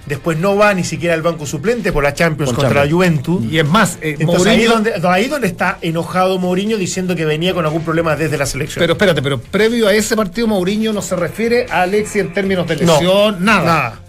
Después 0.06 0.38
no 0.38 0.54
va 0.56 0.72
ni 0.72 0.84
siquiera 0.84 1.14
al 1.14 1.22
banco 1.22 1.46
suplente 1.46 1.90
por 1.92 2.04
la 2.04 2.14
Champions 2.14 2.50
Por 2.52 2.62
contra 2.62 2.82
Champions. 2.82 2.90
la 2.90 2.96
Juventus. 2.96 3.44
Y 3.52 3.58
es 3.58 3.66
más, 3.66 3.98
eh, 4.00 4.16
Entonces 4.20 4.46
ahí 4.46 4.64
donde, 4.64 4.94
ahí 5.02 5.26
donde 5.26 5.48
está 5.48 5.78
enojado 5.82 6.38
Mourinho 6.38 6.76
diciendo 6.78 7.16
que 7.16 7.24
venía 7.24 7.52
con 7.54 7.64
algún 7.64 7.82
problema 7.82 8.14
desde 8.14 8.38
la 8.38 8.46
selección. 8.46 8.80
Pero 8.80 8.92
espérate, 8.92 9.20
pero 9.20 9.40
previo 9.40 9.88
a 9.88 9.94
ese 9.94 10.14
partido 10.14 10.46
Mourinho 10.46 10.92
no 10.92 11.02
se 11.02 11.16
refiere 11.16 11.66
a 11.70 11.82
Alexis 11.82 12.16
en 12.22 12.32
términos 12.32 12.68
de 12.68 12.76
No, 12.84 12.92
lesión, 12.92 13.44
nada. 13.44 13.64
nada. 13.64 14.00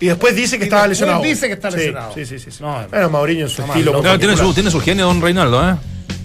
Y 0.00 0.06
después 0.06 0.34
dice 0.34 0.58
que 0.58 0.64
estaba 0.64 0.86
lesionado. 0.88 1.22
dice 1.22 1.46
que 1.46 1.52
está 1.54 1.70
lesionado. 1.70 2.12
Sí, 2.14 2.26
sí, 2.26 2.38
sí. 2.40 2.50
sí. 2.50 2.62
No, 2.62 2.84
bueno, 2.90 3.08
Mourinho 3.10 3.44
en 3.44 3.48
su 3.48 3.62
estilo. 3.62 4.00
Claro, 4.00 4.18
tiene, 4.18 4.36
su, 4.36 4.52
tiene 4.54 4.70
su 4.72 4.80
genio, 4.80 5.06
don 5.06 5.20
Reinaldo, 5.22 5.68
¿eh? 5.70 5.76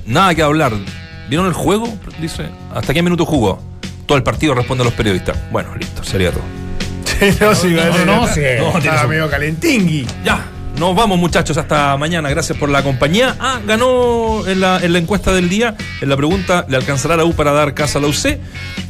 Nada 0.07 0.33
que 0.33 0.41
hablar. 0.41 0.73
¿Vieron 1.29 1.45
el 1.47 1.53
juego? 1.53 1.87
Dice. 2.19 2.47
¿Hasta 2.73 2.93
qué 2.93 3.03
minuto 3.03 3.25
jugó? 3.25 3.61
Todo 4.07 4.17
el 4.17 4.23
partido 4.23 4.53
responde 4.55 4.81
a 4.81 4.85
los 4.85 4.93
periodistas. 4.93 5.37
Bueno, 5.51 5.75
listo, 5.75 6.03
sería 6.03 6.31
todo. 6.31 6.43
No, 7.39 7.55
sí, 7.55 7.69
no, 7.69 7.85
no, 7.85 8.05
no, 8.05 8.27
sí. 8.27 8.41
No, 8.59 8.77
estaba 8.77 9.07
medio 9.07 9.29
calentingui. 9.29 10.05
Ya, 10.25 10.45
nos 10.77 10.95
vamos 10.95 11.17
muchachos, 11.17 11.57
hasta 11.57 11.95
mañana. 11.97 12.29
Gracias 12.29 12.57
por 12.57 12.69
la 12.69 12.83
compañía. 12.83 13.35
Ah, 13.39 13.59
ganó 13.65 14.45
en 14.47 14.59
la, 14.59 14.79
en 14.83 14.93
la 14.93 14.99
encuesta 14.99 15.31
del 15.31 15.49
día, 15.49 15.75
en 16.01 16.09
la 16.09 16.17
pregunta, 16.17 16.65
¿le 16.67 16.77
alcanzará 16.77 17.15
la 17.15 17.25
U 17.25 17.33
para 17.33 17.51
dar 17.51 17.73
casa 17.73 17.99
a 17.99 18.01
la 18.01 18.07
UC? 18.07 18.37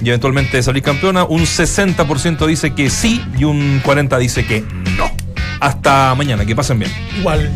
Y 0.02 0.10
eventualmente 0.10 0.62
salir 0.64 0.82
campeona. 0.82 1.24
Un 1.26 1.42
60% 1.42 2.46
dice 2.48 2.74
que 2.74 2.90
sí 2.90 3.24
y 3.38 3.44
un 3.44 3.82
40% 3.84 4.18
dice 4.18 4.46
que 4.46 4.64
no. 4.98 5.12
Hasta 5.60 6.14
mañana, 6.16 6.46
que 6.46 6.56
pasen 6.56 6.80
bien. 6.80 6.92
Igual. 7.18 7.52